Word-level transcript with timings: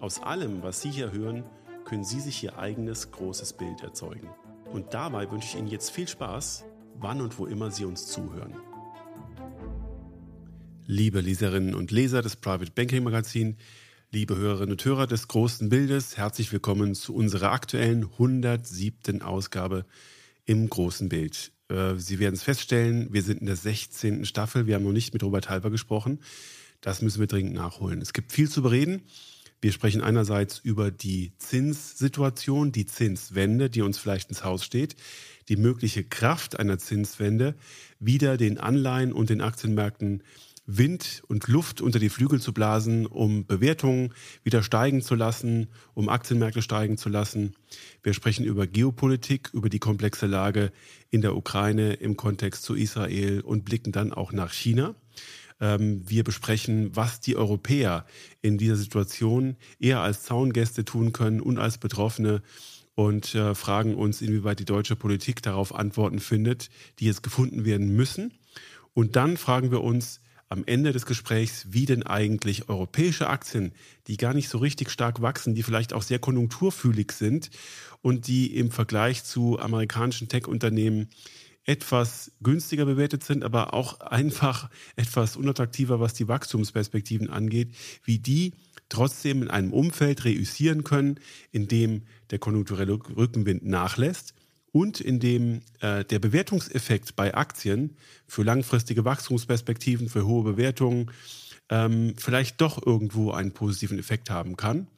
Aus 0.00 0.22
allem, 0.22 0.62
was 0.62 0.80
Sie 0.80 0.90
hier 0.90 1.12
hören, 1.12 1.44
können 1.84 2.04
Sie 2.04 2.20
sich 2.20 2.42
Ihr 2.42 2.58
eigenes 2.58 3.10
großes 3.10 3.52
Bild 3.52 3.82
erzeugen. 3.82 4.28
Und 4.72 4.94
dabei 4.94 5.30
wünsche 5.30 5.48
ich 5.48 5.56
Ihnen 5.56 5.68
jetzt 5.68 5.90
viel 5.90 6.08
Spaß 6.08 6.64
wann 6.98 7.20
und 7.20 7.38
wo 7.38 7.46
immer 7.46 7.70
Sie 7.70 7.84
uns 7.84 8.06
zuhören. 8.06 8.54
Liebe 10.86 11.20
Leserinnen 11.20 11.74
und 11.74 11.90
Leser 11.90 12.22
des 12.22 12.36
Private 12.36 12.72
Banking 12.74 13.04
Magazin, 13.04 13.58
liebe 14.10 14.36
Hörerinnen 14.36 14.72
und 14.72 14.84
Hörer 14.84 15.06
des 15.06 15.28
großen 15.28 15.68
Bildes, 15.68 16.16
herzlich 16.16 16.50
willkommen 16.50 16.94
zu 16.94 17.14
unserer 17.14 17.52
aktuellen 17.52 18.04
107. 18.04 19.20
Ausgabe 19.20 19.84
im 20.46 20.68
großen 20.68 21.10
Bild. 21.10 21.52
Äh, 21.68 21.96
Sie 21.96 22.18
werden 22.18 22.34
es 22.34 22.42
feststellen, 22.42 23.12
wir 23.12 23.22
sind 23.22 23.40
in 23.40 23.46
der 23.46 23.56
16. 23.56 24.24
Staffel. 24.24 24.66
Wir 24.66 24.76
haben 24.76 24.84
noch 24.84 24.92
nicht 24.92 25.12
mit 25.12 25.22
Robert 25.22 25.50
Halber 25.50 25.70
gesprochen. 25.70 26.20
Das 26.80 27.02
müssen 27.02 27.20
wir 27.20 27.26
dringend 27.26 27.54
nachholen. 27.54 28.00
Es 28.00 28.14
gibt 28.14 28.32
viel 28.32 28.48
zu 28.48 28.62
bereden. 28.62 29.02
Wir 29.60 29.72
sprechen 29.72 30.00
einerseits 30.00 30.58
über 30.58 30.90
die 30.90 31.32
Zinssituation, 31.38 32.72
die 32.72 32.86
Zinswende, 32.86 33.68
die 33.68 33.82
uns 33.82 33.98
vielleicht 33.98 34.30
ins 34.30 34.44
Haus 34.44 34.64
steht 34.64 34.96
die 35.50 35.56
mögliche 35.56 36.04
Kraft 36.04 36.58
einer 36.58 36.78
Zinswende 36.78 37.54
wieder 37.98 38.36
den 38.36 38.58
Anleihen 38.58 39.12
und 39.12 39.28
den 39.28 39.42
Aktienmärkten 39.42 40.22
Wind 40.64 41.24
und 41.26 41.48
Luft 41.48 41.80
unter 41.80 41.98
die 41.98 42.08
Flügel 42.08 42.40
zu 42.40 42.54
blasen, 42.54 43.06
um 43.06 43.44
Bewertungen 43.44 44.14
wieder 44.44 44.62
steigen 44.62 45.02
zu 45.02 45.16
lassen, 45.16 45.66
um 45.94 46.08
Aktienmärkte 46.08 46.62
steigen 46.62 46.96
zu 46.96 47.08
lassen. 47.08 47.56
Wir 48.04 48.14
sprechen 48.14 48.44
über 48.44 48.68
Geopolitik, 48.68 49.50
über 49.52 49.68
die 49.68 49.80
komplexe 49.80 50.26
Lage 50.26 50.70
in 51.10 51.22
der 51.22 51.34
Ukraine 51.34 51.94
im 51.94 52.16
Kontext 52.16 52.62
zu 52.62 52.76
Israel 52.76 53.40
und 53.40 53.64
blicken 53.64 53.90
dann 53.90 54.12
auch 54.12 54.30
nach 54.30 54.52
China. 54.52 54.94
Ähm, 55.60 56.02
wir 56.08 56.24
besprechen, 56.24 56.94
was 56.96 57.20
die 57.20 57.36
Europäer 57.36 58.06
in 58.42 58.58
dieser 58.58 58.76
Situation 58.76 59.56
eher 59.78 60.00
als 60.00 60.22
Zaungäste 60.24 60.84
tun 60.84 61.12
können 61.12 61.40
und 61.40 61.58
als 61.58 61.78
Betroffene 61.78 62.42
und 62.94 63.34
äh, 63.34 63.54
fragen 63.54 63.94
uns, 63.94 64.20
inwieweit 64.20 64.58
die 64.58 64.64
deutsche 64.64 64.96
Politik 64.96 65.42
darauf 65.42 65.74
Antworten 65.74 66.18
findet, 66.18 66.70
die 66.98 67.06
jetzt 67.06 67.22
gefunden 67.22 67.64
werden 67.64 67.94
müssen. 67.94 68.32
Und 68.94 69.16
dann 69.16 69.36
fragen 69.36 69.70
wir 69.70 69.82
uns 69.82 70.20
am 70.50 70.64
Ende 70.66 70.92
des 70.92 71.06
Gesprächs, 71.06 71.66
wie 71.70 71.86
denn 71.86 72.02
eigentlich 72.02 72.68
europäische 72.68 73.28
Aktien, 73.28 73.72
die 74.08 74.16
gar 74.16 74.34
nicht 74.34 74.48
so 74.48 74.58
richtig 74.58 74.90
stark 74.90 75.22
wachsen, 75.22 75.54
die 75.54 75.62
vielleicht 75.62 75.92
auch 75.92 76.02
sehr 76.02 76.18
konjunkturfühlig 76.18 77.12
sind 77.12 77.50
und 78.02 78.26
die 78.26 78.56
im 78.56 78.72
Vergleich 78.72 79.22
zu 79.22 79.60
amerikanischen 79.60 80.28
Tech-Unternehmen 80.28 81.08
etwas 81.64 82.32
günstiger 82.40 82.84
bewertet 82.84 83.22
sind, 83.22 83.44
aber 83.44 83.74
auch 83.74 84.00
einfach 84.00 84.70
etwas 84.96 85.36
unattraktiver, 85.36 86.00
was 86.00 86.14
die 86.14 86.28
Wachstumsperspektiven 86.28 87.30
angeht, 87.30 87.74
wie 88.04 88.18
die 88.18 88.54
trotzdem 88.88 89.42
in 89.42 89.50
einem 89.50 89.72
Umfeld 89.72 90.24
reüssieren 90.24 90.84
können, 90.84 91.20
in 91.52 91.68
dem 91.68 92.02
der 92.30 92.38
konjunkturelle 92.38 92.92
Rückenwind 92.92 93.64
nachlässt 93.64 94.34
und 94.72 95.00
in 95.00 95.20
dem 95.20 95.62
äh, 95.80 96.04
der 96.04 96.18
Bewertungseffekt 96.18 97.16
bei 97.16 97.34
Aktien 97.34 97.96
für 98.26 98.42
langfristige 98.42 99.04
Wachstumsperspektiven, 99.04 100.08
für 100.08 100.26
hohe 100.26 100.44
Bewertungen 100.44 101.10
ähm, 101.68 102.14
vielleicht 102.16 102.60
doch 102.60 102.84
irgendwo 102.84 103.32
einen 103.32 103.52
positiven 103.52 103.98
Effekt 103.98 104.30
haben 104.30 104.56
kann. 104.56 104.88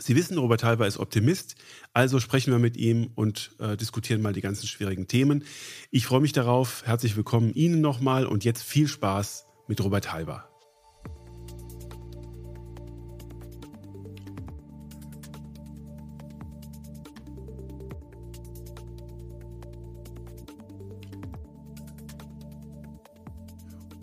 Sie 0.00 0.16
wissen, 0.16 0.38
Robert 0.38 0.64
Halber 0.64 0.86
ist 0.86 0.98
Optimist, 0.98 1.56
also 1.92 2.20
sprechen 2.20 2.52
wir 2.52 2.58
mit 2.58 2.76
ihm 2.76 3.10
und 3.14 3.52
äh, 3.58 3.76
diskutieren 3.76 4.22
mal 4.22 4.32
die 4.32 4.40
ganzen 4.40 4.66
schwierigen 4.66 5.08
Themen. 5.08 5.44
Ich 5.90 6.06
freue 6.06 6.20
mich 6.20 6.32
darauf. 6.32 6.82
Herzlich 6.86 7.16
willkommen 7.16 7.52
Ihnen 7.52 7.80
nochmal 7.80 8.26
und 8.26 8.44
jetzt 8.44 8.62
viel 8.62 8.88
Spaß 8.88 9.46
mit 9.66 9.82
Robert 9.82 10.12
Halber. 10.12 10.48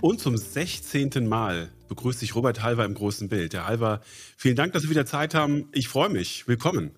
Und 0.05 0.21
zum 0.21 0.37
16. 0.37 1.27
Mal 1.27 1.71
begrüßt 1.87 2.19
sich 2.19 2.35
Robert 2.35 2.61
Halver 2.61 2.85
im 2.85 2.93
großen 2.93 3.27
Bild. 3.27 3.55
Herr 3.55 3.65
Halver, 3.65 4.01
vielen 4.37 4.55
Dank, 4.55 4.71
dass 4.73 4.83
Sie 4.83 4.91
wieder 4.91 5.07
Zeit 5.07 5.33
haben. 5.33 5.67
Ich 5.71 5.87
freue 5.87 6.09
mich. 6.09 6.47
Willkommen. 6.47 6.91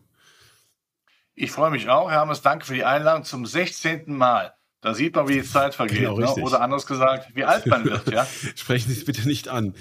Ich 1.34 1.51
freue 1.51 1.72
mich 1.72 1.88
auch, 1.88 2.12
Herr 2.12 2.19
Hammes. 2.19 2.41
Danke 2.41 2.66
für 2.66 2.73
die 2.73 2.84
Einladung 2.84 3.23
zum 3.23 3.46
16. 3.46 4.13
Mal. 4.13 4.51
Da 4.81 4.94
sieht 4.94 5.16
man, 5.16 5.28
wie 5.28 5.35
die 5.35 5.44
Zeit 5.44 5.73
vergeht. 5.73 6.00
Genau, 6.00 6.19
ne? 6.19 6.34
Oder 6.44 6.62
anders 6.62 6.85
gesagt, 6.85 7.29
wie 7.34 7.46
alt 7.46 7.66
man 7.66 7.85
wird. 7.85 8.12
Ja? 8.12 8.28
Sprechen 8.56 8.91
Sie 8.91 9.00
es 9.00 9.06
bitte 9.06 9.28
nicht 9.28 9.47
an. 9.47 9.73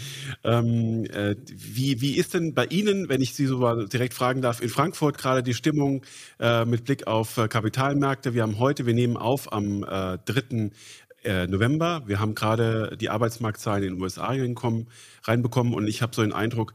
Ähm, 0.43 1.05
äh, 1.07 1.37
wie, 1.47 2.01
wie 2.01 2.17
ist 2.17 2.33
denn 2.33 2.55
bei 2.55 2.65
Ihnen, 2.67 3.09
wenn 3.09 3.21
ich 3.21 3.35
Sie 3.35 3.47
so 3.47 3.87
direkt 3.87 4.15
fragen 4.15 4.41
darf, 4.41 4.63
in 4.63 4.69
Frankfurt 4.71 5.19
gerade 5.19 5.43
die 5.43 5.53
Stimmung 5.53 6.03
äh, 6.41 6.65
mit 6.65 6.85
Blick 6.85 7.07
auf 7.07 7.37
äh, 7.37 7.47
Kapitalmärkte? 7.47 8.33
Wir 8.33 8.43
haben 8.43 8.59
heute, 8.59 8.87
wir 8.87 8.95
nehmen 8.95 9.17
auf 9.19 9.53
am 9.53 9.83
äh, 9.83 10.17
3 10.25 10.71
äh, 11.27 11.47
November. 11.47 12.03
Wir 12.07 12.21
haben 12.21 12.35
gerade 12.35 12.97
die 12.99 13.11
Arbeitsmarktzahlen 13.11 13.83
in 13.83 13.95
den 13.95 14.03
USA 14.03 14.29
reinbekommen 14.29 15.75
und 15.75 15.89
ich 15.89 16.03
habe 16.03 16.15
so 16.15 16.23
den 16.23 16.33
Eindruck, 16.33 16.73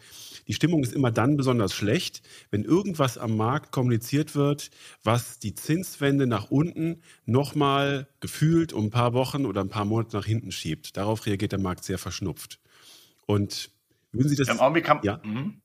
die 0.47 0.53
Stimmung 0.53 0.83
ist 0.83 0.93
immer 0.93 1.11
dann 1.11 1.37
besonders 1.37 1.73
schlecht, 1.73 2.21
wenn 2.49 2.63
irgendwas 2.63 3.17
am 3.17 3.37
Markt 3.37 3.71
kommuniziert 3.71 4.35
wird, 4.35 4.69
was 5.03 5.39
die 5.39 5.55
Zinswende 5.55 6.27
nach 6.27 6.51
unten 6.51 7.01
nochmal 7.25 8.07
gefühlt 8.19 8.73
um 8.73 8.85
ein 8.85 8.89
paar 8.91 9.13
Wochen 9.13 9.45
oder 9.45 9.61
ein 9.61 9.69
paar 9.69 9.85
Monate 9.85 10.17
nach 10.17 10.25
hinten 10.25 10.51
schiebt. 10.51 10.97
Darauf 10.97 11.25
reagiert 11.25 11.53
der 11.53 11.59
Markt 11.59 11.83
sehr 11.83 11.97
verschnupft. 11.97 12.59
Und 13.25 13.71
würden 14.11 14.29
Sie 14.29 14.35
das? 14.35 14.49
Im 14.49 14.59
Augenblick 14.59 14.89
haben, 14.89 14.99
ja. 15.03 15.21
Mhm. 15.23 15.61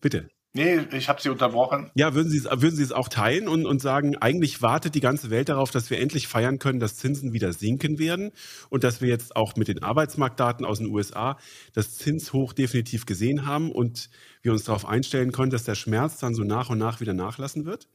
Bitte. 0.00 0.28
Nee, 0.56 0.86
ich 0.92 1.08
habe 1.08 1.20
Sie 1.20 1.30
unterbrochen. 1.30 1.90
Ja, 1.96 2.14
würden 2.14 2.30
Sie, 2.30 2.38
es, 2.38 2.44
würden 2.44 2.76
Sie 2.76 2.82
es 2.84 2.92
auch 2.92 3.08
teilen 3.08 3.48
und, 3.48 3.66
und 3.66 3.82
sagen, 3.82 4.16
eigentlich 4.16 4.62
wartet 4.62 4.94
die 4.94 5.00
ganze 5.00 5.30
Welt 5.30 5.48
darauf, 5.48 5.72
dass 5.72 5.90
wir 5.90 5.98
endlich 5.98 6.28
feiern 6.28 6.60
können, 6.60 6.78
dass 6.78 6.94
Zinsen 6.94 7.32
wieder 7.32 7.52
sinken 7.52 7.98
werden 7.98 8.30
und 8.70 8.84
dass 8.84 9.00
wir 9.00 9.08
jetzt 9.08 9.34
auch 9.34 9.56
mit 9.56 9.66
den 9.66 9.82
Arbeitsmarktdaten 9.82 10.64
aus 10.64 10.78
den 10.78 10.86
USA 10.86 11.38
das 11.72 11.96
Zinshoch 11.96 12.52
definitiv 12.52 13.04
gesehen 13.04 13.46
haben 13.46 13.72
und 13.72 14.10
wir 14.42 14.52
uns 14.52 14.62
darauf 14.62 14.86
einstellen 14.86 15.32
können, 15.32 15.50
dass 15.50 15.64
der 15.64 15.74
Schmerz 15.74 16.18
dann 16.20 16.34
so 16.34 16.44
nach 16.44 16.70
und 16.70 16.78
nach 16.78 17.00
wieder 17.00 17.14
nachlassen 17.14 17.64
wird? 17.64 17.88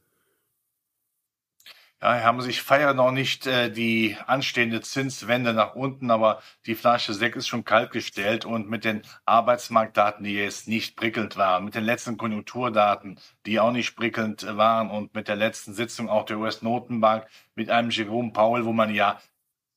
Ja, 2.02 2.14
Herr 2.14 2.24
Hammes, 2.24 2.46
ich 2.46 2.62
feiere 2.62 2.94
noch 2.94 3.10
nicht 3.10 3.46
äh, 3.46 3.70
die 3.70 4.16
anstehende 4.26 4.80
Zinswende 4.80 5.52
nach 5.52 5.74
unten, 5.74 6.10
aber 6.10 6.40
die 6.64 6.74
Flasche 6.74 7.12
Sekt 7.12 7.36
ist 7.36 7.46
schon 7.46 7.64
kalt 7.64 7.90
gestellt 7.90 8.46
und 8.46 8.70
mit 8.70 8.84
den 8.86 9.02
Arbeitsmarktdaten, 9.26 10.24
die 10.24 10.32
jetzt 10.32 10.66
nicht 10.66 10.96
prickelnd 10.96 11.36
waren, 11.36 11.66
mit 11.66 11.74
den 11.74 11.84
letzten 11.84 12.16
Konjunkturdaten, 12.16 13.20
die 13.44 13.60
auch 13.60 13.72
nicht 13.72 13.96
prickelnd 13.96 14.46
waren 14.56 14.90
und 14.90 15.14
mit 15.14 15.28
der 15.28 15.36
letzten 15.36 15.74
Sitzung 15.74 16.08
auch 16.08 16.24
der 16.24 16.38
US-Notenbank 16.38 17.26
mit 17.54 17.68
einem 17.68 17.90
Jerome 17.90 18.32
Powell, 18.32 18.64
wo 18.64 18.72
man 18.72 18.94
ja 18.94 19.20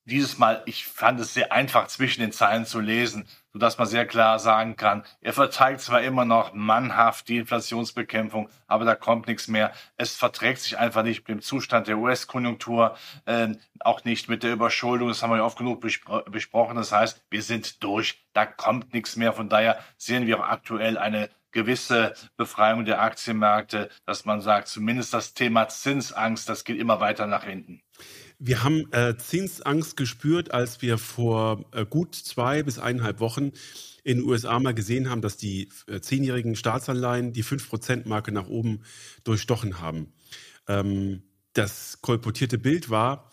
dieses 0.06 0.38
Mal, 0.38 0.62
ich 0.66 0.86
fand 0.86 1.20
es 1.20 1.34
sehr 1.34 1.52
einfach 1.52 1.88
zwischen 1.88 2.22
den 2.22 2.32
Zeilen 2.32 2.66
zu 2.66 2.80
lesen, 2.80 3.26
so 3.54 3.60
dass 3.60 3.78
man 3.78 3.88
sehr 3.88 4.06
klar 4.06 4.40
sagen 4.40 4.76
kann, 4.76 5.04
er 5.22 5.34
verteidigt 5.34 5.82
zwar 5.82 6.02
immer 6.02 6.26
noch 6.26 6.54
mannhaft 6.54 7.28
die 7.30 7.38
Inflationsbekämpfung, 7.38 8.50
aber 8.68 8.84
da 8.84 8.96
kommt 8.96 9.28
nichts 9.28 9.48
mehr. 9.48 9.72
Es 9.96 10.16
verträgt 10.16 10.60
sich 10.60 10.78
einfach 10.78 11.04
nicht 11.04 11.20
mit 11.20 11.30
dem 11.30 11.42
Zustand 11.42 11.88
der 11.88 11.98
US-Konjunktur, 11.98 12.98
äh, 13.26 13.50
auch 13.80 14.04
nicht 14.04 14.28
mit 14.28 14.44
der 14.44 14.54
Überschuldung, 14.54 15.08
das 15.08 15.24
haben 15.24 15.30
wir 15.30 15.38
ja 15.38 15.46
oft 15.46 15.58
genug 15.58 15.82
bespro 15.82 16.22
besprochen. 16.30 16.76
Das 16.76 16.92
heißt, 16.92 17.24
wir 17.30 17.44
sind 17.44 17.84
durch, 17.84 18.26
da 18.34 18.46
kommt 18.46 18.94
nichts 18.94 19.16
mehr. 19.16 19.34
Von 19.34 19.50
daher 19.50 19.80
sehen 19.98 20.28
wir 20.28 20.40
auch 20.40 20.48
aktuell 20.48 20.98
eine 20.98 21.30
gewisse 21.54 22.14
Befreiung 22.36 22.84
der 22.84 23.02
Aktienmärkte, 23.02 23.90
dass 24.06 24.26
man 24.26 24.42
sagt, 24.42 24.68
zumindest 24.68 25.14
das 25.14 25.34
Thema 25.34 25.70
Zinsangst, 25.70 26.50
das 26.50 26.66
geht 26.66 26.80
immer 26.80 27.00
weiter 27.00 27.28
nach 27.28 27.44
hinten. 27.46 27.82
Wir 28.40 28.64
haben 28.64 28.92
äh, 28.92 29.16
Zinsangst 29.18 29.98
gespürt, 29.98 30.52
als 30.52 30.82
wir 30.82 30.98
vor 30.98 31.66
äh, 31.72 31.86
gut 31.86 32.16
zwei 32.16 32.64
bis 32.64 32.80
eineinhalb 32.80 33.20
Wochen 33.20 33.52
in 34.04 34.18
den 34.18 34.28
USA 34.28 34.60
mal 34.60 34.74
gesehen 34.74 35.10
haben, 35.10 35.22
dass 35.22 35.38
die 35.38 35.70
äh, 35.88 36.02
zehnjährigen 36.02 36.56
Staatsanleihen 36.56 37.34
die 37.34 37.44
5%-Marke 37.44 38.32
nach 38.32 38.48
oben 38.48 38.82
durchstochen 39.24 39.80
haben. 39.80 40.14
Ähm, 40.68 41.24
das 41.54 42.00
kolportierte 42.02 42.58
Bild 42.58 42.90
war, 42.90 43.30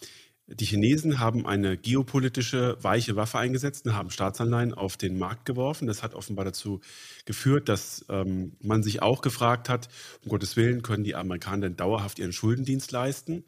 die 0.52 0.64
Chinesen 0.64 1.20
haben 1.20 1.46
eine 1.46 1.76
geopolitische 1.76 2.76
weiche 2.82 3.14
Waffe 3.14 3.38
eingesetzt 3.38 3.86
und 3.86 3.94
haben 3.94 4.10
Staatsanleihen 4.10 4.74
auf 4.74 4.96
den 4.96 5.16
Markt 5.16 5.44
geworfen. 5.44 5.86
Das 5.86 6.02
hat 6.02 6.14
offenbar 6.14 6.44
dazu 6.44 6.80
geführt, 7.24 7.68
dass 7.68 8.04
ähm, 8.08 8.56
man 8.60 8.82
sich 8.82 9.00
auch 9.00 9.22
gefragt 9.22 9.68
hat, 9.68 9.88
um 10.24 10.28
Gottes 10.28 10.56
Willen, 10.56 10.82
können 10.82 11.04
die 11.04 11.14
Amerikaner 11.14 11.68
denn 11.68 11.76
dauerhaft 11.76 12.18
ihren 12.18 12.32
Schuldendienst 12.32 12.90
leisten? 12.90 13.44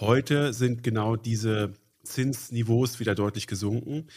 Heute 0.00 0.52
sind 0.52 0.82
genau 0.82 1.16
diese 1.16 1.74
Zinsniveaus 2.02 2.98
wieder 2.98 3.14
deutlich 3.14 3.46
gesunken. 3.46 4.08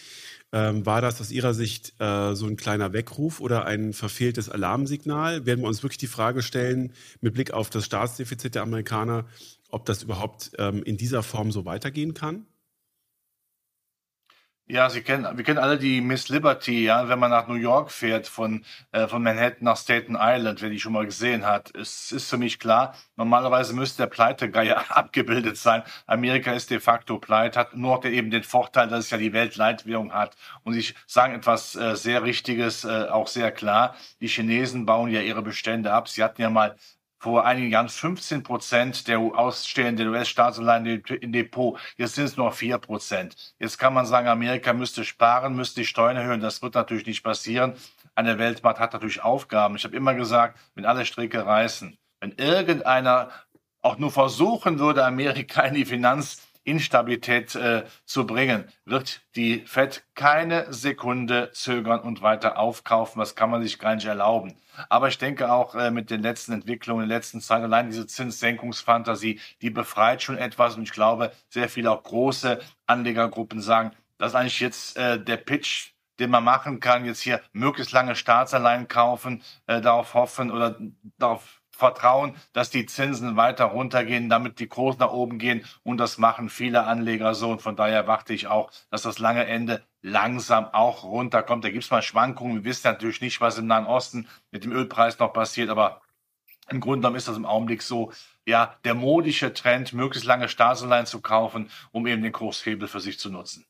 Ähm, 0.51 0.85
war 0.85 1.01
das 1.01 1.21
aus 1.21 1.31
Ihrer 1.31 1.53
Sicht 1.53 1.93
äh, 1.99 2.33
so 2.33 2.47
ein 2.47 2.55
kleiner 2.55 2.93
Weckruf 2.93 3.39
oder 3.39 3.65
ein 3.65 3.93
verfehltes 3.93 4.49
Alarmsignal? 4.49 5.45
Werden 5.45 5.61
wir 5.61 5.67
uns 5.67 5.83
wirklich 5.83 5.97
die 5.97 6.07
Frage 6.07 6.41
stellen, 6.41 6.93
mit 7.21 7.33
Blick 7.33 7.51
auf 7.51 7.69
das 7.69 7.85
Staatsdefizit 7.85 8.55
der 8.55 8.63
Amerikaner, 8.63 9.25
ob 9.69 9.85
das 9.85 10.03
überhaupt 10.03 10.51
ähm, 10.57 10.81
in 10.83 10.97
dieser 10.97 11.23
Form 11.23 11.51
so 11.51 11.65
weitergehen 11.65 12.13
kann? 12.13 12.45
Ja, 14.67 14.89
Sie 14.89 15.03
kennen, 15.03 15.37
wir 15.37 15.43
kennen 15.43 15.59
alle 15.59 15.77
die 15.77 16.01
Miss 16.01 16.27
Liberty, 16.29 16.83
ja, 16.85 17.07
wenn 17.07 17.19
man 17.19 17.29
nach 17.29 17.47
New 17.47 17.53
York 17.53 17.91
fährt, 17.91 18.25
von, 18.27 18.65
äh, 18.91 19.07
von 19.07 19.21
Manhattan 19.21 19.63
nach 19.63 19.77
Staten 19.77 20.17
Island, 20.19 20.59
wer 20.63 20.71
die 20.71 20.79
schon 20.79 20.93
mal 20.93 21.05
gesehen 21.05 21.45
hat. 21.45 21.71
Es 21.75 22.11
ist 22.11 22.27
für 22.27 22.37
mich 22.39 22.57
klar, 22.57 22.95
normalerweise 23.15 23.75
müsste 23.75 23.97
der 24.03 24.07
Pleitegeier 24.07 24.83
abgebildet 24.89 25.57
sein. 25.57 25.83
Amerika 26.07 26.51
ist 26.51 26.71
de 26.71 26.79
facto 26.79 27.19
pleite, 27.19 27.59
hat 27.59 27.75
nur 27.75 28.03
eben 28.05 28.31
den 28.31 28.41
Vorteil, 28.41 28.87
dass 28.87 29.05
es 29.05 29.11
ja 29.11 29.19
die 29.19 29.33
Weltleitwährung 29.33 30.11
hat. 30.13 30.35
Und 30.63 30.75
ich 30.75 30.95
sage 31.05 31.35
etwas 31.35 31.75
äh, 31.75 31.95
sehr 31.95 32.23
Richtiges, 32.23 32.85
äh, 32.85 33.07
auch 33.09 33.27
sehr 33.27 33.51
klar. 33.51 33.95
Die 34.19 34.27
Chinesen 34.27 34.87
bauen 34.87 35.11
ja 35.11 35.21
ihre 35.21 35.43
Bestände 35.43 35.93
ab. 35.93 36.09
Sie 36.09 36.23
hatten 36.23 36.41
ja 36.41 36.49
mal 36.49 36.75
vor 37.17 37.45
einigen 37.45 37.71
Jahren 37.71 37.89
15 37.89 38.43
Prozent 38.43 39.07
der 39.07 39.19
ausstehenden 39.19 40.09
US-Staatsanleihen 40.09 40.85
in 40.85 41.31
Depot. 41.31 41.79
Jetzt 41.97 42.15
sind 42.15 42.25
es 42.25 42.37
nur 42.37 42.51
4 42.51 42.77
Prozent. 42.77 43.35
Jetzt 43.59 43.77
kann 43.77 43.93
man 43.93 44.05
sagen, 44.05 44.27
Amerika 44.27 44.73
müsste 44.73 45.03
sparen, 45.03 45.55
müsste 45.55 45.81
die 45.81 45.87
Steuern 45.87 46.17
erhöhen. 46.17 46.41
Das 46.41 46.61
wird 46.61 46.75
natürlich 46.75 47.05
nicht 47.05 47.23
passieren. 47.23 47.73
Eine 48.13 48.37
Weltmacht 48.37 48.79
hat 48.79 48.93
natürlich 48.93 49.23
Aufgaben. 49.23 49.75
Ich 49.75 49.83
habe 49.83 49.95
immer 49.95 50.13
gesagt, 50.13 50.59
wenn 50.75 50.85
alle 50.85 51.05
Stricke 51.05 51.45
reißen, 51.45 51.97
wenn 52.19 52.31
irgendeiner 52.33 53.29
auch 53.81 53.97
nur 53.97 54.11
versuchen 54.11 54.79
würde, 54.79 55.05
Amerika 55.05 55.61
in 55.61 55.75
die 55.75 55.85
Finanz 55.85 56.44
Instabilität 56.65 57.55
äh, 57.55 57.85
zu 58.05 58.27
bringen, 58.27 58.65
wird 58.83 59.21
die 59.35 59.63
Fed 59.65 60.03
keine 60.15 60.71
Sekunde 60.73 61.51
zögern 61.53 62.01
und 62.01 62.21
weiter 62.21 62.57
aufkaufen. 62.57 63.19
Das 63.19 63.35
kann 63.35 63.51
man 63.51 63.63
sich 63.63 63.79
gar 63.79 63.95
nicht 63.95 64.05
erlauben. 64.05 64.55
Aber 64.89 65.07
ich 65.07 65.17
denke 65.17 65.51
auch 65.51 65.75
äh, 65.75 65.91
mit 65.91 66.09
den 66.09 66.21
letzten 66.21 66.53
Entwicklungen 66.53 67.03
in 67.03 67.09
der 67.09 67.19
letzten 67.19 67.39
Zeit, 67.39 67.61
allein 67.63 67.89
diese 67.89 68.07
Zinssenkungsfantasie, 68.07 69.39
die 69.61 69.69
befreit 69.69 70.21
schon 70.21 70.37
etwas. 70.37 70.75
Und 70.75 70.83
ich 70.83 70.91
glaube, 70.91 71.31
sehr 71.49 71.69
viele 71.69 71.91
auch 71.91 72.03
große 72.03 72.59
Anlegergruppen 72.87 73.61
sagen, 73.61 73.91
das 74.17 74.31
ist 74.31 74.35
eigentlich 74.35 74.59
jetzt 74.59 74.97
äh, 74.97 75.23
der 75.23 75.37
Pitch, 75.37 75.91
den 76.19 76.31
man 76.31 76.43
machen 76.43 76.79
kann, 76.79 77.05
jetzt 77.05 77.21
hier 77.21 77.41
möglichst 77.51 77.93
lange 77.93 78.15
Staatsanleihen 78.15 78.87
kaufen, 78.87 79.43
äh, 79.67 79.81
darauf 79.81 80.13
hoffen 80.13 80.51
oder 80.51 80.79
darauf 81.17 81.61
vertrauen, 81.75 82.35
dass 82.53 82.69
die 82.69 82.85
Zinsen 82.85 83.35
weiter 83.35 83.65
runtergehen, 83.65 84.29
damit 84.29 84.59
die 84.59 84.67
Kurse 84.67 84.99
nach 84.99 85.11
oben 85.11 85.39
gehen. 85.39 85.65
Und 85.83 85.97
das 85.97 86.17
machen 86.17 86.49
viele 86.49 86.85
Anleger 86.85 87.35
so. 87.35 87.51
Und 87.51 87.61
von 87.61 87.75
daher 87.75 87.97
erwarte 87.97 88.33
ich 88.33 88.47
auch, 88.47 88.71
dass 88.89 89.01
das 89.01 89.19
lange 89.19 89.45
Ende 89.45 89.83
langsam 90.01 90.65
auch 90.65 91.03
runterkommt. 91.03 91.63
Da 91.63 91.69
gibt 91.69 91.83
es 91.83 91.91
mal 91.91 92.01
Schwankungen. 92.01 92.57
Wir 92.57 92.65
wissen 92.65 92.87
natürlich 92.87 93.21
nicht, 93.21 93.41
was 93.41 93.57
im 93.57 93.67
Nahen 93.67 93.85
Osten 93.85 94.27
mit 94.51 94.63
dem 94.63 94.71
Ölpreis 94.71 95.19
noch 95.19 95.33
passiert, 95.33 95.69
aber 95.69 96.01
im 96.69 96.79
Grunde 96.79 97.01
genommen 97.01 97.17
ist 97.17 97.27
das 97.27 97.37
im 97.37 97.45
Augenblick 97.45 97.81
so, 97.81 98.11
ja, 98.45 98.77
der 98.85 98.95
modische 98.95 99.53
Trend, 99.53 99.93
möglichst 99.93 100.25
lange 100.25 100.49
Staatsanleihen 100.49 101.05
zu 101.05 101.21
kaufen, 101.21 101.69
um 101.91 102.07
eben 102.07 102.23
den 102.23 102.31
Kurshebel 102.31 102.87
für 102.87 102.99
sich 102.99 103.19
zu 103.19 103.29
nutzen. 103.29 103.65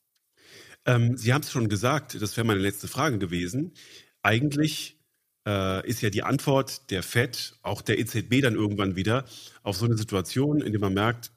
Ähm, 0.85 1.17
Sie 1.17 1.33
haben 1.33 1.41
es 1.41 1.51
schon 1.51 1.69
gesagt, 1.69 2.21
das 2.21 2.37
wäre 2.37 2.45
meine 2.45 2.59
letzte 2.59 2.87
Frage 2.87 3.17
gewesen. 3.17 3.73
Eigentlich 4.21 4.94
äh, 5.45 5.87
ist 5.87 6.01
ja 6.01 6.09
die 6.09 6.23
Antwort 6.23 6.89
der 6.91 7.03
FED, 7.03 7.55
auch 7.61 7.81
der 7.81 7.99
EZB 7.99 8.41
dann 8.41 8.55
irgendwann 8.55 8.95
wieder, 8.95 9.25
auf 9.63 9.77
so 9.77 9.85
eine 9.85 9.97
Situation, 9.97 10.61
in 10.61 10.71
der 10.71 10.81
man 10.81 10.93
merkt, 10.93 11.31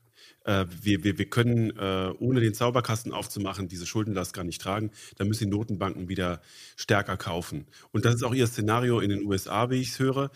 äh, 0.45 0.65
wir, 0.83 1.05
wir, 1.05 1.19
wir 1.19 1.29
können, 1.29 1.77
äh, 1.77 2.13
ohne 2.19 2.41
den 2.41 2.55
Zauberkasten 2.55 3.13
aufzumachen, 3.13 3.69
diese 3.69 3.87
Schuldenlast 3.87 4.33
gar 4.33 4.45
nicht 4.45 4.61
tragen. 4.61 4.91
Da 5.17 5.25
müssen 5.25 5.45
die 5.45 5.51
Notenbanken 5.51 6.09
wieder 6.09 6.41
stärker 6.77 7.17
kaufen. 7.17 7.67
Und 7.93 8.05
das 8.05 8.15
ist 8.15 8.23
auch 8.23 8.35
ihr 8.35 8.47
Szenario 8.47 9.01
in 9.01 9.11
den 9.11 9.25
USA, 9.25 9.71
wie 9.71 9.81
ich 9.81 9.91
es 9.91 9.99
höre. 9.99 10.31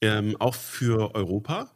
Ähm, 0.00 0.36
auch 0.38 0.54
für 0.54 1.14
Europa? 1.14 1.73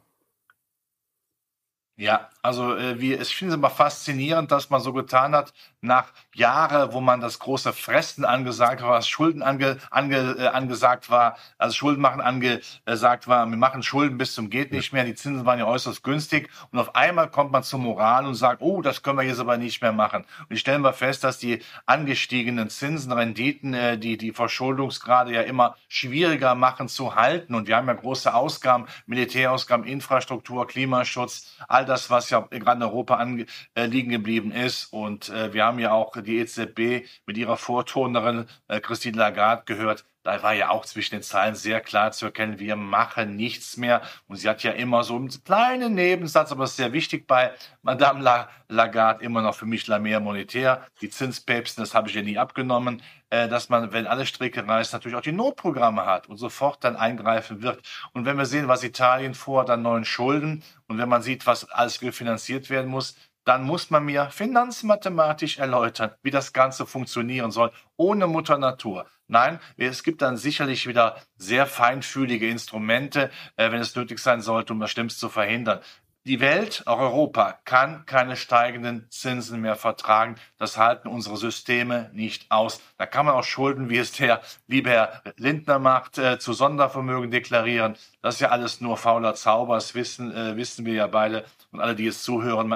Ja, 1.99 2.29
also 2.41 2.77
äh, 2.77 3.01
wie, 3.01 3.13
ich 3.13 3.35
finde 3.35 3.53
es 3.53 3.57
immer 3.57 3.69
faszinierend, 3.69 4.51
dass 4.53 4.69
man 4.69 4.79
so 4.79 4.93
getan 4.93 5.35
hat, 5.35 5.51
nach 5.81 6.11
Jahren, 6.33 6.93
wo 6.93 7.01
man 7.01 7.19
das 7.19 7.39
große 7.39 7.73
Fressen 7.73 8.23
angesagt 8.23 8.81
war, 8.81 9.01
Schulden 9.01 9.43
ange, 9.43 9.77
ange, 9.91 10.35
äh, 10.37 10.47
angesagt 10.47 11.09
war, 11.09 11.37
also 11.57 11.73
Schulden 11.73 12.01
machen 12.01 12.21
angesagt 12.21 13.27
war, 13.27 13.45
wir 13.45 13.57
machen 13.57 13.83
Schulden 13.83 14.17
bis 14.17 14.33
zum 14.33 14.49
geht 14.49 14.71
nicht 14.71 14.93
mehr, 14.93 15.03
die 15.03 15.15
Zinsen 15.15 15.45
waren 15.45 15.59
ja 15.59 15.65
äußerst 15.65 16.01
günstig 16.01 16.49
und 16.71 16.79
auf 16.79 16.95
einmal 16.95 17.29
kommt 17.29 17.51
man 17.51 17.63
zur 17.63 17.79
Moral 17.79 18.25
und 18.25 18.35
sagt, 18.35 18.61
oh, 18.61 18.81
das 18.81 19.03
können 19.03 19.17
wir 19.17 19.25
jetzt 19.25 19.41
aber 19.41 19.57
nicht 19.57 19.81
mehr 19.81 19.91
machen. 19.91 20.23
Und 20.47 20.55
ich 20.55 20.61
stellen 20.61 20.81
wir 20.81 20.93
fest, 20.93 21.25
dass 21.25 21.37
die 21.37 21.61
angestiegenen 21.85 22.69
Zinsen, 22.69 23.11
Renditen, 23.11 23.73
äh, 23.73 23.97
die 23.97 24.17
die 24.17 24.31
Verschuldungsgrade 24.31 25.33
ja 25.33 25.41
immer 25.41 25.75
schwieriger 25.89 26.55
machen 26.55 26.87
zu 26.87 27.15
halten 27.15 27.55
und 27.55 27.67
wir 27.67 27.75
haben 27.75 27.87
ja 27.87 27.93
große 27.93 28.33
Ausgaben, 28.33 28.85
Militärausgaben, 29.05 29.85
Infrastruktur, 29.85 30.65
Klimaschutz, 30.65 31.57
all 31.67 31.88
das, 31.89 32.09
was 32.09 32.29
ja 32.29 32.39
gerade 32.39 32.77
in 32.77 32.83
Europa 32.83 33.15
anliegen 33.15 34.11
äh, 34.11 34.17
geblieben 34.17 34.51
ist 34.51 34.85
und 34.93 35.29
äh, 35.29 35.53
wir 35.53 35.65
haben 35.65 35.79
ja 35.79 35.91
auch 35.91 36.15
die 36.21 36.37
EZB 36.37 37.07
mit 37.25 37.37
ihrer 37.37 37.57
Vorturnerin 37.57 38.45
äh, 38.67 38.79
Christine 38.79 39.17
Lagarde 39.17 39.63
gehört. 39.65 40.05
Da 40.23 40.43
war 40.43 40.53
ja 40.53 40.69
auch 40.69 40.85
zwischen 40.85 41.15
den 41.15 41.23
Zeilen 41.23 41.55
sehr 41.55 41.79
klar 41.79 42.11
zu 42.11 42.25
erkennen, 42.25 42.59
wir 42.59 42.75
machen 42.75 43.37
nichts 43.37 43.77
mehr. 43.77 44.01
Und 44.27 44.35
sie 44.35 44.49
hat 44.49 44.63
ja 44.63 44.71
immer 44.71 45.03
so 45.03 45.15
einen 45.15 45.29
kleinen 45.43 45.95
Nebensatz, 45.95 46.51
aber 46.51 46.65
es 46.65 46.71
ist 46.71 46.77
sehr 46.77 46.91
wichtig 46.91 47.25
bei 47.25 47.53
Madame 47.83 48.47
Lagarde, 48.67 49.23
immer 49.23 49.41
noch 49.41 49.55
für 49.55 49.65
mich 49.65 49.87
la 49.87 49.97
mehr 49.97 50.19
monetär. 50.19 50.85
Die 51.01 51.09
Zinspäpsten, 51.09 51.81
das 51.81 51.93
habe 51.93 52.09
ich 52.09 52.15
ja 52.15 52.21
nie 52.21 52.37
abgenommen, 52.37 53.01
äh, 53.29 53.47
dass 53.47 53.69
man, 53.69 53.93
wenn 53.93 54.07
alle 54.07 54.25
Stricke 54.25 54.67
reißt, 54.67 54.91
natürlich 54.91 55.17
auch 55.17 55.21
die 55.21 55.31
Notprogramme 55.31 56.05
hat 56.05 56.27
und 56.27 56.37
sofort 56.37 56.83
dann 56.83 56.97
eingreifen 56.97 57.61
wird. 57.61 57.81
Und 58.11 58.25
wenn 58.25 58.37
wir 58.37 58.45
sehen, 58.45 58.67
was 58.67 58.83
Italien 58.83 59.33
vorhat 59.35 59.69
an 59.69 59.83
neuen 59.83 60.05
Schulden 60.05 60.63
und 60.87 60.97
wenn 60.97 61.09
man 61.09 61.21
sieht, 61.21 61.47
was 61.47 61.69
alles 61.69 61.97
finanziert 61.97 62.69
werden 62.69 62.89
muss, 62.89 63.15
dann 63.45 63.63
muss 63.63 63.89
man 63.89 64.05
mir 64.05 64.29
finanzmathematisch 64.29 65.59
erläutern, 65.59 66.11
wie 66.21 66.29
das 66.29 66.53
Ganze 66.53 66.85
funktionieren 66.85 67.51
soll, 67.51 67.71
ohne 67.97 68.27
Mutter 68.27 68.57
Natur. 68.57 69.07
Nein, 69.29 69.59
es 69.77 70.03
gibt 70.03 70.23
dann 70.23 70.37
sicherlich 70.37 70.87
wieder 70.87 71.15
sehr 71.37 71.67
feinfühlige 71.67 72.49
Instrumente, 72.49 73.29
äh, 73.57 73.71
wenn 73.71 73.79
es 73.79 73.95
nötig 73.95 74.17
sein 74.17 74.41
sollte, 74.41 74.73
um 74.73 74.79
das 74.79 74.89
Schlimmste 74.89 75.19
zu 75.19 75.29
verhindern. 75.29 75.81
Die 76.25 76.39
Welt, 76.39 76.83
auch 76.87 76.99
Europa, 76.99 77.59
kann 77.63 78.05
keine 78.07 78.35
steigenden 78.35 79.07
Zinsen 79.11 79.61
mehr 79.61 79.75
vertragen. 79.75 80.35
Das 80.57 80.77
halten 80.77 81.07
unsere 81.07 81.37
Systeme 81.37 82.09
nicht 82.11 82.51
aus. 82.51 82.81
Da 82.97 83.05
kann 83.05 83.27
man 83.27 83.35
auch 83.35 83.43
Schulden, 83.43 83.89
wie 83.89 83.99
es 83.99 84.13
der 84.13 84.41
liebe 84.67 84.89
Herr 84.89 85.21
Lindner 85.37 85.77
macht, 85.77 86.17
äh, 86.17 86.39
zu 86.39 86.53
Sondervermögen 86.53 87.29
deklarieren. 87.29 87.95
Das 88.23 88.35
ist 88.35 88.41
ja 88.41 88.49
alles 88.49 88.81
nur 88.81 88.97
fauler 88.97 89.35
Zauber. 89.35 89.75
Das 89.75 89.93
wissen, 89.93 90.35
äh, 90.35 90.57
wissen 90.57 90.85
wir 90.85 90.93
ja 90.93 91.07
beide 91.07 91.45
und 91.71 91.81
alle, 91.81 91.95
die 91.95 92.05
jetzt 92.05 92.23
zuhören, 92.23 92.69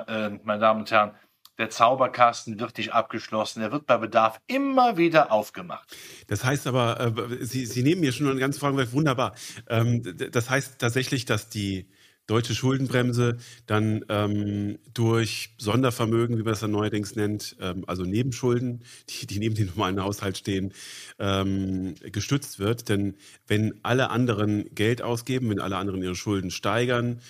meine 0.44 0.60
Damen 0.60 0.82
und 0.82 0.92
Herren. 0.92 1.16
Der 1.64 1.70
Zauberkasten 1.70 2.60
wird 2.60 2.78
nicht 2.78 2.92
abgeschlossen. 2.92 3.62
Er 3.62 3.72
wird 3.72 3.86
bei 3.86 3.96
Bedarf 3.96 4.42
immer 4.48 4.98
wieder 4.98 5.32
aufgemacht. 5.32 5.96
Das 6.28 6.44
heißt 6.44 6.68
aber, 6.68 7.00
äh, 7.00 7.46
Sie, 7.46 7.66
Sie 7.66 7.84
nehmen 7.84 8.02
mir 8.02 8.12
schon 8.12 8.28
eine 8.28 8.38
ganze 8.38 8.60
Frage, 8.60 8.92
wunderbar. 8.92 9.34
Ähm, 9.70 10.04
das 10.04 10.50
heißt 10.50 10.78
tatsächlich, 10.80 11.24
dass 11.24 11.48
die 11.48 11.88
deutsche 12.28 12.54
Schuldenbremse, 12.54 13.38
dann 13.66 14.04
ähm, 14.10 14.78
durch 14.94 15.56
Sondervermögen, 15.58 16.38
wie 16.38 16.44
man 16.44 16.52
es 16.52 16.60
dann 16.60 16.72
neuerdings 16.72 17.16
nennt, 17.16 17.56
ähm, 17.62 17.86
also 17.88 18.04
Nebenschulden, 18.04 18.84
die, 19.10 19.26
die 19.26 19.40
neben 19.40 19.56
dem 19.56 19.68
normalen 19.68 20.04
Haushalt 20.04 20.38
stehen, 20.38 20.74
ähm, 21.18 21.96
gestützt 22.12 22.60
wird. 22.60 22.90
Denn 22.90 23.16
wenn 23.48 23.80
alle 23.84 24.10
anderen 24.10 24.66
Geld 24.76 25.02
ausgeben, 25.02 25.50
wenn 25.50 25.62
alle 25.62 25.78
anderen 25.78 26.04
ihre 26.04 26.16
Schulden 26.16 26.52
steigern, 26.52 27.22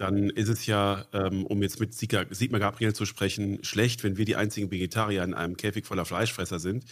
dann 0.00 0.30
ist 0.30 0.48
es 0.48 0.64
ja, 0.64 1.04
ähm, 1.12 1.44
um 1.44 1.60
jetzt 1.62 1.78
mit 1.78 1.92
Sigmar 1.92 2.58
Gabriel 2.58 2.94
zu 2.94 3.04
sprechen, 3.04 3.62
schlecht, 3.62 4.02
wenn 4.02 4.16
wir 4.16 4.24
die 4.24 4.34
einzigen 4.34 4.70
Vegetarier 4.70 5.22
in 5.22 5.34
einem 5.34 5.58
Käfig 5.58 5.84
voller 5.84 6.06
Fleischfresser 6.06 6.58
sind 6.58 6.86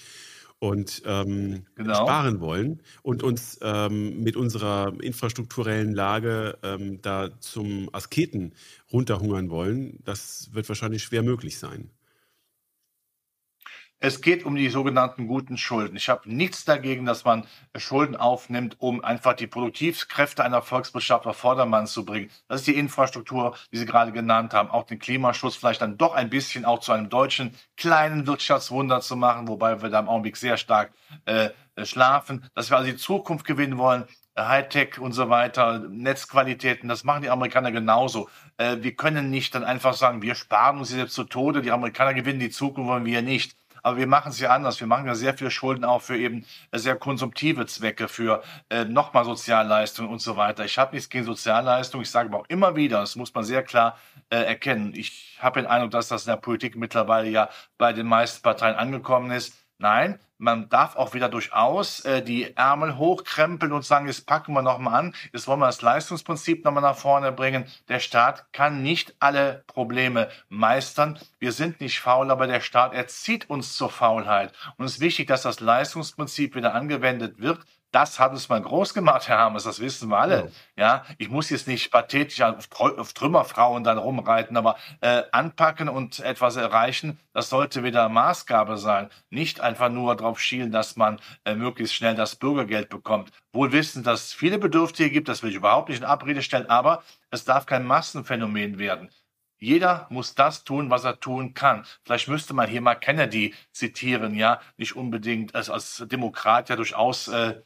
und 0.58 1.02
ähm, 1.06 1.64
genau. 1.74 1.94
sparen 1.94 2.40
wollen 2.40 2.82
und 3.02 3.22
uns 3.22 3.60
ähm, 3.62 4.22
mit 4.22 4.36
unserer 4.36 4.92
infrastrukturellen 5.00 5.94
Lage 5.94 6.58
ähm, 6.62 7.00
da 7.00 7.30
zum 7.40 7.88
Asketen 7.94 8.52
runterhungern 8.92 9.48
wollen, 9.48 10.00
das 10.04 10.50
wird 10.52 10.68
wahrscheinlich 10.68 11.02
schwer 11.02 11.22
möglich 11.22 11.58
sein. 11.58 11.88
Es 14.00 14.20
geht 14.20 14.44
um 14.44 14.54
die 14.54 14.68
sogenannten 14.68 15.26
guten 15.26 15.56
Schulden. 15.56 15.96
Ich 15.96 16.08
habe 16.08 16.32
nichts 16.32 16.64
dagegen, 16.64 17.04
dass 17.04 17.24
man 17.24 17.44
Schulden 17.76 18.14
aufnimmt, 18.14 18.76
um 18.78 19.02
einfach 19.02 19.34
die 19.34 19.48
Produktivkräfte 19.48 20.44
einer 20.44 20.62
Volkswirtschaft 20.62 21.26
auf 21.26 21.36
Vordermann 21.36 21.88
zu 21.88 22.04
bringen. 22.04 22.30
Das 22.46 22.60
ist 22.60 22.68
die 22.68 22.76
Infrastruktur, 22.76 23.56
die 23.72 23.78
Sie 23.78 23.86
gerade 23.86 24.12
genannt 24.12 24.54
haben, 24.54 24.70
auch 24.70 24.84
den 24.84 25.00
Klimaschutz 25.00 25.56
vielleicht 25.56 25.82
dann 25.82 25.98
doch 25.98 26.14
ein 26.14 26.30
bisschen 26.30 26.64
auch 26.64 26.78
zu 26.78 26.92
einem 26.92 27.08
deutschen 27.08 27.56
kleinen 27.76 28.28
Wirtschaftswunder 28.28 29.00
zu 29.00 29.16
machen, 29.16 29.48
wobei 29.48 29.82
wir 29.82 29.90
da 29.90 29.98
im 29.98 30.08
Augenblick 30.08 30.36
sehr 30.36 30.58
stark 30.58 30.92
äh, 31.24 31.50
schlafen. 31.82 32.48
Dass 32.54 32.70
wir 32.70 32.76
also 32.76 32.88
die 32.88 32.96
Zukunft 32.96 33.44
gewinnen 33.44 33.78
wollen, 33.78 34.04
Hightech 34.38 35.00
und 35.00 35.12
so 35.12 35.28
weiter, 35.28 35.80
Netzqualitäten, 35.88 36.88
das 36.88 37.02
machen 37.02 37.22
die 37.22 37.30
Amerikaner 37.30 37.72
genauso. 37.72 38.28
Äh, 38.58 38.76
wir 38.80 38.94
können 38.94 39.28
nicht 39.30 39.56
dann 39.56 39.64
einfach 39.64 39.94
sagen, 39.94 40.22
wir 40.22 40.36
sparen 40.36 40.78
uns 40.78 40.94
jetzt 40.94 41.14
zu 41.14 41.24
Tode, 41.24 41.62
die 41.62 41.72
Amerikaner 41.72 42.14
gewinnen 42.14 42.38
die 42.38 42.50
Zukunft, 42.50 42.88
wollen 42.88 43.04
wir 43.04 43.22
nicht. 43.22 43.57
Aber 43.82 43.96
wir 43.96 44.06
machen 44.06 44.30
es 44.30 44.40
ja 44.40 44.50
anders. 44.50 44.80
Wir 44.80 44.86
machen 44.86 45.06
ja 45.06 45.14
sehr 45.14 45.36
viele 45.36 45.50
Schulden 45.50 45.84
auch 45.84 46.02
für 46.02 46.16
eben 46.16 46.44
sehr 46.72 46.96
konsumtive 46.96 47.66
Zwecke, 47.66 48.08
für 48.08 48.42
äh, 48.70 48.84
nochmal 48.84 49.24
Sozialleistungen 49.24 50.10
und 50.10 50.20
so 50.20 50.36
weiter. 50.36 50.64
Ich 50.64 50.78
habe 50.78 50.94
nichts 50.94 51.08
gegen 51.08 51.24
Sozialleistungen. 51.24 52.02
Ich 52.02 52.10
sage 52.10 52.28
aber 52.28 52.40
auch 52.40 52.48
immer 52.48 52.76
wieder, 52.76 53.00
das 53.00 53.16
muss 53.16 53.34
man 53.34 53.44
sehr 53.44 53.62
klar 53.62 53.98
äh, 54.30 54.36
erkennen. 54.36 54.92
Ich 54.94 55.38
habe 55.40 55.60
den 55.60 55.66
Eindruck, 55.68 55.92
dass 55.92 56.08
das 56.08 56.26
in 56.26 56.30
der 56.30 56.36
Politik 56.36 56.76
mittlerweile 56.76 57.28
ja 57.28 57.48
bei 57.76 57.92
den 57.92 58.06
meisten 58.06 58.42
Parteien 58.42 58.76
angekommen 58.76 59.30
ist. 59.30 59.54
Nein, 59.80 60.18
man 60.38 60.68
darf 60.68 60.96
auch 60.96 61.14
wieder 61.14 61.28
durchaus 61.28 62.00
äh, 62.00 62.20
die 62.20 62.56
Ärmel 62.56 62.96
hochkrempeln 62.96 63.72
und 63.72 63.84
sagen, 63.84 64.08
jetzt 64.08 64.26
packen 64.26 64.52
wir 64.52 64.62
nochmal 64.62 64.94
an, 64.94 65.14
jetzt 65.32 65.46
wollen 65.46 65.60
wir 65.60 65.66
das 65.66 65.82
Leistungsprinzip 65.82 66.64
nochmal 66.64 66.82
nach 66.82 66.96
vorne 66.96 67.30
bringen. 67.30 67.64
Der 67.88 68.00
Staat 68.00 68.52
kann 68.52 68.82
nicht 68.82 69.14
alle 69.20 69.62
Probleme 69.68 70.28
meistern. 70.48 71.16
Wir 71.38 71.52
sind 71.52 71.80
nicht 71.80 72.00
faul, 72.00 72.32
aber 72.32 72.48
der 72.48 72.60
Staat 72.60 72.92
erzieht 72.92 73.48
uns 73.50 73.76
zur 73.76 73.90
Faulheit. 73.90 74.52
Und 74.78 74.86
es 74.86 74.94
ist 74.94 75.00
wichtig, 75.00 75.28
dass 75.28 75.42
das 75.42 75.60
Leistungsprinzip 75.60 76.56
wieder 76.56 76.74
angewendet 76.74 77.38
wird, 77.40 77.60
das 77.90 78.18
hat 78.18 78.32
uns 78.32 78.48
mal 78.48 78.60
groß 78.60 78.92
gemacht, 78.92 79.28
Herr 79.28 79.38
Hammes, 79.38 79.64
das 79.64 79.80
wissen 79.80 80.10
wir 80.10 80.18
alle. 80.18 80.52
Ja, 80.76 80.84
ja 80.84 81.04
ich 81.18 81.30
muss 81.30 81.50
jetzt 81.50 81.66
nicht 81.66 81.90
pathetisch 81.90 82.40
auf, 82.42 82.68
auf 82.80 83.12
Trümmerfrauen 83.12 83.84
dann 83.84 83.98
rumreiten, 83.98 84.56
aber 84.56 84.76
äh, 85.00 85.22
anpacken 85.32 85.88
und 85.88 86.20
etwas 86.20 86.56
erreichen, 86.56 87.18
das 87.32 87.48
sollte 87.48 87.84
wieder 87.84 88.08
Maßgabe 88.08 88.76
sein. 88.76 89.08
Nicht 89.30 89.60
einfach 89.60 89.88
nur 89.88 90.16
darauf 90.16 90.40
schielen, 90.40 90.70
dass 90.70 90.96
man 90.96 91.20
äh, 91.44 91.54
möglichst 91.54 91.94
schnell 91.94 92.14
das 92.14 92.36
Bürgergeld 92.36 92.90
bekommt. 92.90 93.30
Wohl 93.52 93.72
wissen, 93.72 94.02
dass 94.02 94.26
es 94.26 94.32
viele 94.34 94.58
Bedürftige 94.58 95.10
gibt, 95.10 95.28
das 95.28 95.42
will 95.42 95.50
ich 95.50 95.56
überhaupt 95.56 95.88
nicht 95.88 95.98
in 95.98 96.04
Abrede 96.04 96.42
stellen, 96.42 96.68
aber 96.68 97.02
es 97.30 97.44
darf 97.44 97.66
kein 97.66 97.86
Massenphänomen 97.86 98.78
werden. 98.78 99.10
Jeder 99.60 100.06
muss 100.10 100.34
das 100.36 100.62
tun, 100.62 100.88
was 100.90 101.04
er 101.04 101.18
tun 101.18 101.52
kann. 101.52 101.84
Vielleicht 102.04 102.28
müsste 102.28 102.54
man 102.54 102.68
hier 102.68 102.80
mal 102.80 102.94
Kennedy 102.94 103.54
zitieren, 103.72 104.34
ja, 104.34 104.60
nicht 104.76 104.94
unbedingt 104.94 105.54
als, 105.54 105.68
als 105.68 106.04
Demokrat 106.06 106.68
ja 106.68 106.76
durchaus 106.76 107.26
äh, 107.26 107.60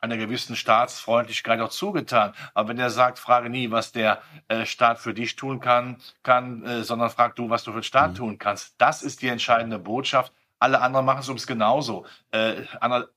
einer 0.00 0.16
gewissen 0.16 0.56
Staatsfreundlichkeit 0.56 1.60
auch 1.60 1.70
zugetan. 1.70 2.32
Aber 2.54 2.68
wenn 2.68 2.78
er 2.78 2.90
sagt, 2.90 3.18
frage 3.18 3.50
nie, 3.50 3.70
was 3.70 3.92
der 3.92 4.20
äh, 4.48 4.66
Staat 4.66 4.98
für 4.98 5.14
dich 5.14 5.36
tun 5.36 5.60
kann, 5.60 5.96
kann 6.22 6.64
äh, 6.64 6.82
sondern 6.82 7.10
frag 7.10 7.36
du, 7.36 7.50
was 7.50 7.64
du 7.64 7.72
für 7.72 7.80
den 7.80 7.84
Staat 7.84 8.12
mhm. 8.12 8.16
tun 8.16 8.38
kannst. 8.38 8.74
Das 8.78 9.02
ist 9.02 9.22
die 9.22 9.28
entscheidende 9.28 9.78
Botschaft. 9.78 10.32
Alle 10.58 10.80
anderen 10.80 11.04
machen 11.04 11.20
es 11.20 11.28
ums 11.28 11.46
genauso. 11.46 12.06
Äh, 12.30 12.62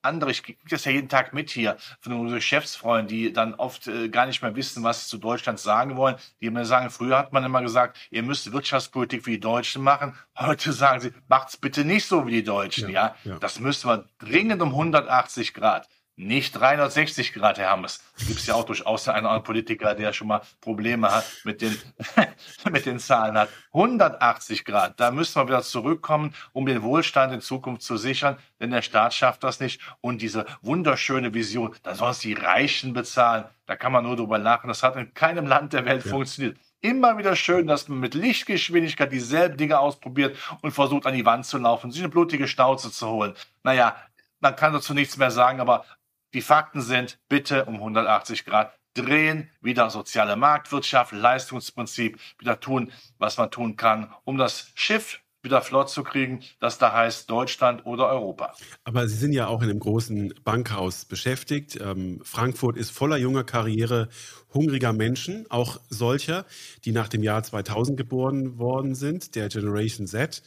andere, 0.02 0.32
ich 0.32 0.44
kriege 0.44 0.60
das 0.70 0.84
ja 0.84 0.92
jeden 0.92 1.08
Tag 1.08 1.34
mit 1.34 1.50
hier 1.50 1.78
von 2.02 2.12
unseren 2.14 2.40
Geschäftsfreunden, 2.40 3.08
die 3.08 3.32
dann 3.32 3.54
oft 3.54 3.88
äh, 3.88 4.10
gar 4.10 4.26
nicht 4.26 4.42
mehr 4.42 4.56
wissen, 4.58 4.84
was 4.84 5.04
sie 5.04 5.10
zu 5.10 5.18
Deutschland 5.20 5.58
sagen 5.58 5.96
wollen. 5.96 6.18
Die 6.42 6.50
mir 6.50 6.66
sagen, 6.66 6.90
früher 6.90 7.18
hat 7.18 7.32
man 7.32 7.46
immer 7.46 7.62
gesagt, 7.62 7.98
ihr 8.12 8.24
müsst 8.24 8.52
Wirtschaftspolitik 8.52 9.26
wie 9.26 9.32
die 9.32 9.40
Deutschen 9.40 9.82
machen. 9.84 10.18
Heute 10.38 10.74
sagen 10.74 11.00
sie, 11.00 11.14
macht's 11.30 11.56
bitte 11.56 11.86
nicht 11.86 12.06
so 12.06 12.28
wie 12.28 12.32
die 12.32 12.44
Deutschen. 12.44 12.90
Ja, 12.90 13.16
ja? 13.24 13.32
ja. 13.32 13.40
das 13.40 13.60
müssen 13.62 13.90
wir 13.90 14.06
dringend 14.18 14.62
um 14.62 14.70
180 14.70 15.54
Grad. 15.54 15.88
Nicht 16.22 16.60
360 16.60 17.32
Grad, 17.32 17.60
Herr 17.60 17.70
Hammes. 17.70 18.04
Gibt 18.28 18.42
es 18.42 18.46
ja 18.48 18.54
auch 18.54 18.66
durchaus 18.66 19.08
einen 19.08 19.26
anderen 19.26 19.42
Politiker, 19.42 19.96
der 19.96 20.12
schon 20.12 20.28
mal 20.28 20.42
Probleme 20.60 21.10
hat 21.10 21.24
mit 21.46 21.62
den, 21.62 21.78
mit 22.70 22.86
den 22.86 23.00
Zahlen 23.00 23.38
hat. 23.38 23.48
180 23.72 24.66
Grad. 24.66 25.00
Da 25.00 25.12
müssen 25.12 25.38
wir 25.38 25.48
wieder 25.48 25.62
zurückkommen, 25.62 26.36
um 26.52 26.66
den 26.66 26.84
Wohlstand 26.84 27.32
in 27.32 27.40
Zukunft 27.40 27.84
zu 27.84 27.96
sichern, 27.96 28.38
denn 28.60 28.72
der 28.72 28.82
Staat 28.82 29.14
schafft 29.14 29.46
das 29.46 29.62
nicht. 29.62 29.80
Und 30.02 30.22
diese 30.22 30.46
wunderschöne 30.62 31.34
Vision, 31.34 31.74
da 31.84 31.96
sollen 31.96 32.12
es 32.12 32.20
die 32.20 32.34
Reichen 32.34 32.92
bezahlen. 32.92 33.46
Da 33.66 33.78
kann 33.78 33.94
man 33.94 34.04
nur 34.04 34.18
drüber 34.18 34.40
lachen. 34.40 34.68
Das 34.68 34.84
hat 34.84 34.98
in 34.98 35.14
keinem 35.14 35.48
Land 35.48 35.72
der 35.72 35.86
Welt 35.86 36.04
ja. 36.04 36.12
funktioniert. 36.12 36.58
Immer 36.82 37.18
wieder 37.18 37.38
schön, 37.38 37.66
dass 37.66 37.88
man 37.88 38.02
mit 38.02 38.14
Lichtgeschwindigkeit 38.14 39.10
dieselben 39.10 39.56
Dinge 39.56 39.80
ausprobiert 39.80 40.36
und 40.64 40.72
versucht, 40.74 41.06
an 41.06 41.14
die 41.14 41.26
Wand 41.26 41.46
zu 41.46 41.60
laufen, 41.60 41.92
sich 41.92 42.02
eine 42.02 42.10
blutige 42.10 42.50
Schnauze 42.50 42.92
zu 42.92 43.08
holen. 43.08 43.36
Naja, 43.64 43.96
man 44.42 44.56
kann 44.56 44.74
dazu 44.74 44.94
nichts 44.94 45.18
mehr 45.18 45.32
sagen, 45.32 45.60
aber 45.60 45.86
die 46.34 46.42
Fakten 46.42 46.82
sind, 46.82 47.20
bitte 47.28 47.66
um 47.66 47.76
180 47.76 48.46
Grad 48.46 48.74
drehen, 48.94 49.50
wieder 49.62 49.90
soziale 49.90 50.36
Marktwirtschaft, 50.36 51.12
Leistungsprinzip, 51.12 52.20
wieder 52.40 52.60
tun, 52.60 52.92
was 53.18 53.38
man 53.38 53.52
tun 53.52 53.76
kann, 53.76 54.14
um 54.26 54.38
das 54.38 54.72
Schiff 54.76 55.22
wieder 55.42 55.62
flott 55.62 55.90
zu 55.90 56.04
kriegen, 56.04 56.42
das 56.60 56.80
da 56.80 56.92
heißt 56.92 57.30
Deutschland 57.30 57.86
oder 57.86 58.10
Europa. 58.10 58.54
Aber 58.84 59.08
Sie 59.08 59.16
sind 59.16 59.32
ja 59.32 59.48
auch 59.48 59.62
in 59.62 59.70
einem 59.70 59.80
großen 59.80 60.34
Bankhaus 60.44 61.06
beschäftigt. 61.06 61.80
Ähm, 61.82 62.20
Frankfurt 62.24 62.78
ist 62.78 62.90
voller 62.90 63.18
junger 63.18 63.46
Karriere, 63.46 64.10
hungriger 64.54 64.92
Menschen, 64.92 65.50
auch 65.50 65.80
solcher, 65.90 66.46
die 66.84 66.92
nach 66.92 67.08
dem 67.08 67.24
Jahr 67.24 67.42
2000 67.42 67.98
geboren 67.98 68.58
worden 68.58 68.96
sind, 68.96 69.36
der 69.36 69.48
Generation 69.48 70.08
Z, 70.08 70.44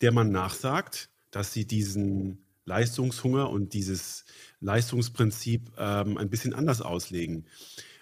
der 0.00 0.12
man 0.12 0.30
nachsagt, 0.30 1.10
dass 1.30 1.52
sie 1.52 1.66
diesen 1.66 2.46
Leistungshunger 2.64 3.50
und 3.50 3.74
dieses 3.74 4.24
Leistungsprinzip 4.64 5.70
ähm, 5.78 6.16
ein 6.18 6.30
bisschen 6.30 6.54
anders 6.54 6.80
auslegen. 6.80 7.46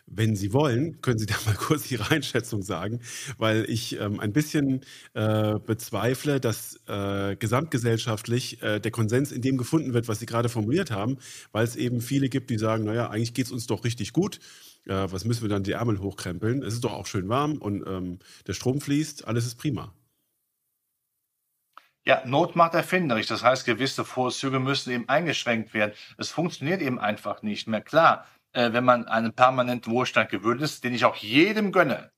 Wenn 0.06 0.36
Sie 0.36 0.52
wollen, 0.52 1.00
können 1.00 1.18
Sie 1.18 1.26
da 1.26 1.34
mal 1.46 1.54
kurz 1.54 1.90
Ihre 1.90 2.10
Einschätzung 2.10 2.62
sagen, 2.62 3.00
weil 3.38 3.64
ich 3.68 3.98
ähm, 3.98 4.20
ein 4.20 4.32
bisschen 4.32 4.80
äh, 5.14 5.58
bezweifle, 5.58 6.40
dass 6.40 6.80
äh, 6.86 7.36
gesamtgesellschaftlich 7.36 8.62
äh, 8.62 8.80
der 8.80 8.90
Konsens 8.90 9.32
in 9.32 9.42
dem 9.42 9.56
gefunden 9.56 9.94
wird, 9.94 10.08
was 10.08 10.20
Sie 10.20 10.26
gerade 10.26 10.48
formuliert 10.48 10.90
haben, 10.90 11.18
weil 11.52 11.64
es 11.64 11.76
eben 11.76 12.00
viele 12.00 12.28
gibt, 12.28 12.50
die 12.50 12.58
sagen, 12.58 12.84
naja, 12.84 13.10
eigentlich 13.10 13.34
geht 13.34 13.46
es 13.46 13.52
uns 13.52 13.66
doch 13.66 13.84
richtig 13.84 14.12
gut. 14.12 14.38
was 14.84 15.24
müssen 15.24 15.42
wir 15.42 15.48
dann 15.48 15.62
die 15.62 15.72
Ärmel 15.72 16.00
hochkrempeln? 16.00 16.62
Es 16.62 16.74
ist 16.74 16.84
doch 16.84 16.92
auch 16.92 17.06
schön 17.06 17.28
warm 17.28 17.58
und 17.58 17.84
ähm, 17.86 18.18
der 18.46 18.54
Strom 18.54 18.80
fließt, 18.80 19.26
alles 19.26 19.46
ist 19.46 19.54
prima. 19.54 19.94
Ja, 22.04 22.22
Not 22.26 22.56
macht 22.56 22.74
erfinderisch. 22.74 23.26
Das 23.26 23.44
heißt, 23.44 23.64
gewisse 23.64 24.04
Vorzüge 24.04 24.58
müssen 24.58 24.90
eben 24.92 25.08
eingeschränkt 25.08 25.72
werden. 25.72 25.92
Es 26.18 26.30
funktioniert 26.30 26.82
eben 26.82 26.98
einfach 26.98 27.42
nicht 27.42 27.68
mehr. 27.68 27.80
Klar, 27.80 28.26
äh, 28.52 28.72
wenn 28.72 28.84
man 28.84 29.06
einen 29.06 29.32
permanenten 29.34 29.92
Wohlstand 29.92 30.30
gewöhnt 30.30 30.62
ist, 30.62 30.82
den 30.82 30.94
ich 30.94 31.04
auch 31.04 31.16
jedem 31.16 31.70
gönne, 31.70 32.10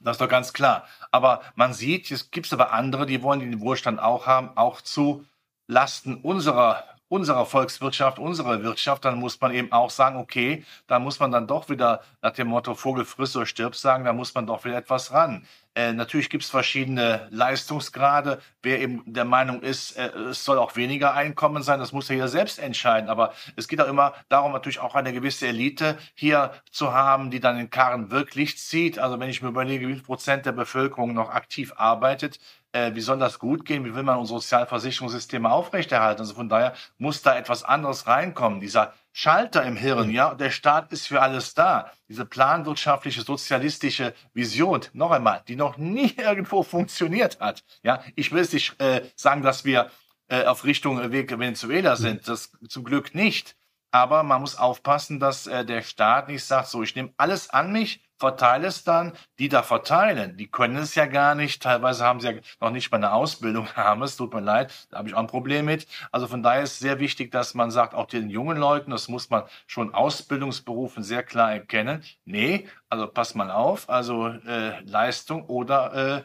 das 0.00 0.14
ist 0.16 0.20
doch 0.20 0.28
ganz 0.28 0.52
klar. 0.52 0.86
Aber 1.10 1.42
man 1.54 1.74
sieht, 1.74 2.10
es 2.10 2.30
gibt 2.30 2.52
aber 2.52 2.72
andere, 2.72 3.04
die 3.04 3.22
wollen 3.22 3.40
den 3.40 3.60
Wohlstand 3.60 4.00
auch 4.00 4.26
haben, 4.26 4.56
auch 4.56 4.80
zu 4.80 5.26
Lasten 5.66 6.16
unserer 6.16 6.87
unserer 7.08 7.46
Volkswirtschaft, 7.46 8.18
unserer 8.18 8.62
Wirtschaft, 8.62 9.04
dann 9.04 9.18
muss 9.18 9.40
man 9.40 9.52
eben 9.52 9.72
auch 9.72 9.90
sagen, 9.90 10.18
okay, 10.18 10.64
da 10.86 10.98
muss 10.98 11.20
man 11.20 11.30
dann 11.30 11.46
doch 11.46 11.68
wieder 11.68 12.02
nach 12.22 12.32
dem 12.32 12.48
Motto 12.48 12.74
Vogel 12.74 13.04
friss 13.04 13.36
oder 13.36 13.46
stirb 13.46 13.74
sagen, 13.74 14.04
da 14.04 14.12
muss 14.12 14.34
man 14.34 14.46
doch 14.46 14.64
wieder 14.64 14.76
etwas 14.76 15.12
ran. 15.12 15.46
Äh, 15.74 15.92
natürlich 15.92 16.28
gibt 16.28 16.42
es 16.42 16.50
verschiedene 16.50 17.28
Leistungsgrade. 17.30 18.40
Wer 18.62 18.80
eben 18.80 19.04
der 19.06 19.24
Meinung 19.24 19.62
ist, 19.62 19.96
äh, 19.96 20.08
es 20.30 20.44
soll 20.44 20.58
auch 20.58 20.74
weniger 20.74 21.14
Einkommen 21.14 21.62
sein, 21.62 21.78
das 21.78 21.92
muss 21.92 22.10
er 22.10 22.16
hier 22.16 22.28
selbst 22.28 22.58
entscheiden. 22.58 23.08
Aber 23.08 23.32
es 23.54 23.68
geht 23.68 23.80
auch 23.80 23.86
immer 23.86 24.14
darum, 24.28 24.52
natürlich 24.52 24.80
auch 24.80 24.96
eine 24.96 25.12
gewisse 25.12 25.46
Elite 25.46 25.96
hier 26.14 26.52
zu 26.72 26.92
haben, 26.92 27.30
die 27.30 27.38
dann 27.38 27.58
den 27.58 27.70
Karren 27.70 28.10
wirklich 28.10 28.58
zieht. 28.58 28.98
Also 28.98 29.20
wenn 29.20 29.30
ich 29.30 29.40
mir 29.40 29.50
überlege, 29.50 29.86
wie 29.86 29.94
viel 29.94 30.02
Prozent 30.02 30.46
der 30.46 30.52
Bevölkerung 30.52 31.14
noch 31.14 31.30
aktiv 31.30 31.72
arbeitet, 31.76 32.40
äh, 32.72 32.94
wie 32.94 33.00
soll 33.00 33.18
das 33.18 33.38
gut 33.38 33.64
gehen? 33.64 33.84
Wie 33.84 33.94
will 33.94 34.02
man 34.02 34.18
unsere 34.18 34.40
Sozialversicherungssysteme 34.40 35.50
aufrechterhalten? 35.50 36.20
Also 36.20 36.34
von 36.34 36.48
daher 36.48 36.74
muss 36.98 37.22
da 37.22 37.36
etwas 37.36 37.64
anderes 37.64 38.06
reinkommen. 38.06 38.60
Dieser 38.60 38.94
Schalter 39.12 39.64
im 39.64 39.76
Hirn, 39.76 40.10
ja, 40.10 40.34
der 40.34 40.50
Staat 40.50 40.92
ist 40.92 41.08
für 41.08 41.20
alles 41.22 41.54
da. 41.54 41.90
Diese 42.08 42.24
planwirtschaftliche, 42.24 43.22
sozialistische 43.22 44.14
Vision, 44.34 44.82
noch 44.92 45.10
einmal, 45.10 45.42
die 45.48 45.56
noch 45.56 45.76
nie 45.76 46.14
irgendwo 46.18 46.62
funktioniert 46.62 47.40
hat. 47.40 47.64
Ja, 47.82 48.02
ich 48.16 48.32
will 48.32 48.42
es 48.42 48.52
nicht 48.52 48.80
äh, 48.80 49.02
sagen, 49.16 49.42
dass 49.42 49.64
wir 49.64 49.90
äh, 50.28 50.44
auf 50.44 50.64
Richtung 50.64 51.10
Weg 51.10 51.36
Venezuela 51.36 51.96
sind. 51.96 52.28
Das 52.28 52.52
zum 52.68 52.84
Glück 52.84 53.14
nicht. 53.14 53.56
Aber 53.90 54.22
man 54.22 54.42
muss 54.42 54.56
aufpassen, 54.56 55.18
dass 55.18 55.46
äh, 55.46 55.64
der 55.64 55.82
Staat 55.82 56.28
nicht 56.28 56.44
sagt, 56.44 56.68
so, 56.68 56.82
ich 56.82 56.94
nehme 56.94 57.12
alles 57.16 57.48
an 57.48 57.72
mich, 57.72 58.02
verteile 58.18 58.66
es 58.66 58.84
dann. 58.84 59.12
Die 59.38 59.48
da 59.48 59.62
verteilen, 59.62 60.36
die 60.36 60.48
können 60.48 60.76
es 60.76 60.94
ja 60.94 61.06
gar 61.06 61.34
nicht. 61.34 61.62
Teilweise 61.62 62.04
haben 62.04 62.20
sie 62.20 62.28
ja 62.28 62.34
noch 62.60 62.70
nicht 62.70 62.90
mal 62.90 62.98
eine 62.98 63.12
Ausbildung, 63.12 63.68
haben 63.76 64.02
es, 64.02 64.16
tut 64.16 64.34
mir 64.34 64.40
leid, 64.40 64.72
da 64.90 64.98
habe 64.98 65.08
ich 65.08 65.14
auch 65.14 65.20
ein 65.20 65.26
Problem 65.26 65.64
mit. 65.64 65.86
Also 66.12 66.26
von 66.26 66.42
daher 66.42 66.62
ist 66.62 66.78
sehr 66.78 66.98
wichtig, 66.98 67.30
dass 67.30 67.54
man 67.54 67.70
sagt, 67.70 67.94
auch 67.94 68.06
den 68.06 68.30
jungen 68.30 68.58
Leuten, 68.58 68.90
das 68.90 69.08
muss 69.08 69.30
man 69.30 69.44
schon 69.66 69.94
Ausbildungsberufen 69.94 71.02
sehr 71.02 71.22
klar 71.22 71.52
erkennen. 71.52 72.02
Nee, 72.24 72.68
also 72.88 73.06
pass 73.06 73.34
mal 73.34 73.50
auf, 73.50 73.88
also 73.88 74.28
äh, 74.28 74.80
Leistung 74.84 75.44
oder 75.44 76.18
äh, 76.18 76.22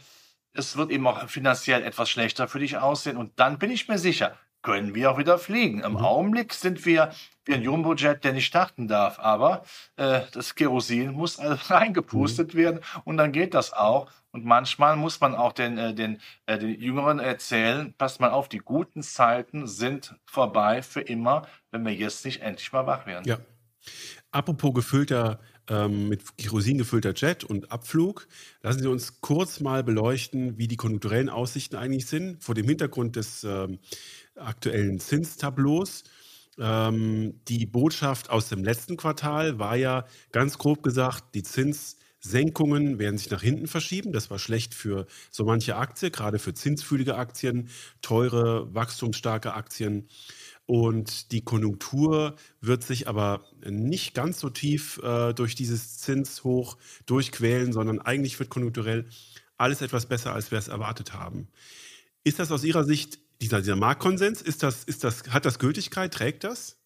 es 0.53 0.77
wird 0.77 0.91
eben 0.91 1.07
auch 1.07 1.27
finanziell 1.29 1.83
etwas 1.83 2.09
schlechter 2.09 2.47
für 2.47 2.59
dich 2.59 2.77
aussehen. 2.77 3.17
Und 3.17 3.39
dann 3.39 3.57
bin 3.57 3.71
ich 3.71 3.87
mir 3.87 3.97
sicher, 3.97 4.37
können 4.63 4.95
wir 4.95 5.11
auch 5.11 5.17
wieder 5.17 5.37
fliegen. 5.37 5.81
Im 5.81 5.93
mhm. 5.93 5.97
Augenblick 5.97 6.53
sind 6.53 6.85
wir 6.85 7.11
wie 7.45 7.53
ein 7.53 7.61
Jumbojet, 7.61 8.23
der 8.23 8.33
nicht 8.33 8.45
starten 8.45 8.87
darf. 8.87 9.19
Aber 9.19 9.63
äh, 9.97 10.21
das 10.31 10.55
Kerosin 10.55 11.11
muss 11.11 11.37
also 11.37 11.55
reingepustet 11.73 12.53
mhm. 12.53 12.57
werden 12.57 12.79
und 13.03 13.17
dann 13.17 13.31
geht 13.31 13.53
das 13.53 13.73
auch. 13.73 14.09
Und 14.31 14.45
manchmal 14.45 14.95
muss 14.95 15.21
man 15.21 15.35
auch 15.35 15.53
den, 15.53 15.77
äh, 15.77 15.93
den, 15.93 16.19
äh, 16.47 16.57
den 16.57 16.81
Jüngeren 16.81 17.19
erzählen, 17.19 17.93
passt 17.97 18.19
mal 18.19 18.31
auf, 18.31 18.49
die 18.49 18.57
guten 18.57 19.03
Zeiten 19.03 19.67
sind 19.67 20.15
vorbei 20.25 20.81
für 20.81 21.01
immer, 21.01 21.43
wenn 21.69 21.85
wir 21.85 21.93
jetzt 21.93 22.25
nicht 22.25 22.41
endlich 22.41 22.71
mal 22.73 22.87
wach 22.87 23.05
werden. 23.05 23.25
Ja. 23.27 23.37
Apropos 24.31 24.73
gefüllter, 24.73 25.39
ähm, 25.69 26.09
mit 26.09 26.37
Kerosin 26.37 26.77
gefüllter 26.77 27.13
Jet 27.15 27.43
und 27.43 27.71
Abflug, 27.71 28.27
lassen 28.61 28.81
Sie 28.81 28.87
uns 28.87 29.21
kurz 29.21 29.59
mal 29.59 29.83
beleuchten, 29.83 30.57
wie 30.57 30.67
die 30.67 30.77
konjunkturellen 30.77 31.29
Aussichten 31.29 31.75
eigentlich 31.75 32.05
sind, 32.07 32.43
vor 32.43 32.55
dem 32.55 32.67
Hintergrund 32.67 33.15
des 33.15 33.43
ähm, 33.43 33.79
aktuellen 34.35 34.99
Zinstableaus. 34.99 36.03
Ähm, 36.59 37.39
die 37.47 37.65
Botschaft 37.65 38.29
aus 38.29 38.49
dem 38.49 38.63
letzten 38.63 38.97
Quartal 38.97 39.59
war 39.59 39.75
ja 39.75 40.05
ganz 40.31 40.57
grob 40.57 40.83
gesagt, 40.83 41.33
die 41.33 41.43
Zinssenkungen 41.43 42.99
werden 42.99 43.17
sich 43.17 43.31
nach 43.31 43.41
hinten 43.41 43.67
verschieben. 43.67 44.11
Das 44.11 44.29
war 44.29 44.39
schlecht 44.39 44.75
für 44.75 45.07
so 45.31 45.45
manche 45.45 45.75
Aktie, 45.75 46.11
gerade 46.11 46.39
für 46.39 46.53
zinsfühlige 46.53 47.15
Aktien, 47.15 47.69
teure, 48.01 48.73
wachstumsstarke 48.73 49.53
Aktien. 49.53 50.07
Und 50.65 51.31
die 51.31 51.43
Konjunktur 51.43 52.35
wird 52.61 52.83
sich 52.83 53.07
aber 53.07 53.45
nicht 53.65 54.13
ganz 54.13 54.39
so 54.39 54.49
tief 54.49 54.97
äh, 55.03 55.33
durch 55.33 55.55
dieses 55.55 55.97
Zinshoch 55.97 56.77
durchquälen, 57.05 57.73
sondern 57.73 57.99
eigentlich 57.99 58.39
wird 58.39 58.49
konjunkturell 58.49 59.07
alles 59.57 59.81
etwas 59.81 60.05
besser, 60.05 60.33
als 60.33 60.51
wir 60.51 60.57
es 60.57 60.69
erwartet 60.69 61.13
haben. 61.13 61.49
Ist 62.23 62.39
das 62.39 62.51
aus 62.51 62.63
Ihrer 62.63 62.85
Sicht 62.85 63.19
dieser, 63.41 63.59
dieser 63.59 63.75
Marktkonsens, 63.75 64.41
ist 64.41 64.63
das, 64.63 64.85
ist 64.85 65.03
das, 65.03 65.29
hat 65.29 65.45
das 65.45 65.59
Gültigkeit? 65.59 66.13
Trägt 66.13 66.45
das? 66.45 66.79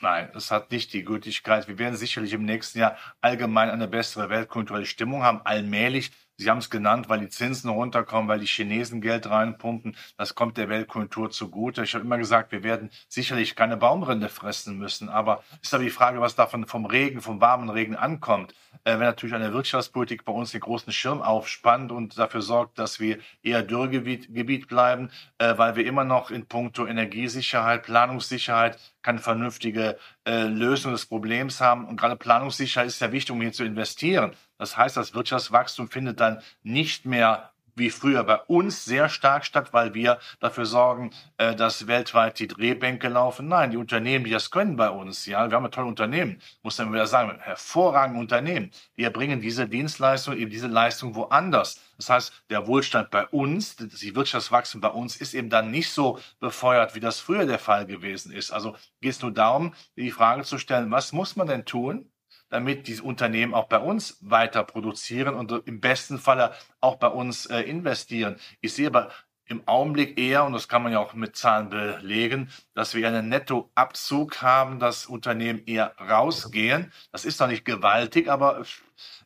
Nein, 0.00 0.30
das 0.32 0.50
hat 0.50 0.70
nicht 0.70 0.92
die 0.92 1.02
Gültigkeit. 1.04 1.66
Wir 1.66 1.78
werden 1.78 1.96
sicherlich 1.96 2.32
im 2.32 2.44
nächsten 2.44 2.78
Jahr 2.78 2.96
allgemein 3.20 3.70
eine 3.70 3.88
bessere 3.88 4.28
weltkulturelle 4.28 4.86
Stimmung 4.86 5.22
haben, 5.22 5.40
allmählich. 5.44 6.12
Sie 6.40 6.48
haben 6.48 6.58
es 6.58 6.70
genannt, 6.70 7.08
weil 7.08 7.18
die 7.18 7.28
Zinsen 7.28 7.68
runterkommen, 7.68 8.28
weil 8.28 8.38
die 8.38 8.46
Chinesen 8.46 9.00
Geld 9.00 9.28
reinpumpen. 9.28 9.96
Das 10.16 10.36
kommt 10.36 10.56
der 10.56 10.68
Weltkultur 10.68 11.30
zugute. 11.30 11.82
Ich 11.82 11.94
habe 11.94 12.04
immer 12.04 12.16
gesagt, 12.16 12.52
wir 12.52 12.62
werden 12.62 12.90
sicherlich 13.08 13.56
keine 13.56 13.76
Baumrinde 13.76 14.28
fressen 14.28 14.78
müssen. 14.78 15.08
Aber 15.08 15.42
ist 15.60 15.74
aber 15.74 15.82
die 15.82 15.90
Frage, 15.90 16.20
was 16.20 16.36
davon 16.36 16.64
vom 16.66 16.86
Regen, 16.86 17.20
vom 17.20 17.40
warmen 17.40 17.68
Regen 17.70 17.96
ankommt. 17.96 18.54
Äh, 18.84 18.92
wenn 18.92 19.00
natürlich 19.00 19.34
eine 19.34 19.52
Wirtschaftspolitik 19.52 20.24
bei 20.24 20.32
uns 20.32 20.52
den 20.52 20.60
großen 20.60 20.92
Schirm 20.92 21.22
aufspannt 21.22 21.90
und 21.90 22.16
dafür 22.16 22.42
sorgt, 22.42 22.78
dass 22.78 23.00
wir 23.00 23.18
eher 23.42 23.64
Dürregebiet 23.64 24.32
Gebiet 24.32 24.68
bleiben, 24.68 25.10
äh, 25.38 25.58
weil 25.58 25.74
wir 25.74 25.86
immer 25.86 26.04
noch 26.04 26.30
in 26.30 26.46
puncto 26.46 26.86
Energiesicherheit, 26.86 27.82
Planungssicherheit 27.82 28.78
keine 29.02 29.18
vernünftige 29.18 29.98
äh, 30.24 30.44
Lösung 30.44 30.92
des 30.92 31.06
Problems 31.06 31.60
haben. 31.60 31.86
Und 31.86 31.96
gerade 31.96 32.14
Planungssicherheit 32.14 32.86
ist 32.86 33.00
ja 33.00 33.10
wichtig, 33.10 33.32
um 33.32 33.40
hier 33.40 33.52
zu 33.52 33.64
investieren. 33.64 34.36
Das 34.58 34.76
heißt, 34.76 34.96
das 34.96 35.14
Wirtschaftswachstum 35.14 35.88
findet 35.88 36.20
dann 36.20 36.42
nicht 36.62 37.06
mehr 37.06 37.52
wie 37.78 37.90
früher 37.90 38.24
bei 38.24 38.36
uns 38.36 38.84
sehr 38.84 39.08
stark 39.08 39.44
statt, 39.44 39.72
weil 39.72 39.94
wir 39.94 40.18
dafür 40.40 40.66
sorgen, 40.66 41.12
äh, 41.38 41.54
dass 41.54 41.86
weltweit 41.86 42.38
die 42.38 42.48
Drehbänke 42.48 43.08
laufen. 43.08 43.48
Nein, 43.48 43.70
die 43.70 43.76
Unternehmen, 43.76 44.24
die 44.24 44.30
das 44.30 44.50
können 44.50 44.76
bei 44.76 44.90
uns, 44.90 45.26
ja, 45.26 45.48
wir 45.48 45.56
haben 45.56 45.64
ein 45.64 45.70
tolles 45.70 45.88
Unternehmen, 45.88 46.42
muss 46.62 46.78
man 46.78 46.92
wieder 46.92 47.06
sagen, 47.06 47.38
hervorragende 47.40 48.20
Unternehmen. 48.20 48.70
Die 48.96 49.04
erbringen 49.04 49.40
diese 49.40 49.68
Dienstleistung, 49.68 50.36
eben 50.36 50.50
diese 50.50 50.66
Leistung 50.66 51.14
woanders. 51.14 51.80
Das 51.96 52.10
heißt, 52.10 52.32
der 52.50 52.66
Wohlstand 52.66 53.10
bei 53.10 53.26
uns, 53.26 53.76
die 53.76 54.14
Wirtschaftswachstum 54.14 54.80
bei 54.80 54.88
uns 54.88 55.16
ist 55.16 55.34
eben 55.34 55.50
dann 55.50 55.70
nicht 55.70 55.90
so 55.90 56.18
befeuert, 56.40 56.94
wie 56.94 57.00
das 57.00 57.20
früher 57.20 57.46
der 57.46 57.58
Fall 57.58 57.86
gewesen 57.86 58.32
ist. 58.32 58.50
Also 58.50 58.76
geht 59.00 59.12
es 59.12 59.22
nur 59.22 59.32
darum, 59.32 59.74
die 59.96 60.10
Frage 60.10 60.42
zu 60.42 60.58
stellen, 60.58 60.90
was 60.90 61.12
muss 61.12 61.36
man 61.36 61.46
denn 61.46 61.64
tun, 61.64 62.10
damit 62.50 62.88
diese 62.88 63.02
Unternehmen 63.02 63.54
auch 63.54 63.68
bei 63.68 63.78
uns 63.78 64.18
weiter 64.20 64.64
produzieren 64.64 65.34
und 65.34 65.52
im 65.66 65.80
besten 65.80 66.18
Falle 66.18 66.52
auch 66.80 66.96
bei 66.96 67.08
uns 67.08 67.46
äh, 67.46 67.60
investieren. 67.60 68.36
Ich 68.60 68.72
sehe 68.72 68.88
aber 68.88 69.10
im 69.48 69.66
Augenblick 69.66 70.18
eher, 70.18 70.44
und 70.44 70.52
das 70.52 70.68
kann 70.68 70.82
man 70.82 70.92
ja 70.92 70.98
auch 70.98 71.14
mit 71.14 71.36
Zahlen 71.36 71.70
belegen, 71.70 72.50
dass 72.74 72.94
wir 72.94 73.08
einen 73.08 73.28
Nettoabzug 73.28 74.42
haben, 74.42 74.78
dass 74.78 75.06
Unternehmen 75.06 75.62
eher 75.66 75.94
rausgehen. 75.98 76.92
Das 77.12 77.24
ist 77.24 77.40
noch 77.40 77.48
nicht 77.48 77.64
gewaltig, 77.64 78.30
aber 78.30 78.62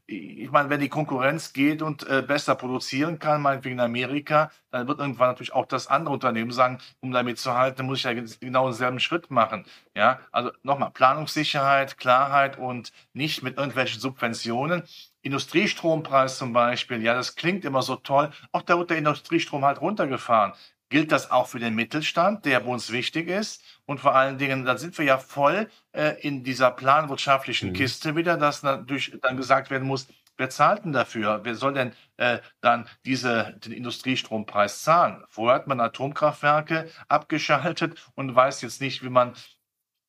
ich 0.06 0.50
meine, 0.50 0.68
wenn 0.68 0.80
die 0.80 0.88
Konkurrenz 0.88 1.52
geht 1.52 1.80
und 1.80 2.06
äh, 2.08 2.22
besser 2.22 2.54
produzieren 2.54 3.18
kann, 3.18 3.40
meinetwegen 3.40 3.76
in 3.76 3.80
Amerika, 3.80 4.50
dann 4.70 4.88
wird 4.88 4.98
irgendwann 4.98 5.28
natürlich 5.28 5.54
auch 5.54 5.66
das 5.66 5.86
andere 5.86 6.12
Unternehmen 6.14 6.50
sagen, 6.50 6.78
um 7.00 7.12
damit 7.12 7.38
zu 7.38 7.54
halten, 7.54 7.86
muss 7.86 7.98
ich 7.98 8.04
ja 8.04 8.12
genau 8.12 8.66
denselben 8.66 9.00
Schritt 9.00 9.30
machen. 9.30 9.64
Ja, 9.94 10.20
also 10.30 10.50
nochmal, 10.62 10.90
Planungssicherheit, 10.90 11.98
Klarheit 11.98 12.58
und 12.58 12.92
nicht 13.12 13.42
mit 13.42 13.56
irgendwelchen 13.56 14.00
Subventionen. 14.00 14.82
Industriestrompreis 15.22 16.38
zum 16.38 16.52
Beispiel, 16.52 17.02
ja, 17.02 17.14
das 17.14 17.36
klingt 17.36 17.64
immer 17.64 17.82
so 17.82 17.96
toll. 17.96 18.30
Auch 18.50 18.62
da 18.62 18.78
wird 18.78 18.90
der 18.90 18.98
Industriestrom 18.98 19.64
halt 19.64 19.80
runtergefahren. 19.80 20.52
Gilt 20.90 21.10
das 21.10 21.30
auch 21.30 21.46
für 21.46 21.58
den 21.58 21.74
Mittelstand, 21.74 22.44
der 22.44 22.60
bei 22.60 22.70
uns 22.70 22.92
wichtig 22.92 23.28
ist? 23.28 23.62
Und 23.86 24.00
vor 24.00 24.14
allen 24.14 24.36
Dingen, 24.36 24.64
da 24.64 24.76
sind 24.76 24.98
wir 24.98 25.06
ja 25.06 25.18
voll 25.18 25.70
äh, 25.92 26.20
in 26.20 26.44
dieser 26.44 26.70
planwirtschaftlichen 26.70 27.70
mhm. 27.70 27.74
Kiste 27.74 28.14
wieder, 28.14 28.36
dass 28.36 28.62
natürlich 28.62 29.16
dann 29.22 29.36
gesagt 29.36 29.70
werden 29.70 29.88
muss, 29.88 30.06
wer 30.36 30.50
zahlt 30.50 30.84
denn 30.84 30.92
dafür? 30.92 31.40
Wer 31.44 31.54
soll 31.54 31.74
denn 31.74 31.92
äh, 32.16 32.38
dann 32.60 32.88
diese, 33.04 33.58
den 33.64 33.72
Industriestrompreis 33.72 34.82
zahlen? 34.82 35.24
Vorher 35.28 35.54
hat 35.54 35.66
man 35.66 35.80
Atomkraftwerke 35.80 36.90
abgeschaltet 37.08 37.98
und 38.14 38.34
weiß 38.34 38.60
jetzt 38.62 38.80
nicht, 38.80 39.02
wie 39.02 39.08
man 39.08 39.34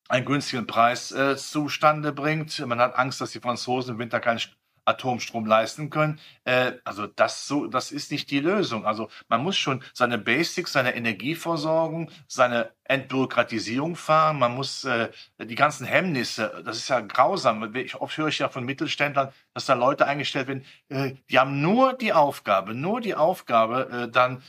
einen 0.08 0.26
günstigen 0.26 0.66
Preis 0.66 1.12
äh, 1.12 1.36
zustande 1.36 2.12
bringt. 2.12 2.58
Man 2.66 2.78
hat 2.78 2.96
Angst, 2.96 3.20
dass 3.20 3.30
die 3.30 3.40
Franzosen 3.40 3.94
im 3.94 3.98
Winter 3.98 4.20
keinen 4.20 4.40
Atomstrom 4.84 5.46
leisten 5.46 5.90
können. 5.90 6.18
Äh, 6.44 6.72
also 6.84 7.06
das 7.06 7.46
so, 7.46 7.66
das 7.66 7.92
ist 7.92 8.10
nicht 8.10 8.30
die 8.30 8.40
Lösung. 8.40 8.86
Also 8.86 9.08
man 9.28 9.42
muss 9.42 9.56
schon 9.56 9.82
seine 9.92 10.18
Basics, 10.18 10.72
seine 10.72 10.94
Energieversorgung, 10.94 12.10
seine 12.28 12.70
Entbürokratisierung 12.84 13.96
fahren. 13.96 14.38
Man 14.38 14.54
muss 14.54 14.84
äh, 14.84 15.08
die 15.40 15.54
ganzen 15.54 15.86
Hemmnisse, 15.86 16.62
das 16.64 16.76
ist 16.76 16.88
ja 16.88 17.00
grausam. 17.00 17.74
Ich, 17.74 17.94
oft 17.96 18.16
höre 18.16 18.28
ich 18.28 18.38
ja 18.38 18.48
von 18.48 18.64
Mittelständlern, 18.64 19.32
dass 19.54 19.66
da 19.66 19.74
Leute 19.74 20.06
eingestellt 20.06 20.48
werden, 20.48 20.64
äh, 20.88 21.14
die 21.30 21.38
haben 21.38 21.60
nur 21.60 21.94
die 21.94 22.12
Aufgabe, 22.12 22.74
nur 22.74 23.00
die 23.00 23.14
Aufgabe, 23.14 23.88
äh, 23.90 24.10
dann 24.10 24.42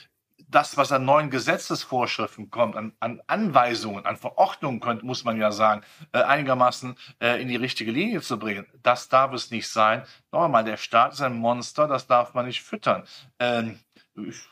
das, 0.47 0.77
was 0.77 0.91
an 0.91 1.05
neuen 1.05 1.29
Gesetzesvorschriften 1.29 2.49
kommt, 2.49 2.75
an, 2.75 2.93
an 2.99 3.21
Anweisungen, 3.27 4.05
an 4.05 4.17
Verordnungen, 4.17 4.79
könnte, 4.79 5.05
muss 5.05 5.23
man 5.23 5.37
ja 5.37 5.51
sagen, 5.51 5.81
äh, 6.11 6.21
einigermaßen 6.21 6.95
äh, 7.19 7.41
in 7.41 7.47
die 7.47 7.55
richtige 7.55 7.91
Linie 7.91 8.21
zu 8.21 8.37
bringen. 8.39 8.65
Das 8.83 9.09
darf 9.09 9.33
es 9.33 9.51
nicht 9.51 9.67
sein. 9.67 10.03
Nochmal, 10.31 10.63
der 10.63 10.77
Staat 10.77 11.13
ist 11.13 11.21
ein 11.21 11.35
Monster, 11.35 11.87
das 11.87 12.07
darf 12.07 12.33
man 12.33 12.45
nicht 12.45 12.61
füttern. 12.61 13.03
Ähm, 13.39 13.79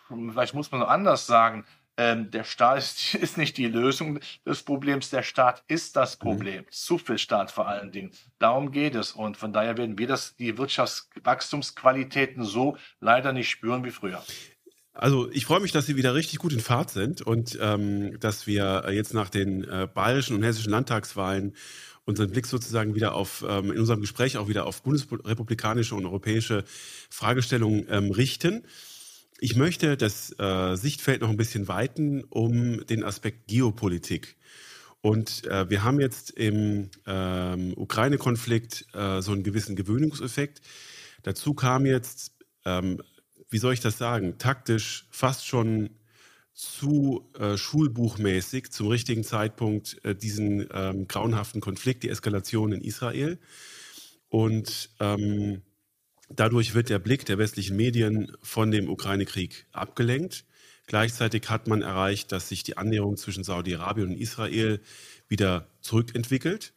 vielleicht 0.08 0.54
muss 0.54 0.72
man 0.72 0.82
so 0.82 0.88
anders 0.88 1.28
sagen. 1.28 1.66
Ähm, 1.96 2.32
der 2.32 2.44
Staat 2.44 2.80
ist, 2.80 3.14
ist, 3.16 3.38
nicht 3.38 3.58
die 3.58 3.68
Lösung 3.68 4.20
des 4.46 4.64
Problems, 4.64 5.12
der 5.12 5.22
Staat 5.22 5.64
ist 5.68 5.96
das 5.96 6.18
mhm. 6.18 6.24
Problem. 6.24 6.62
Mhm. 6.64 6.72
Zu 6.72 6.98
viel 6.98 7.18
Staat 7.18 7.52
vor 7.52 7.68
allen 7.68 7.92
Dingen. 7.92 8.12
Darum 8.40 8.72
geht 8.72 8.96
es. 8.96 9.12
Und 9.12 9.38
von 9.38 9.54
daher 9.54 9.78
werden 9.78 9.98
wir 9.98 10.08
das, 10.08 10.36
die 10.36 10.58
Wirtschaftswachstumsqualitäten 10.58 12.44
so 12.44 12.78
leider 13.00 13.32
nicht 13.32 13.50
spüren 13.50 13.86
wie 13.86 13.92
früher. 13.92 14.24
Also 14.94 15.30
ich 15.32 15.46
freue 15.46 15.60
mich, 15.60 15.72
dass 15.72 15.88
Sie 15.88 15.96
wieder 15.96 16.14
richtig 16.14 16.38
gut 16.40 16.54
in 16.54 16.60
Fahrt 16.60 16.92
sind 16.92 17.22
und 17.22 17.58
ähm, 17.60 18.20
dass 18.20 18.46
wir 18.46 18.86
jetzt 18.92 19.14
nach 19.14 19.30
den 19.30 19.64
äh, 19.64 19.88
bayerischen 19.92 20.36
und 20.36 20.44
hessischen 20.44 20.72
Landtagswahlen 20.72 21.56
unseren 22.06 22.30
Blick 22.30 22.46
sozusagen 22.46 22.96
wieder 22.96 23.16
auf, 23.16 23.44
ähm, 23.48 23.72
in 23.72 23.80
unserem 23.80 24.02
Gespräch 24.02 24.38
auch 24.38 24.48
wieder 24.48 24.66
auf 24.66 24.84
bundesrepublikanische 24.84 25.96
und 25.96 26.06
europäische 26.06 26.64
Fragestellungen 27.10 27.88
ähm, 27.90 28.12
richten. 28.12 28.64
Ich 29.40 29.56
möchte 29.56 29.98
das 29.98 30.38
äh, 30.38 30.76
Sichtfeld 30.76 31.22
noch 31.22 31.30
ein 31.30 31.38
bisschen 31.38 31.68
weiten 31.68 32.24
um 32.30 32.86
den 32.86 33.04
Aspekt 33.04 33.48
Geopolitik. 33.48 34.38
Und 35.02 35.46
äh, 35.48 35.70
wir 35.70 35.84
haben 35.84 36.00
jetzt 36.00 36.32
im 36.32 36.90
ähm, 37.06 37.74
Ukraine-Konflikt 37.76 38.86
äh, 38.94 39.22
so 39.22 39.32
einen 39.34 39.44
gewissen 39.44 39.76
Gewöhnungseffekt. 39.76 40.62
Dazu 41.24 41.54
kam 41.56 41.86
jetzt, 41.86 42.32
ähm, 42.64 43.02
wie 43.54 43.60
soll 43.60 43.74
ich 43.74 43.80
das 43.80 44.00
sagen, 44.00 44.40
taktisch 44.40 45.06
fast 45.12 45.46
schon 45.46 45.92
zu 46.54 47.30
äh, 47.40 47.56
schulbuchmäßig 47.56 48.72
zum 48.72 48.88
richtigen 48.88 49.24
Zeitpunkt 49.24 50.04
äh, 50.04 50.16
diesen 50.16 50.68
ähm, 50.74 51.08
grauenhaften 51.08 51.62
Konflikt, 51.62 52.04
die 52.04 52.10
Eskalation 52.10 52.72
in 52.72 52.82
Israel. 52.82 53.40
Und 54.30 54.90
ähm, 55.00 55.62
dadurch 56.30 56.74
wird 56.74 56.90
der 56.90 57.00
Blick 57.00 57.26
der 57.26 57.38
westlichen 57.38 57.78
Medien 57.78 58.36
von 58.42 58.72
dem 58.72 58.90
Ukraine-Krieg 58.90 59.68
abgelenkt. 59.72 60.46
Gleichzeitig 60.88 61.50
hat 61.50 61.68
man 61.68 61.82
erreicht, 61.82 62.32
dass 62.32 62.50
sich 62.50 62.64
die 62.64 62.78
Annäherung 62.78 63.18
zwischen 63.18 63.44
Saudi-Arabien 63.44 64.10
und 64.10 64.18
Israel 64.20 64.80
wieder 65.28 65.68
zurückentwickelt. 65.82 66.74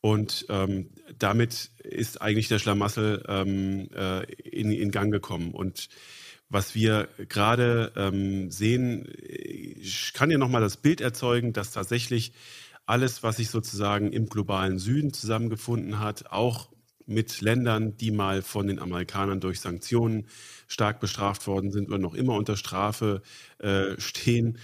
Und 0.00 0.46
ähm, 0.48 0.90
damit 1.18 1.70
ist 1.82 2.22
eigentlich 2.22 2.48
der 2.48 2.58
Schlamassel 2.58 3.22
ähm, 3.28 3.90
äh, 3.94 4.24
in, 4.32 4.72
in 4.72 4.90
Gang 4.90 5.12
gekommen. 5.12 5.52
Und 5.52 5.88
was 6.50 6.74
wir 6.74 7.08
gerade 7.28 7.92
ähm, 7.96 8.50
sehen, 8.50 9.08
ich 9.16 10.12
kann 10.12 10.30
ja 10.30 10.36
nochmal 10.36 10.60
das 10.60 10.76
Bild 10.76 11.00
erzeugen, 11.00 11.52
dass 11.52 11.70
tatsächlich 11.72 12.32
alles, 12.86 13.22
was 13.22 13.36
sich 13.36 13.50
sozusagen 13.50 14.12
im 14.12 14.28
globalen 14.28 14.78
Süden 14.78 15.12
zusammengefunden 15.12 16.00
hat, 16.00 16.32
auch 16.32 16.68
mit 17.06 17.40
Ländern, 17.40 17.96
die 17.96 18.10
mal 18.10 18.42
von 18.42 18.66
den 18.66 18.80
Amerikanern 18.80 19.40
durch 19.40 19.60
Sanktionen 19.60 20.26
stark 20.66 21.00
bestraft 21.00 21.46
worden 21.46 21.70
sind 21.70 21.88
oder 21.88 21.98
noch 21.98 22.14
immer 22.14 22.34
unter 22.34 22.56
Strafe 22.56 23.22
äh, 23.58 23.98
stehen, 23.98 24.58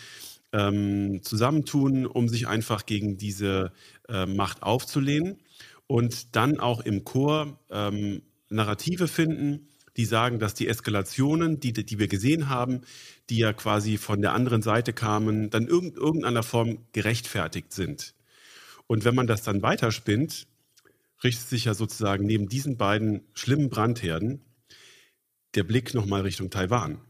ähm, 0.53 1.23
zusammentun, 1.23 2.05
um 2.07 2.29
sich 2.29 2.49
einfach 2.49 2.85
gegen 2.85 3.17
diese 3.17 3.73
äh, 4.09 4.27
Macht 4.27 4.63
aufzulehnen 4.63 5.39
und 5.87 6.35
dann 6.35 6.59
auch 6.59 6.81
im 6.81 7.05
Chor 7.05 7.59
ähm, 7.71 8.23
Narrative 8.49 9.09
finden, 9.09 9.69
die 9.97 10.05
sagen, 10.05 10.39
dass 10.39 10.55
die 10.55 10.69
Eskalationen, 10.69 11.61
die, 11.61 11.73
die 11.73 11.99
wir 11.99 12.09
gesehen 12.09 12.49
haben, 12.49 12.83
die 13.31 13.39
ja 13.39 13.53
quasi 13.53 13.97
von 13.97 14.21
der 14.21 14.33
anderen 14.33 14.63
Seite 14.63 14.93
kamen, 14.93 15.51
dann 15.51 15.67
in 15.69 15.95
irgendeiner 15.95 16.43
Form 16.43 16.79
gerechtfertigt 16.93 17.73
sind. 17.73 18.15
Und 18.87 19.05
wenn 19.05 19.15
man 19.15 19.27
das 19.27 19.43
dann 19.43 19.63
weiterspinnt, 19.63 20.47
richtet 21.25 21.49
sich 21.49 21.65
ja 21.65 21.75
sozusagen 21.75 22.27
neben 22.27 22.49
diesen 22.49 22.77
beiden 22.77 23.23
schlimmen 23.33 23.71
Brandherden 23.71 24.43
der 25.55 25.65
Blick 25.65 25.95
nochmal 25.95 26.21
Richtung 26.23 26.51
Taiwan. 26.51 27.01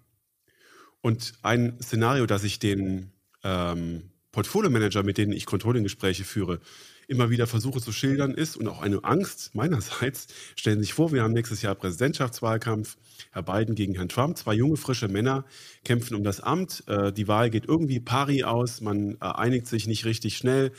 Und 1.00 1.34
ein 1.42 1.78
Szenario, 1.82 2.26
das 2.26 2.44
ich 2.44 2.58
den 2.58 3.12
ähm, 3.42 4.10
Portfolio-Manager, 4.32 5.02
mit 5.02 5.18
denen 5.18 5.32
ich 5.32 5.46
Controlling-Gespräche 5.46 6.24
führe, 6.24 6.60
immer 7.08 7.30
wieder 7.30 7.46
versuche 7.46 7.80
zu 7.80 7.92
schildern, 7.92 8.34
ist 8.34 8.56
und 8.56 8.68
auch 8.68 8.82
eine 8.82 9.04
Angst 9.04 9.54
meinerseits. 9.54 10.26
Stellen 10.56 10.78
Sie 10.78 10.84
sich 10.84 10.94
vor, 10.94 11.12
wir 11.12 11.22
haben 11.22 11.32
nächstes 11.32 11.62
Jahr 11.62 11.74
Präsidentschaftswahlkampf. 11.74 12.96
Herr 13.30 13.42
Biden 13.42 13.74
gegen 13.74 13.94
Herrn 13.94 14.08
Trump. 14.08 14.36
Zwei 14.36 14.54
junge, 14.54 14.76
frische 14.76 15.08
Männer 15.08 15.44
kämpfen 15.84 16.14
um 16.14 16.24
das 16.24 16.40
Amt. 16.40 16.84
Äh, 16.86 17.12
die 17.12 17.28
Wahl 17.28 17.50
geht 17.50 17.66
irgendwie 17.66 18.00
pari 18.00 18.44
aus. 18.44 18.80
Man 18.80 19.12
äh, 19.14 19.16
einigt 19.20 19.66
sich 19.66 19.86
nicht 19.86 20.04
richtig 20.04 20.36
schnell. 20.36 20.72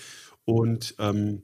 Und 0.45 0.95
ähm, 0.99 1.43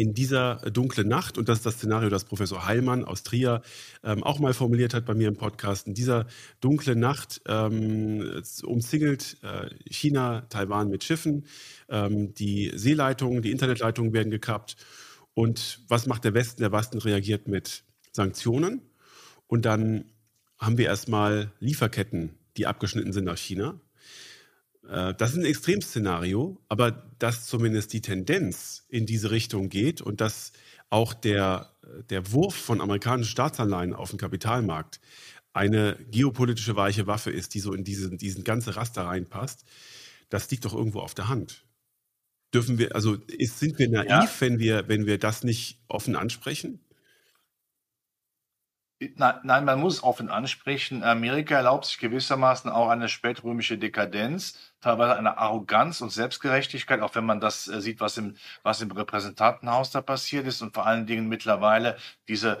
in 0.00 0.14
dieser 0.14 0.56
dunklen 0.70 1.08
Nacht, 1.08 1.36
und 1.36 1.50
das 1.50 1.58
ist 1.58 1.66
das 1.66 1.74
Szenario, 1.74 2.08
das 2.08 2.24
Professor 2.24 2.64
Heilmann 2.64 3.04
aus 3.04 3.22
Trier 3.22 3.60
ähm, 4.02 4.22
auch 4.22 4.38
mal 4.38 4.54
formuliert 4.54 4.94
hat 4.94 5.04
bei 5.04 5.12
mir 5.12 5.28
im 5.28 5.36
Podcast, 5.36 5.86
in 5.86 5.92
dieser 5.92 6.26
dunklen 6.62 6.98
Nacht 6.98 7.42
ähm, 7.46 8.42
umzingelt 8.62 9.36
äh, 9.42 9.68
China 9.90 10.46
Taiwan 10.48 10.88
mit 10.88 11.04
Schiffen, 11.04 11.44
ähm, 11.90 12.32
die 12.32 12.72
Seeleitungen, 12.74 13.42
die 13.42 13.50
Internetleitungen 13.50 14.14
werden 14.14 14.30
gekappt. 14.30 14.76
Und 15.34 15.80
was 15.88 16.06
macht 16.06 16.24
der 16.24 16.32
Westen? 16.32 16.62
Der 16.62 16.72
Westen 16.72 16.98
reagiert 16.98 17.46
mit 17.46 17.84
Sanktionen. 18.12 18.80
Und 19.48 19.66
dann 19.66 20.06
haben 20.58 20.78
wir 20.78 20.86
erstmal 20.86 21.52
Lieferketten, 21.60 22.30
die 22.56 22.66
abgeschnitten 22.66 23.12
sind 23.12 23.24
nach 23.24 23.36
China. 23.36 23.78
Äh, 24.90 25.14
das 25.14 25.30
ist 25.30 25.38
ein 25.38 25.44
Extremszenario, 25.44 26.60
aber 26.68 26.90
dass 27.18 27.46
zumindest 27.46 27.92
die 27.92 28.02
Tendenz 28.02 28.84
in 28.88 29.06
diese 29.06 29.30
Richtung 29.30 29.68
geht 29.68 30.02
und 30.02 30.20
dass 30.20 30.52
auch 30.90 31.14
der, 31.14 31.70
der 32.10 32.32
Wurf 32.32 32.54
von 32.54 32.80
amerikanischen 32.80 33.30
Staatsanleihen 33.30 33.94
auf 33.94 34.10
den 34.10 34.18
Kapitalmarkt 34.18 35.00
eine 35.52 35.96
geopolitische 36.10 36.76
weiche 36.76 37.06
Waffe 37.06 37.30
ist, 37.30 37.54
die 37.54 37.60
so 37.60 37.72
in 37.72 37.84
diesen, 37.84 38.18
diesen 38.18 38.44
ganze 38.44 38.76
Raster 38.76 39.02
reinpasst, 39.02 39.64
das 40.28 40.50
liegt 40.50 40.64
doch 40.64 40.74
irgendwo 40.74 41.00
auf 41.00 41.14
der 41.14 41.28
Hand. 41.28 41.64
Dürfen 42.52 42.78
wir, 42.78 42.96
also 42.96 43.14
ist, 43.28 43.60
sind 43.60 43.78
wir 43.78 43.88
naiv, 43.88 44.08
ja. 44.08 44.30
wenn, 44.40 44.58
wir, 44.58 44.88
wenn 44.88 45.06
wir 45.06 45.18
das 45.18 45.44
nicht 45.44 45.78
offen 45.86 46.16
ansprechen? 46.16 46.80
Nein, 49.16 49.64
man 49.64 49.80
muss 49.80 50.02
offen 50.02 50.28
ansprechen. 50.28 51.02
Amerika 51.02 51.54
erlaubt 51.54 51.86
sich 51.86 51.98
gewissermaßen 51.98 52.70
auch 52.70 52.90
eine 52.90 53.08
spätrömische 53.08 53.78
Dekadenz, 53.78 54.58
teilweise 54.82 55.16
eine 55.16 55.38
Arroganz 55.38 56.02
und 56.02 56.10
Selbstgerechtigkeit, 56.10 57.00
auch 57.00 57.14
wenn 57.14 57.24
man 57.24 57.40
das 57.40 57.66
äh, 57.66 57.80
sieht, 57.80 58.00
was 58.00 58.18
im, 58.18 58.36
was 58.62 58.82
im 58.82 58.90
Repräsentantenhaus 58.90 59.90
da 59.90 60.02
passiert 60.02 60.46
ist 60.46 60.60
und 60.60 60.74
vor 60.74 60.86
allen 60.86 61.06
Dingen 61.06 61.28
mittlerweile 61.28 61.96
diese 62.28 62.60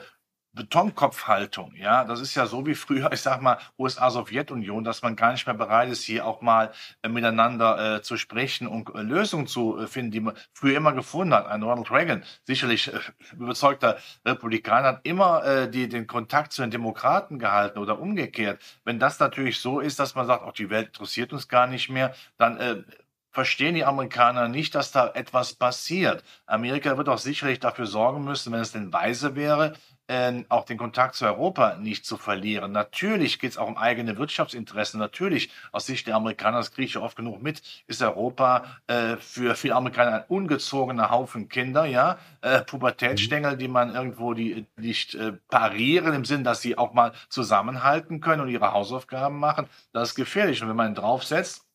Betonkopfhaltung, 0.52 1.74
ja, 1.76 2.04
das 2.04 2.20
ist 2.20 2.34
ja 2.34 2.46
so 2.46 2.66
wie 2.66 2.74
früher, 2.74 3.12
ich 3.12 3.20
sag 3.20 3.40
mal, 3.40 3.58
USA-Sowjetunion, 3.78 4.82
dass 4.82 5.00
man 5.02 5.14
gar 5.14 5.30
nicht 5.30 5.46
mehr 5.46 5.54
bereit 5.54 5.88
ist, 5.90 6.02
hier 6.02 6.26
auch 6.26 6.40
mal 6.40 6.72
äh, 7.02 7.08
miteinander 7.08 7.96
äh, 7.96 8.02
zu 8.02 8.16
sprechen 8.16 8.66
und 8.66 8.92
äh, 8.94 9.02
Lösungen 9.02 9.46
zu 9.46 9.78
äh, 9.78 9.86
finden, 9.86 10.10
die 10.10 10.20
man 10.20 10.34
früher 10.52 10.76
immer 10.76 10.92
gefunden 10.92 11.34
hat. 11.34 11.46
Ein 11.46 11.62
Ronald 11.62 11.90
Reagan, 11.92 12.24
sicherlich 12.44 12.92
äh, 12.92 12.98
überzeugter 13.32 13.98
Republikaner, 14.24 14.88
hat 14.88 15.00
immer 15.04 15.44
äh, 15.44 15.70
die, 15.70 15.88
den 15.88 16.08
Kontakt 16.08 16.52
zu 16.52 16.62
den 16.62 16.72
Demokraten 16.72 17.38
gehalten 17.38 17.78
oder 17.78 18.00
umgekehrt. 18.00 18.60
Wenn 18.84 18.98
das 18.98 19.20
natürlich 19.20 19.60
so 19.60 19.78
ist, 19.78 20.00
dass 20.00 20.16
man 20.16 20.26
sagt, 20.26 20.42
auch 20.42 20.52
die 20.52 20.70
Welt 20.70 20.88
interessiert 20.88 21.32
uns 21.32 21.46
gar 21.46 21.68
nicht 21.68 21.90
mehr, 21.90 22.12
dann 22.38 22.84
verstehen 23.30 23.74
die 23.74 23.84
Amerikaner 23.84 24.48
nicht, 24.48 24.74
dass 24.74 24.92
da 24.92 25.08
etwas 25.14 25.54
passiert. 25.54 26.24
Amerika 26.46 26.96
wird 26.98 27.08
auch 27.08 27.18
sicherlich 27.18 27.60
dafür 27.60 27.86
sorgen 27.86 28.24
müssen, 28.24 28.52
wenn 28.52 28.60
es 28.60 28.72
denn 28.72 28.92
weise 28.92 29.36
wäre, 29.36 29.74
äh, 30.10 30.44
auch 30.48 30.64
den 30.64 30.76
Kontakt 30.76 31.14
zu 31.14 31.24
Europa 31.24 31.76
nicht 31.76 32.04
zu 32.04 32.16
verlieren. 32.16 32.72
Natürlich 32.72 33.38
geht 33.38 33.52
es 33.52 33.58
auch 33.58 33.68
um 33.68 33.76
eigene 33.76 34.18
Wirtschaftsinteressen. 34.18 34.98
Natürlich, 34.98 35.50
aus 35.70 35.86
Sicht 35.86 36.08
der 36.08 36.16
Amerikaner, 36.16 36.58
das 36.58 36.72
kriege 36.72 36.86
ich 36.86 36.96
oft 36.98 37.16
genug 37.16 37.40
mit, 37.40 37.62
ist 37.86 38.02
Europa 38.02 38.64
äh, 38.88 39.16
für 39.18 39.54
viele 39.54 39.76
Amerikaner 39.76 40.16
ein 40.16 40.24
ungezogener 40.28 41.10
Haufen 41.10 41.48
Kinder, 41.48 41.84
ja, 41.84 42.18
äh, 42.40 42.62
Pubertätsstängel, 42.62 43.56
die 43.56 43.68
man 43.68 43.94
irgendwo 43.94 44.34
die 44.34 44.66
nicht 44.76 45.14
äh, 45.14 45.32
parieren, 45.48 46.12
im 46.12 46.24
Sinn, 46.24 46.42
dass 46.42 46.60
sie 46.60 46.76
auch 46.76 46.92
mal 46.92 47.12
zusammenhalten 47.28 48.20
können 48.20 48.42
und 48.42 48.48
ihre 48.48 48.72
Hausaufgaben 48.72 49.38
machen. 49.38 49.66
Das 49.92 50.10
ist 50.10 50.14
gefährlich. 50.16 50.60
Und 50.60 50.68
wenn 50.68 50.76
man 50.76 50.96
draufsetzt 50.96 51.66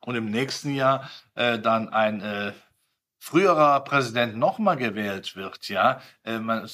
und 0.00 0.14
im 0.14 0.30
nächsten 0.30 0.74
Jahr 0.74 1.10
äh, 1.34 1.58
dann 1.58 1.90
ein 1.90 2.22
äh, 2.22 2.52
früherer 3.18 3.80
Präsident 3.80 4.36
nochmal 4.36 4.76
gewählt 4.76 5.36
wird, 5.36 5.68
ja, 5.68 6.00
äh, 6.24 6.38
man, 6.38 6.68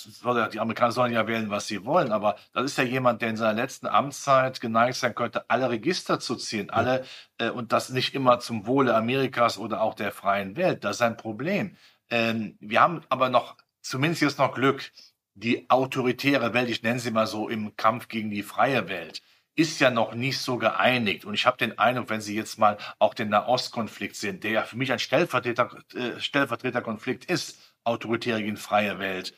die 0.52 0.60
Amerikaner 0.60 0.92
sollen 0.92 1.12
ja 1.12 1.26
wählen, 1.26 1.50
was 1.50 1.66
sie 1.66 1.84
wollen, 1.84 2.12
aber 2.12 2.36
das 2.52 2.64
ist 2.64 2.78
ja 2.78 2.84
jemand, 2.84 3.22
der 3.22 3.30
in 3.30 3.36
seiner 3.36 3.54
letzten 3.54 3.86
Amtszeit 3.86 4.60
geneigt 4.60 4.96
sein 4.96 5.14
könnte, 5.14 5.48
alle 5.48 5.70
Register 5.70 6.20
zu 6.20 6.36
ziehen, 6.36 6.70
alle, 6.70 7.04
äh, 7.38 7.50
und 7.50 7.72
das 7.72 7.90
nicht 7.90 8.14
immer 8.14 8.40
zum 8.40 8.66
Wohle 8.66 8.94
Amerikas 8.94 9.58
oder 9.58 9.80
auch 9.82 9.94
der 9.94 10.12
freien 10.12 10.56
Welt. 10.56 10.84
Das 10.84 10.96
ist 10.96 11.02
ein 11.02 11.16
Problem. 11.16 11.76
Ähm, 12.10 12.56
wir 12.60 12.80
haben 12.80 13.02
aber 13.08 13.28
noch, 13.28 13.56
zumindest 13.80 14.22
jetzt 14.22 14.38
noch 14.38 14.54
Glück, 14.54 14.92
die 15.34 15.70
autoritäre 15.70 16.52
Welt, 16.52 16.68
ich 16.68 16.82
nenne 16.82 16.98
sie 16.98 17.10
mal 17.10 17.26
so, 17.26 17.48
im 17.48 17.76
Kampf 17.76 18.08
gegen 18.08 18.30
die 18.30 18.42
freie 18.42 18.88
Welt 18.88 19.22
ist 19.54 19.80
ja 19.80 19.90
noch 19.90 20.14
nicht 20.14 20.38
so 20.38 20.56
geeinigt. 20.56 21.24
Und 21.24 21.34
ich 21.34 21.46
habe 21.46 21.58
den 21.58 21.78
Eindruck, 21.78 22.08
wenn 22.10 22.20
Sie 22.20 22.34
jetzt 22.34 22.58
mal 22.58 22.78
auch 22.98 23.14
den 23.14 23.28
Nahostkonflikt 23.28 24.16
sehen, 24.16 24.40
der 24.40 24.50
ja 24.50 24.62
für 24.62 24.76
mich 24.76 24.92
ein 24.92 24.98
Stellvertreter, 24.98 25.70
äh, 25.94 26.20
Stellvertreterkonflikt 26.20 27.26
ist, 27.26 27.74
autoritäre 27.84 28.42
gegen 28.42 28.56
freie 28.56 28.98
Welt. 28.98 29.36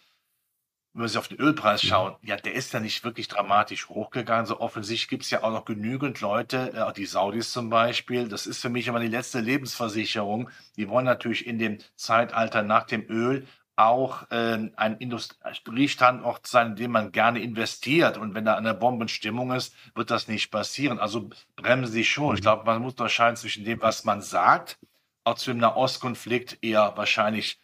Wenn 0.93 1.09
Sie 1.09 1.19
auf 1.19 1.27
den 1.27 1.41
Ölpreis 1.41 1.83
schauen, 1.83 2.15
ja, 2.23 2.37
der 2.37 2.55
ist 2.55 2.73
ja 2.73 2.79
nicht 2.79 3.03
wirklich 3.03 3.27
dramatisch 3.27 3.89
hochgegangen. 3.89 4.47
So 4.47 4.61
offensichtlich 4.61 5.09
gibt 5.09 5.25
es 5.25 5.31
ja 5.31 5.43
auch 5.43 5.51
noch 5.51 5.65
genügend 5.65 6.21
Leute, 6.21 6.73
äh, 6.73 6.93
die 6.93 7.07
Saudis 7.07 7.51
zum 7.51 7.69
Beispiel. 7.69 8.29
Das 8.29 8.47
ist 8.47 8.63
für 8.63 8.69
mich 8.69 8.87
immer 8.87 9.01
die 9.01 9.09
letzte 9.09 9.41
Lebensversicherung. 9.41 10.51
Die 10.77 10.89
wollen 10.89 11.07
natürlich 11.07 11.47
in 11.47 11.59
dem 11.59 11.79
Zeitalter 11.97 12.63
nach 12.63 12.85
dem 12.85 13.05
Öl 13.09 13.49
auch 13.77 14.31
äh, 14.31 14.71
ein 14.77 14.97
Industriestandort 14.99 16.47
sein, 16.47 16.69
in 16.69 16.77
dem 16.77 16.93
man 16.93 17.13
gerne 17.13 17.41
investiert. 17.41 18.17
Und 18.19 18.35
wenn 18.35 18.45
da 18.45 18.57
eine 18.57 18.75
Bombenstimmung 18.75 19.53
ist, 19.53 19.75
wird 19.95 20.11
das 20.11 20.29
nicht 20.29 20.51
passieren. 20.51 20.99
Also 20.99 21.31
bremsen 21.57 21.93
sie 21.93 22.05
schon. 22.05 22.35
Ich 22.35 22.41
mhm. 22.41 22.45
glaube, 22.45 22.65
man 22.65 22.83
muss 22.83 22.93
unterscheiden 22.93 23.37
zwischen 23.37 23.65
dem, 23.65 23.81
was 23.83 24.05
man 24.05 24.23
sagt, 24.23 24.79
auch 25.25 25.35
zu 25.35 25.51
dem 25.51 25.59
Nahostkonflikt 25.59 26.59
eher 26.63 26.93
wahrscheinlich 26.97 27.61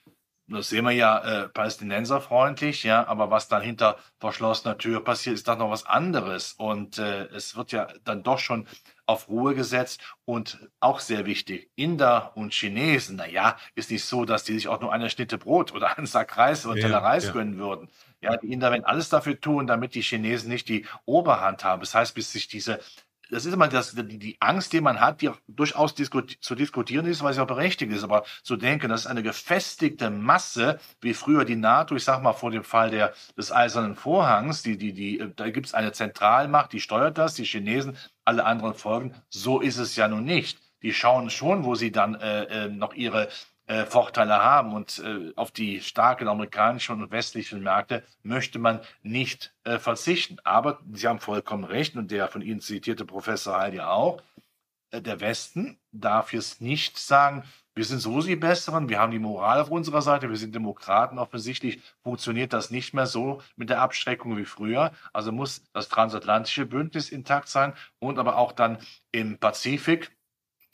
das 0.50 0.68
sehen 0.68 0.84
wir 0.84 0.90
ja 0.90 1.18
äh, 1.18 1.48
palästinenserfreundlich, 1.48 2.82
ja, 2.82 3.06
aber 3.06 3.30
was 3.30 3.46
dann 3.46 3.62
hinter 3.62 3.98
verschlossener 4.18 4.76
Tür 4.76 5.04
passiert, 5.04 5.34
ist 5.34 5.46
doch 5.46 5.56
noch 5.56 5.70
was 5.70 5.86
anderes. 5.86 6.54
Und 6.54 6.98
äh, 6.98 7.26
es 7.26 7.54
wird 7.54 7.70
ja 7.70 7.86
dann 8.04 8.24
doch 8.24 8.40
schon 8.40 8.66
auf 9.10 9.28
Ruhe 9.28 9.56
gesetzt 9.56 10.00
und 10.24 10.70
auch 10.78 11.00
sehr 11.00 11.26
wichtig, 11.26 11.68
Inder 11.74 12.30
und 12.36 12.52
Chinesen, 12.52 13.16
naja, 13.16 13.56
ist 13.74 13.90
nicht 13.90 14.04
so, 14.04 14.24
dass 14.24 14.44
die 14.44 14.54
sich 14.54 14.68
auch 14.68 14.80
nur 14.80 14.92
eine 14.92 15.10
Schnitte 15.10 15.36
Brot 15.36 15.74
oder 15.74 15.98
einen 15.98 16.06
Sack 16.06 16.36
Reis 16.36 16.64
oder 16.64 16.76
ja, 16.76 16.86
Teller 16.86 16.98
Reis 16.98 17.26
ja. 17.26 17.32
gönnen 17.32 17.58
würden. 17.58 17.88
Ja, 18.20 18.36
die 18.36 18.52
Inder 18.52 18.70
werden 18.70 18.84
alles 18.84 19.08
dafür 19.08 19.40
tun, 19.40 19.66
damit 19.66 19.96
die 19.96 20.02
Chinesen 20.02 20.48
nicht 20.48 20.68
die 20.68 20.86
Oberhand 21.06 21.64
haben. 21.64 21.80
Das 21.80 21.92
heißt, 21.94 22.14
bis 22.14 22.30
sich 22.30 22.46
diese 22.46 22.78
das 23.30 23.46
ist 23.46 23.52
immer 23.52 23.68
das, 23.68 23.94
die, 23.96 24.36
Angst, 24.40 24.72
die 24.72 24.80
man 24.80 25.00
hat, 25.00 25.22
die 25.22 25.30
durchaus 25.48 25.94
diskut 25.94 26.36
zu 26.40 26.54
diskutieren 26.54 27.06
ist, 27.06 27.22
weil 27.22 27.32
sie 27.32 27.40
auch 27.40 27.46
berechtigt 27.46 27.92
ist. 27.92 28.04
Aber 28.04 28.24
zu 28.42 28.56
denken, 28.56 28.88
das 28.88 29.02
ist 29.02 29.06
eine 29.06 29.22
gefestigte 29.22 30.10
Masse, 30.10 30.78
wie 31.00 31.14
früher 31.14 31.44
die 31.44 31.56
NATO, 31.56 31.94
ich 31.94 32.04
sag 32.04 32.22
mal 32.22 32.32
vor 32.32 32.50
dem 32.50 32.64
Fall 32.64 32.90
der, 32.90 33.12
des 33.36 33.52
Eisernen 33.52 33.96
Vorhangs, 33.96 34.62
die, 34.62 34.76
die, 34.76 34.92
die, 34.92 35.24
da 35.36 35.50
gibt 35.50 35.66
es 35.66 35.74
eine 35.74 35.92
Zentralmacht, 35.92 36.72
die 36.72 36.80
steuert 36.80 37.18
das, 37.18 37.34
die 37.34 37.44
Chinesen, 37.44 37.96
alle 38.24 38.44
anderen 38.44 38.74
folgen. 38.74 39.14
So 39.28 39.60
ist 39.60 39.78
es 39.78 39.96
ja 39.96 40.08
nun 40.08 40.24
nicht. 40.24 40.58
Die 40.82 40.94
schauen 40.94 41.30
schon, 41.30 41.64
wo 41.64 41.74
sie 41.74 41.92
dann 41.92 42.14
äh, 42.14 42.44
äh, 42.44 42.68
noch 42.68 42.94
ihre 42.94 43.28
äh, 43.70 43.86
Vorteile 43.86 44.42
haben. 44.42 44.74
Und 44.74 44.98
äh, 44.98 45.32
auf 45.36 45.52
die 45.52 45.80
starken 45.80 46.26
amerikanischen 46.26 47.00
und 47.00 47.12
westlichen 47.12 47.62
Märkte 47.62 48.02
möchte 48.24 48.58
man 48.58 48.80
nicht 49.02 49.54
äh, 49.62 49.78
verzichten. 49.78 50.38
Aber 50.42 50.80
Sie 50.92 51.06
haben 51.06 51.20
vollkommen 51.20 51.62
recht 51.62 51.94
und 51.94 52.10
der 52.10 52.26
von 52.26 52.42
Ihnen 52.42 52.60
zitierte 52.60 53.04
Professor 53.04 53.60
Heidi 53.60 53.80
auch. 53.80 54.20
Äh, 54.90 55.00
der 55.00 55.20
Westen 55.20 55.78
darf 55.92 56.32
jetzt 56.32 56.60
nicht 56.60 56.98
sagen, 56.98 57.44
wir 57.76 57.84
sind 57.84 58.00
so 58.00 58.20
die 58.20 58.34
Besseren, 58.34 58.88
wir 58.88 58.98
haben 58.98 59.12
die 59.12 59.20
Moral 59.20 59.60
auf 59.60 59.70
unserer 59.70 60.02
Seite, 60.02 60.28
wir 60.28 60.36
sind 60.36 60.52
Demokraten. 60.52 61.20
Offensichtlich 61.20 61.80
funktioniert 62.02 62.52
das 62.52 62.72
nicht 62.72 62.92
mehr 62.92 63.06
so 63.06 63.40
mit 63.54 63.70
der 63.70 63.80
Abschreckung 63.80 64.36
wie 64.36 64.44
früher. 64.44 64.90
Also 65.12 65.30
muss 65.30 65.62
das 65.72 65.88
transatlantische 65.88 66.66
Bündnis 66.66 67.08
intakt 67.08 67.48
sein 67.48 67.72
und 68.00 68.18
aber 68.18 68.36
auch 68.36 68.50
dann 68.50 68.78
im 69.12 69.38
Pazifik 69.38 70.10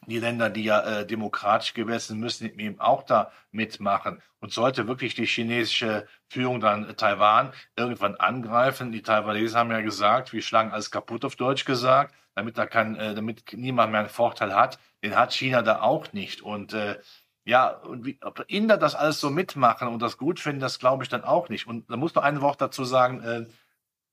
die 0.06 0.18
Länder, 0.18 0.50
die 0.50 0.64
ja 0.64 1.00
äh, 1.00 1.06
demokratisch 1.06 1.74
sind, 1.74 2.20
müssen 2.20 2.58
eben 2.58 2.80
auch 2.80 3.02
da 3.02 3.32
mitmachen. 3.50 4.22
Und 4.40 4.52
sollte 4.52 4.86
wirklich 4.86 5.14
die 5.14 5.26
chinesische 5.26 6.06
Führung 6.28 6.60
dann 6.60 6.96
Taiwan 6.96 7.52
irgendwann 7.76 8.14
angreifen, 8.16 8.92
die 8.92 9.02
Taiwanesen 9.02 9.58
haben 9.58 9.70
ja 9.70 9.80
gesagt, 9.80 10.32
wir 10.32 10.42
schlagen 10.42 10.70
alles 10.70 10.90
kaputt 10.90 11.24
auf 11.24 11.36
Deutsch 11.36 11.64
gesagt, 11.64 12.14
damit 12.34 12.58
da 12.58 12.66
kein, 12.66 12.96
äh, 12.96 13.14
damit 13.14 13.52
niemand 13.54 13.90
mehr 13.90 14.00
einen 14.00 14.08
Vorteil 14.08 14.54
hat, 14.54 14.78
den 15.02 15.16
hat 15.16 15.32
China 15.32 15.62
da 15.62 15.80
auch 15.80 16.12
nicht. 16.12 16.42
Und 16.42 16.74
äh, 16.74 17.00
ja, 17.44 17.68
und 17.68 18.04
wie, 18.04 18.18
ob 18.22 18.44
Inder 18.48 18.76
das 18.76 18.94
alles 18.94 19.20
so 19.20 19.30
mitmachen 19.30 19.88
und 19.88 20.02
das 20.02 20.18
gut 20.18 20.40
finden, 20.40 20.60
das 20.60 20.78
glaube 20.78 21.04
ich 21.04 21.08
dann 21.08 21.24
auch 21.24 21.48
nicht. 21.48 21.66
Und 21.66 21.90
da 21.90 21.96
muss 21.96 22.14
noch 22.14 22.22
ein 22.22 22.40
Wort 22.40 22.60
dazu 22.60 22.84
sagen, 22.84 23.22
äh, 23.22 23.46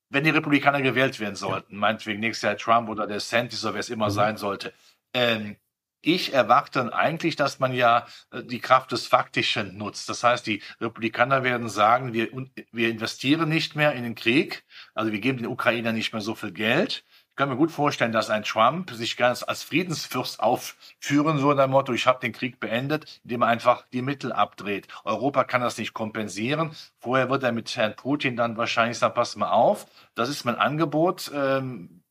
wenn 0.09 0.23
die 0.23 0.29
Republikaner 0.29 0.81
gewählt 0.81 1.19
werden 1.19 1.35
sollten, 1.35 1.73
ja. 1.73 1.79
meinetwegen 1.79 2.19
nächstes 2.19 2.43
Jahr 2.43 2.57
Trump 2.57 2.89
oder 2.89 3.07
der 3.07 3.19
Santis 3.19 3.65
oder 3.65 3.73
wer 3.73 3.79
es 3.79 3.89
immer 3.89 4.07
mhm. 4.07 4.11
sein 4.11 4.37
sollte, 4.37 4.73
ähm, 5.13 5.57
ich 6.03 6.33
erwarte 6.33 6.93
eigentlich, 6.93 7.35
dass 7.35 7.59
man 7.59 7.73
ja 7.73 8.05
äh, 8.31 8.43
die 8.43 8.59
Kraft 8.59 8.91
des 8.91 9.07
Faktischen 9.07 9.77
nutzt. 9.77 10.09
Das 10.09 10.23
heißt, 10.23 10.45
die 10.45 10.61
Republikaner 10.79 11.43
werden 11.43 11.69
sagen, 11.69 12.13
wir, 12.13 12.29
wir 12.71 12.89
investieren 12.89 13.49
nicht 13.49 13.75
mehr 13.75 13.93
in 13.93 14.03
den 14.03 14.15
Krieg, 14.15 14.63
also 14.93 15.11
wir 15.11 15.19
geben 15.19 15.39
den 15.39 15.47
Ukrainern 15.47 15.95
nicht 15.95 16.13
mehr 16.13 16.21
so 16.21 16.35
viel 16.35 16.51
Geld. 16.51 17.05
Ich 17.29 17.37
kann 17.37 17.49
mir 17.49 17.55
gut 17.55 17.71
vorstellen, 17.71 18.11
dass 18.11 18.29
ein 18.29 18.43
Trump 18.43 18.91
sich 18.91 19.17
ganz 19.17 19.41
als 19.41 19.63
Friedensfürst 19.63 20.39
aufführen 20.39 21.41
würde, 21.41 21.61
der 21.61 21.67
Motto, 21.67 21.91
ich 21.91 22.05
habe 22.05 22.19
den 22.19 22.31
Krieg 22.31 22.59
beendet, 22.59 23.21
indem 23.23 23.41
er 23.41 23.47
einfach 23.47 23.87
die 23.91 24.03
Mittel 24.03 24.31
abdreht. 24.31 24.87
Europa 25.03 25.43
kann 25.43 25.61
das 25.61 25.79
nicht 25.79 25.95
kompensieren. 25.95 26.75
Vorher 26.99 27.31
wird 27.31 27.41
er 27.41 27.51
mit 27.51 27.75
Herrn 27.75 27.95
Putin 27.95 28.35
dann 28.35 28.55
wahrscheinlich 28.55 28.99
sagen, 28.99 29.15
pass 29.15 29.35
mal 29.35 29.49
auf, 29.49 29.87
das 30.13 30.29
ist 30.29 30.43
mein 30.43 30.57
Angebot. 30.57 31.31
Ähm, 31.33 32.02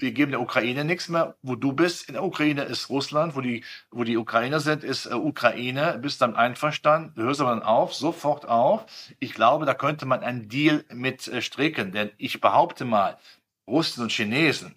wir 0.00 0.12
geben 0.12 0.32
der 0.32 0.40
Ukraine 0.40 0.84
nichts 0.84 1.08
mehr. 1.08 1.36
Wo 1.42 1.54
du 1.54 1.72
bist 1.72 2.08
in 2.08 2.14
der 2.14 2.24
Ukraine 2.24 2.62
ist 2.62 2.88
Russland, 2.88 3.36
wo 3.36 3.40
die, 3.40 3.64
wo 3.90 4.04
die 4.04 4.16
Ukrainer 4.16 4.60
sind, 4.60 4.84
ist 4.84 5.06
äh, 5.06 5.14
Ukraine. 5.14 5.98
Bist 6.00 6.20
dann 6.20 6.36
einverstanden, 6.36 7.20
hörst 7.20 7.40
aber 7.40 7.50
dann 7.50 7.62
auf, 7.62 7.94
sofort 7.94 8.46
auf. 8.46 8.86
Ich 9.18 9.34
glaube, 9.34 9.66
da 9.66 9.74
könnte 9.74 10.06
man 10.06 10.20
einen 10.20 10.48
Deal 10.48 10.84
mit 10.92 11.28
äh, 11.28 11.42
stricken, 11.42 11.92
denn 11.92 12.10
ich 12.18 12.40
behaupte 12.40 12.84
mal, 12.84 13.18
Russen 13.66 14.02
und 14.02 14.12
Chinesen, 14.12 14.74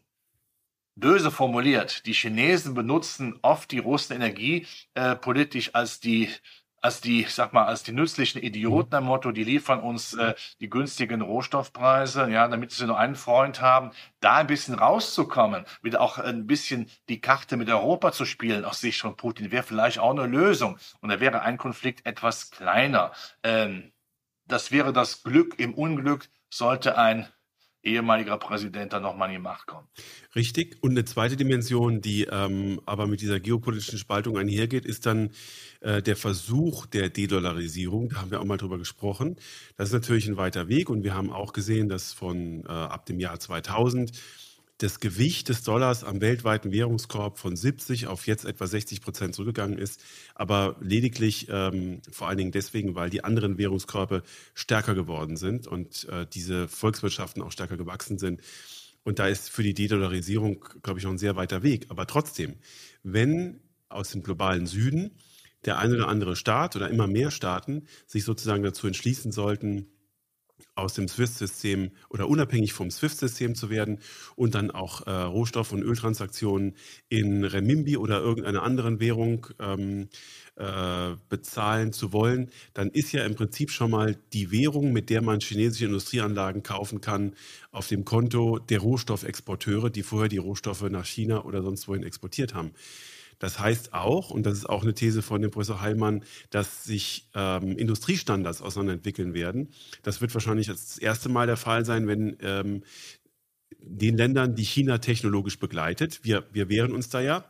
böse 0.96 1.32
formuliert, 1.32 2.06
die 2.06 2.14
Chinesen 2.14 2.74
benutzen 2.76 3.40
oft 3.42 3.72
die 3.72 3.80
Russen 3.80 4.14
Energie 4.14 4.68
äh, 4.94 5.16
politisch 5.16 5.74
als 5.74 6.00
die 6.00 6.30
als 6.84 7.00
die, 7.00 7.22
ich 7.22 7.34
sag 7.34 7.54
mal, 7.54 7.66
als 7.66 7.84
die 7.84 7.94
nützlichen 7.94 8.42
Idioten 8.42 8.94
am 8.96 9.06
Motto, 9.06 9.32
die 9.32 9.46
liefern 9.46 9.80
uns 9.80 10.14
äh, 10.16 10.36
die 10.60 10.70
günstigen 10.70 11.22
Rohstoffpreise, 11.22 12.30
ja, 12.30 12.48
damit 12.50 12.72
sie 12.72 12.86
nur 12.86 13.00
einen 13.00 13.16
Freund 13.16 13.62
haben, 13.62 13.92
da 14.20 14.36
ein 14.36 14.48
bisschen 14.48 14.76
rauszukommen, 14.76 15.66
wieder 15.82 16.02
auch 16.02 16.18
ein 16.18 16.46
bisschen 16.46 16.90
die 17.08 17.22
Karte 17.22 17.56
mit 17.56 17.70
Europa 17.70 18.12
zu 18.12 18.26
spielen 18.26 18.66
aus 18.66 18.82
Sicht 18.82 19.00
von 19.00 19.16
Putin, 19.16 19.50
wäre 19.50 19.64
vielleicht 19.64 19.98
auch 20.00 20.12
eine 20.12 20.28
Lösung. 20.28 20.78
Und 21.00 21.10
da 21.10 21.22
wäre 21.22 21.42
ein 21.42 21.58
Konflikt 21.58 22.06
etwas 22.06 22.52
kleiner. 22.52 23.14
Ähm, 23.44 23.94
das 24.46 24.72
wäre 24.72 24.92
das 24.92 25.24
Glück 25.24 25.58
im 25.60 25.74
Unglück, 25.74 26.28
sollte 26.50 26.98
ein 26.98 27.28
ehemaliger 27.84 28.38
Präsident 28.38 28.94
dann 28.94 29.04
nochmal 29.04 29.30
in 29.30 29.36
die 29.36 29.42
Macht 29.42 29.68
kommt. 29.68 29.88
Richtig. 30.36 30.78
Und 30.82 30.92
eine 30.92 31.06
zweite 31.06 31.36
Dimension, 31.36 32.02
die 32.02 32.24
ähm, 32.24 32.80
aber 32.86 33.08
mit 33.08 33.22
dieser 33.22 33.40
geopolitischen 33.40 34.00
Spaltung 34.00 34.38
einhergeht, 34.38 34.86
ist 34.86 35.06
dann 35.06 35.32
äh, 35.82 36.02
der 36.02 36.16
Versuch 36.16 36.86
der 36.86 37.10
Dedollarisierung. 37.10 38.10
Da 38.10 38.22
haben 38.22 38.32
wir 38.32 38.42
auch 38.42 38.46
mal 38.46 38.58
drüber 38.58 38.78
gesprochen. 38.78 39.36
Das 39.76 39.90
ist 39.90 39.94
natürlich 39.94 40.28
ein 40.28 40.38
weiter 40.38 40.70
Weg 40.70 40.90
und 40.90 41.04
wir 41.04 41.14
haben 41.14 41.30
auch 41.30 41.54
gesehen, 41.54 41.90
dass 41.90 42.14
von 42.14 42.64
äh, 42.66 42.70
ab 42.70 43.06
dem 43.06 43.20
Jahr 43.20 43.40
2000 43.40 44.12
das 44.80 45.00
Gewicht 45.00 45.50
des 45.50 45.64
Dollars 45.64 46.04
am 46.04 46.20
weltweiten 46.20 46.72
Währungskorb 46.72 47.38
von 47.38 47.56
70 47.56 48.08
auf 48.08 48.28
jetzt 48.28 48.46
etwa 48.46 48.68
60 48.68 49.02
Prozent 49.02 49.36
zurückgegangen 49.36 49.78
ist, 49.78 50.04
aber 50.36 50.76
lediglich 50.82 51.48
ähm, 51.50 52.02
vor 52.12 52.28
allen 52.28 52.38
Dingen 52.38 52.52
deswegen, 52.52 52.96
weil 52.96 53.10
die 53.10 53.24
anderen 53.24 53.58
Währungskörbe 53.58 54.24
stärker 54.56 54.96
geworden 54.96 55.38
sind 55.38 55.68
und 55.68 56.08
äh, 56.10 56.26
diese 56.32 56.68
Volkswirtschaften 56.68 57.42
auch 57.44 57.52
stärker 57.52 57.78
gewachsen 57.78 58.18
sind. 58.18 58.42
Und 59.04 59.20
da 59.20 59.28
ist 59.28 59.50
für 59.50 59.64
die 59.64 59.74
Dedollarisierung, 59.74 60.66
glaube 60.82 61.00
ich, 61.00 61.06
noch 61.06 61.12
ein 61.12 61.18
sehr 61.18 61.36
weiter 61.36 61.62
Weg. 61.62 61.88
Aber 61.90 62.08
trotzdem, 62.08 62.56
wenn 63.04 63.60
aus 63.90 64.12
dem 64.12 64.24
globalen 64.24 64.66
Süden 64.66 65.12
der 65.66 65.78
eine 65.78 65.96
oder 65.96 66.08
andere 66.08 66.36
Staat 66.36 66.76
oder 66.76 66.90
immer 66.90 67.08
mehr 67.08 67.32
Staaten 67.32 67.86
sich 68.06 68.24
sozusagen 68.24 68.64
dazu 68.64 68.88
entschließen 68.88 69.32
sollten, 69.32 69.88
aus 70.76 70.96
dem 70.96 71.08
SWIFT-System 71.08 71.92
oder 72.10 72.28
unabhängig 72.28 72.74
vom 72.74 72.90
SWIFT-System 72.90 73.56
zu 73.56 73.70
werden 73.70 74.00
und 74.36 74.56
dann 74.56 74.72
auch 74.72 75.06
äh, 75.06 75.12
Rohstoff- 75.12 75.72
und 75.72 75.84
Öltransaktionen 75.84 76.76
in 77.10 77.44
Renminbi 77.44 77.98
oder 77.98 78.20
irgendeiner 78.20 78.64
anderen 78.64 79.00
Währung 79.00 79.48
ähm, 79.60 80.10
äh, 80.56 81.16
bezahlen 81.30 81.94
zu 81.94 82.12
wollen, 82.12 82.50
dann 82.74 82.90
ist 82.90 83.12
ja 83.12 83.24
im 83.26 83.36
Prinzip 83.36 83.72
schon 83.72 83.92
mal 83.92 84.18
die 84.34 84.52
Währung, 84.52 84.94
mit 84.94 85.10
der 85.10 85.22
man 85.22 85.40
chinesische 85.40 85.86
Industrieanlagen 85.86 86.64
kaufen 86.64 87.02
kann, 87.02 87.34
auf 87.72 87.88
dem 87.88 88.04
Konto 88.04 88.60
der 88.60 88.80
Rohstoffexporteure, 88.80 89.90
die 89.90 90.04
vorher 90.04 90.30
die 90.30 90.38
Rohstoffe 90.38 90.90
nach 90.90 91.06
China 91.06 91.44
oder 91.46 91.62
sonst 91.62 91.88
wohin 91.88 92.04
exportiert 92.04 92.54
haben. 92.54 92.72
Das 93.44 93.60
heißt 93.60 93.94
auch, 93.94 94.30
und 94.30 94.46
das 94.46 94.54
ist 94.54 94.70
auch 94.70 94.84
eine 94.84 94.94
These 94.94 95.22
von 95.22 95.42
dem 95.42 95.52
Professor 95.52 95.82
Heilmann, 95.82 96.24
dass 96.50 96.86
sich 96.86 97.30
ähm, 97.36 97.78
Industriestandards 97.78 98.62
auseinanderentwickeln 98.62 99.34
werden. 99.34 99.74
Das 100.02 100.22
wird 100.22 100.34
wahrscheinlich 100.34 100.68
das 100.68 100.98
erste 100.98 101.28
Mal 101.28 101.46
der 101.46 101.58
Fall 101.58 101.84
sein, 101.84 102.08
wenn 102.08 102.38
ähm, 102.40 102.86
den 103.80 104.16
Ländern, 104.16 104.56
die 104.56 104.64
China 104.64 105.00
technologisch 105.00 105.60
begleitet, 105.60 106.24
wir, 106.24 106.46
wir 106.54 106.70
wehren 106.70 106.94
uns 106.94 107.10
da 107.10 107.20
ja, 107.20 107.44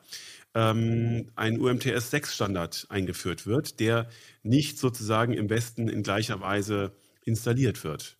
ähm, 0.56 1.29
ein 1.36 1.60
UMTS 1.60 2.10
6 2.10 2.34
Standard 2.34 2.88
eingeführt 2.89 3.45
wird, 3.45 3.79
der 3.79 4.10
nicht 4.41 4.79
sozusagen 4.79 5.34
im 5.34 5.51
Westen 5.51 5.89
in 5.89 6.01
gleicher 6.01 6.41
Weise 6.41 6.95
installiert 7.23 7.84
wird. 7.84 8.17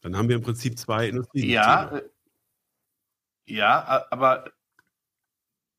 Dann 0.00 0.16
haben 0.16 0.28
wir 0.28 0.34
im 0.34 0.42
Prinzip 0.42 0.76
zwei 0.76 1.06
Industrien. 1.06 1.48
Ja, 1.48 1.96
äh, 1.96 2.02
ja, 3.46 4.04
aber 4.10 4.50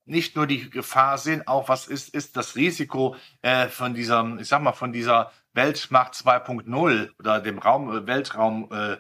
nicht 0.10 0.36
nur 0.36 0.48
die 0.48 0.70
Gefahr 0.70 1.18
sehen, 1.18 1.48
auch 1.48 1.70
was 1.70 1.88
ist, 1.88 2.14
ist 2.14 2.36
das 2.36 2.56
Risiko 2.56 3.16
äh, 3.42 3.68
von 3.68 3.94
dieser, 3.94 4.38
ich 4.40 4.48
sag 4.48 4.62
mal, 4.62 4.74
von 4.74 4.92
dieser 4.92 5.32
Weltmacht 5.54 6.14
2.0 6.14 7.10
oder 7.20 7.40
dem 7.40 7.60
Raum, 7.60 7.96
äh, 7.96 8.08
Weltraum, 8.08 8.70
äh, 8.72 8.98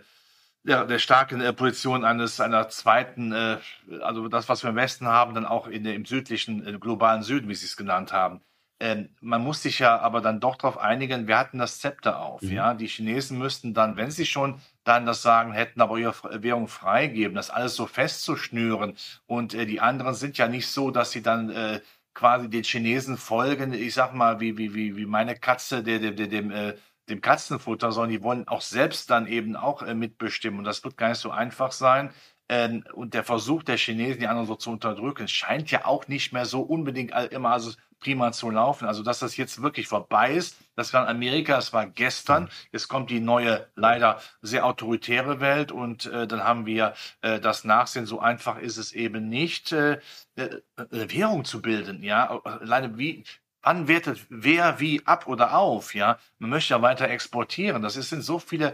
der, 0.63 0.85
der 0.85 0.99
starken 0.99 1.41
äh, 1.41 1.53
Position 1.53 2.05
eines 2.05 2.39
einer 2.39 2.69
zweiten, 2.69 3.31
äh, 3.31 3.57
also 4.01 4.27
das, 4.27 4.49
was 4.49 4.63
wir 4.63 4.69
im 4.69 4.75
Westen 4.75 5.07
haben, 5.07 5.33
dann 5.33 5.45
auch 5.45 5.67
in, 5.67 5.85
im 5.85 6.05
südlichen, 6.05 6.65
äh, 6.65 6.77
globalen 6.79 7.23
Süden, 7.23 7.49
wie 7.49 7.55
Sie 7.55 7.65
es 7.65 7.77
genannt 7.77 8.13
haben. 8.13 8.41
Ähm, 8.81 9.09
man 9.19 9.43
muss 9.43 9.61
sich 9.61 9.79
ja 9.79 9.99
aber 9.99 10.21
dann 10.21 10.39
doch 10.39 10.55
darauf 10.55 10.77
einigen, 10.77 11.27
wir 11.27 11.37
hatten 11.37 11.57
das 11.57 11.79
Zepter 11.79 12.21
auf. 12.21 12.41
Mhm. 12.41 12.51
Ja, 12.51 12.73
die 12.73 12.87
Chinesen 12.87 13.37
müssten 13.37 13.73
dann, 13.73 13.97
wenn 13.97 14.09
sie 14.09 14.25
schon 14.25 14.61
dann 14.85 15.05
das 15.05 15.21
Sagen 15.21 15.51
hätten, 15.51 15.81
aber 15.81 15.97
ihre 15.97 16.13
Währung 16.41 16.69
freigeben, 16.69 17.35
das 17.35 17.49
alles 17.49 17.75
so 17.75 17.87
festzuschnüren. 17.87 18.95
Und 19.27 19.53
äh, 19.53 19.65
die 19.65 19.81
anderen 19.81 20.13
sind 20.13 20.37
ja 20.37 20.47
nicht 20.47 20.67
so, 20.67 20.91
dass 20.91 21.11
sie 21.11 21.21
dann 21.21 21.49
äh, 21.49 21.81
quasi 22.13 22.49
den 22.49 22.63
Chinesen 22.63 23.17
folgen, 23.17 23.73
ich 23.73 23.93
sag 23.93 24.13
mal, 24.13 24.39
wie, 24.39 24.57
wie, 24.57 24.73
wie, 24.73 24.95
wie 24.95 25.05
meine 25.05 25.35
Katze, 25.35 25.83
der, 25.83 25.99
der, 25.99 26.11
der, 26.11 26.27
dem, 26.27 26.51
äh, 26.51 26.75
dem 27.09 27.21
Katzenfutter, 27.21 27.91
sondern 27.91 28.11
die 28.11 28.23
wollen 28.23 28.47
auch 28.47 28.61
selbst 28.61 29.09
dann 29.09 29.27
eben 29.27 29.57
auch 29.57 29.81
äh, 29.81 29.93
mitbestimmen. 29.93 30.59
Und 30.59 30.65
das 30.65 30.83
wird 30.85 30.95
gar 30.95 31.09
nicht 31.09 31.19
so 31.19 31.31
einfach 31.31 31.73
sein. 31.73 32.11
Ähm, 32.47 32.83
und 32.93 33.13
der 33.13 33.23
Versuch 33.23 33.63
der 33.63 33.77
Chinesen, 33.77 34.21
die 34.21 34.27
anderen 34.27 34.47
so 34.47 34.55
zu 34.55 34.71
unterdrücken, 34.71 35.27
scheint 35.27 35.69
ja 35.69 35.85
auch 35.85 36.07
nicht 36.07 36.31
mehr 36.33 36.45
so 36.45 36.61
unbedingt 36.61 37.11
immer 37.31 37.51
also 37.51 37.71
prima 37.99 38.31
zu 38.31 38.49
laufen. 38.49 38.87
Also, 38.87 39.03
dass 39.03 39.19
das 39.19 39.37
jetzt 39.37 39.61
wirklich 39.61 39.87
vorbei 39.87 40.33
ist, 40.33 40.57
das 40.75 40.93
war 40.93 41.03
in 41.03 41.09
Amerika, 41.09 41.55
das 41.55 41.73
war 41.73 41.85
gestern. 41.87 42.49
Jetzt 42.71 42.87
kommt 42.87 43.09
die 43.09 43.19
neue, 43.19 43.67
leider 43.75 44.21
sehr 44.41 44.65
autoritäre 44.65 45.39
Welt 45.39 45.71
und 45.71 46.05
äh, 46.05 46.27
dann 46.27 46.43
haben 46.43 46.65
wir 46.65 46.93
äh, 47.21 47.39
das 47.39 47.65
Nachsehen. 47.65 48.05
So 48.05 48.19
einfach 48.19 48.57
ist 48.57 48.77
es 48.77 48.93
eben 48.93 49.27
nicht, 49.27 49.71
äh, 49.71 49.99
äh 50.35 50.61
Währung 50.89 51.43
zu 51.45 51.61
bilden. 51.61 52.01
Ja, 52.01 52.39
alleine 52.43 52.97
wie, 52.97 53.25
wann 53.61 53.87
wertet 53.87 54.25
wer 54.29 54.79
wie 54.79 55.05
ab 55.05 55.27
oder 55.27 55.57
auf, 55.57 55.93
ja. 55.95 56.17
Man 56.37 56.49
möchte 56.51 56.73
ja 56.73 56.81
weiter 56.81 57.09
exportieren. 57.09 57.81
Das 57.81 57.95
sind 57.95 58.21
so 58.21 58.39
viele 58.39 58.73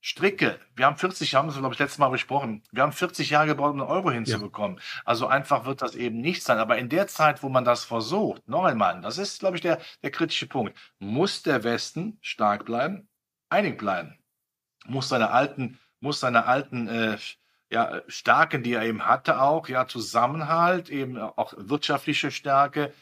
Stricke. 0.00 0.60
Wir 0.76 0.86
haben 0.86 0.96
40, 0.96 1.34
haben 1.34 1.48
wir, 1.48 1.58
glaube 1.58 1.74
ich, 1.74 1.78
letztes 1.78 1.98
Mal 1.98 2.08
besprochen. 2.08 2.62
Wir 2.70 2.82
haben 2.82 2.92
40 2.92 3.30
Jahre 3.30 3.48
gebraucht, 3.48 3.72
um 3.72 3.80
einen 3.80 3.90
Euro 3.90 4.10
hinzubekommen. 4.10 4.76
Ja. 4.76 5.02
Also 5.04 5.26
einfach 5.26 5.64
wird 5.64 5.82
das 5.82 5.94
eben 5.96 6.20
nicht 6.20 6.42
sein. 6.42 6.58
Aber 6.58 6.78
in 6.78 6.88
der 6.88 7.08
Zeit, 7.08 7.42
wo 7.42 7.48
man 7.48 7.64
das 7.64 7.84
versucht, 7.84 8.46
noch 8.48 8.64
einmal, 8.64 9.00
das 9.00 9.18
ist, 9.18 9.40
glaube 9.40 9.56
ich, 9.56 9.62
der, 9.62 9.80
der 10.02 10.10
kritische 10.10 10.46
Punkt, 10.46 10.78
muss 10.98 11.42
der 11.42 11.64
Westen 11.64 12.18
stark 12.20 12.64
bleiben, 12.64 13.08
einig 13.48 13.78
bleiben, 13.78 14.18
muss 14.86 15.08
seine 15.08 15.30
alten, 15.30 15.78
muss 16.00 16.20
seine 16.20 16.46
alten, 16.46 16.88
äh, 16.88 17.18
ja, 17.70 18.00
Starken, 18.06 18.62
die 18.62 18.72
er 18.72 18.84
eben 18.84 19.04
hatte, 19.04 19.42
auch, 19.42 19.68
ja, 19.68 19.86
Zusammenhalt, 19.86 20.88
eben 20.88 21.18
auch 21.18 21.52
wirtschaftliche 21.56 22.30
Stärke, 22.30 22.94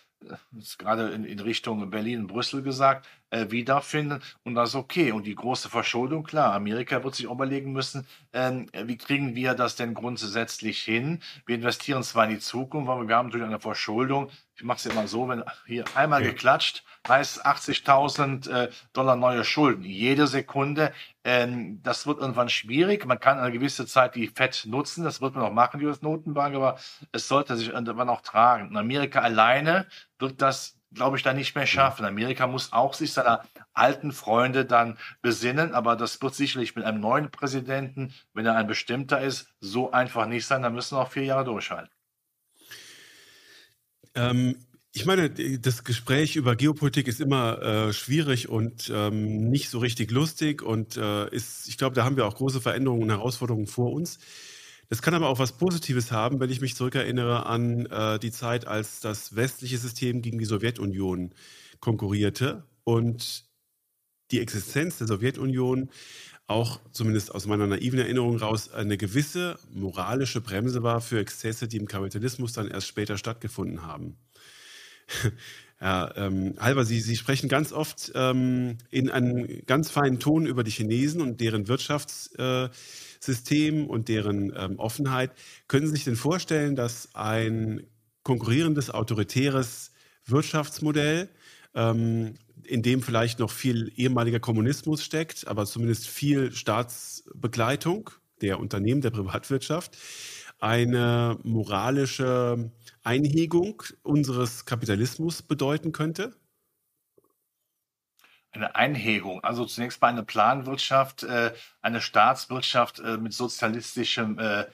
ist 0.59 0.79
gerade 0.79 1.11
in, 1.11 1.25
in 1.25 1.41
Richtung 1.41 1.89
Berlin, 1.91 2.27
Brüssel 2.27 2.63
gesagt, 2.63 3.07
äh, 3.31 3.51
wiederfinden 3.51 4.23
und 4.45 4.55
das 4.55 4.71
ist 4.71 4.75
okay. 4.77 5.13
Und 5.13 5.27
die 5.27 5.35
große 5.35 5.69
Verschuldung, 5.69 6.23
klar, 6.23 6.55
Amerika 6.55 7.03
wird 7.03 7.15
sich 7.15 7.27
überlegen 7.27 7.73
müssen, 7.73 8.07
ähm, 8.33 8.69
wie 8.73 8.97
kriegen 8.97 9.35
wir 9.35 9.55
das 9.55 9.77
denn 9.77 9.95
grundsätzlich 9.95 10.83
hin? 10.83 11.21
Wir 11.45 11.57
investieren 11.57 12.03
zwar 12.03 12.25
in 12.25 12.31
die 12.31 12.39
Zukunft, 12.39 12.91
aber 12.91 13.09
wir 13.09 13.17
haben 13.17 13.27
natürlich 13.27 13.47
eine 13.47 13.61
Verschuldung. 13.61 14.31
Ich 14.55 14.63
mache 14.63 14.79
es 14.79 14.87
immer 14.87 15.07
so, 15.07 15.29
wenn 15.29 15.43
hier 15.67 15.85
einmal 15.95 16.25
ja. 16.25 16.31
geklatscht, 16.31 16.85
heißt 17.09 17.45
80.000 17.45 18.51
äh, 18.51 18.71
Dollar 18.93 19.17
neue 19.17 19.45
Schulden. 19.45 19.85
Jede 19.85 20.27
Sekunde. 20.27 20.93
Ähm, 21.25 21.83
das 21.83 22.07
wird 22.07 22.21
irgendwann 22.21 22.49
schwierig. 22.49 23.05
Man 23.07 23.21
kann 23.21 23.39
eine 23.39 23.53
gewisse 23.53 23.87
Zeit 23.87 24.15
die 24.15 24.29
FED 24.29 24.67
nutzen. 24.67 25.05
Das 25.05 25.21
wird 25.21 25.35
man 25.35 25.45
auch 25.45 25.53
machen, 25.53 25.81
die 25.81 25.93
Notenbank, 26.01 26.55
aber 26.55 26.79
es 27.13 27.29
sollte 27.29 27.57
sich 27.57 27.69
irgendwann 27.69 28.09
auch 28.09 28.23
tragen. 28.23 28.71
In 28.71 28.77
Amerika 28.77 29.21
alleine 29.21 29.87
wird 30.19 30.41
das 30.41 30.76
glaube 30.97 31.17
ich, 31.17 31.23
da 31.23 31.33
nicht 31.33 31.55
mehr 31.55 31.67
schaffen. 31.67 32.05
Amerika 32.05 32.47
muss 32.47 32.73
auch 32.73 32.95
sich 32.95 33.13
seiner 33.13 33.45
alten 33.73 34.11
Freunde 34.13 34.65
dann 34.65 34.99
besinnen, 35.23 35.75
aber 35.75 35.95
das 35.95 36.21
wird 36.21 36.35
sicherlich 36.35 36.75
mit 36.75 36.85
einem 36.85 37.01
neuen 37.01 37.31
Präsidenten, 37.31 38.13
wenn 38.35 38.47
er 38.47 38.57
ein 38.57 38.67
bestimmter 38.67 39.21
ist, 39.21 39.49
so 39.61 39.93
einfach 39.93 40.27
nicht 40.27 40.47
sein. 40.47 40.63
Da 40.63 40.71
müssen 40.71 40.97
wir 40.97 41.03
auch 41.03 41.13
vier 41.13 41.25
Jahre 41.25 41.45
durchhalten. 41.45 41.91
Ähm, 44.15 44.57
ich 44.93 45.05
meine, 45.05 45.29
das 45.29 45.85
Gespräch 45.85 46.37
über 46.37 46.57
Geopolitik 46.57 47.07
ist 47.07 47.21
immer 47.21 47.61
äh, 47.61 47.93
schwierig 47.93 48.49
und 48.49 48.91
ähm, 48.93 49.51
nicht 49.51 49.69
so 49.69 49.79
richtig 49.79 50.11
lustig 50.11 50.63
und 50.63 50.97
äh, 50.97 51.29
ist, 51.29 51.69
ich 51.69 51.77
glaube, 51.77 51.95
da 51.95 52.05
haben 52.05 52.17
wir 52.17 52.27
auch 52.27 52.35
große 52.35 52.63
Veränderungen 52.63 53.03
und 53.03 53.11
Herausforderungen 53.11 53.67
vor 53.67 53.93
uns. 53.93 54.19
Das 54.89 55.03
kann 55.03 55.15
aber 55.15 55.29
auch 55.29 55.39
was 55.39 55.57
Positives 55.57 56.13
haben, 56.13 56.39
wenn 56.39 56.51
ich 56.51 56.61
mich 56.61 56.77
zurückerinnere 56.77 57.47
an 57.47 57.87
äh, 57.87 58.19
die 58.19 58.31
Zeit, 58.31 58.67
als 58.67 59.01
das 59.01 59.35
westliche 59.35 59.79
System 59.79 60.23
gegen 60.23 60.39
die 60.39 60.45
Sowjetunion 60.45 61.35
konkurrierte 61.81 62.65
und 62.85 63.45
die 64.31 64.41
Existenz 64.41 64.99
der 64.99 65.07
Sowjetunion 65.07 65.91
auch 66.47 66.81
zumindest 66.93 67.35
aus 67.35 67.47
meiner 67.47 67.67
naiven 67.67 67.99
Erinnerung 67.99 68.37
raus 68.39 68.71
eine 68.71 68.97
gewisse 68.97 69.59
moralische 69.73 70.41
Bremse 70.41 70.83
war 70.83 71.01
für 71.01 71.19
Exzesse, 71.19 71.67
die 71.67 71.77
im 71.77 71.89
Kapitalismus 71.89 72.53
dann 72.53 72.69
erst 72.69 72.87
später 72.87 73.19
stattgefunden 73.19 73.83
haben. 73.83 74.17
Ja, 75.79 76.11
ähm, 76.17 76.55
Halber, 76.59 76.87
Sie, 76.87 77.01
Sie 77.01 77.17
sprechen 77.17 77.51
ganz 77.51 77.71
oft 77.71 78.11
ähm, 78.15 78.79
in 78.91 79.11
einem 79.11 79.63
ganz 79.67 79.91
feinen 79.91 80.19
Ton 80.19 80.47
über 80.47 80.65
die 80.65 80.71
Chinesen 80.71 81.21
und 81.21 81.39
deren 81.43 81.69
Wirtschafts, 81.69 82.35
äh, 82.39 82.71
System 83.21 83.87
und 83.87 84.09
deren 84.09 84.53
ähm, 84.57 84.79
Offenheit. 84.79 85.33
Können 85.69 85.87
Sie 85.87 85.93
sich 85.93 86.05
denn 86.05 86.17
vorstellen, 86.17 86.77
dass 86.77 87.15
ein 87.15 87.87
konkurrierendes, 88.23 88.91
autoritäres 88.91 89.93
Wirtschaftsmodell, 90.25 91.29
ähm, 91.75 92.35
in 92.65 92.83
dem 92.83 93.03
vielleicht 93.03 93.39
noch 93.39 93.51
viel 93.51 93.93
ehemaliger 93.97 94.41
Kommunismus 94.41 95.05
steckt, 95.05 95.47
aber 95.47 95.67
zumindest 95.67 96.09
viel 96.09 96.53
Staatsbegleitung 96.53 98.11
der 98.41 98.59
Unternehmen, 98.59 99.01
der 99.01 99.11
Privatwirtschaft, 99.11 99.97
eine 100.59 101.39
moralische 101.43 102.71
Einhegung 103.03 103.83
unseres 104.03 104.65
Kapitalismus 104.65 105.43
bedeuten 105.43 105.93
könnte? 105.93 106.35
Eine 108.57 108.75
Einhegung. 108.75 109.43
Also 109.45 109.65
zunächst 109.65 110.01
mal 110.01 110.09
eine 110.09 110.23
Planwirtschaft, 110.23 111.23
äh, 111.23 111.53
eine 111.83 112.01
Staatswirtschaft 112.01 112.99
äh, 113.01 113.17
mit 113.19 113.33
sozialistischem 113.33 114.39
äh, 114.39 114.65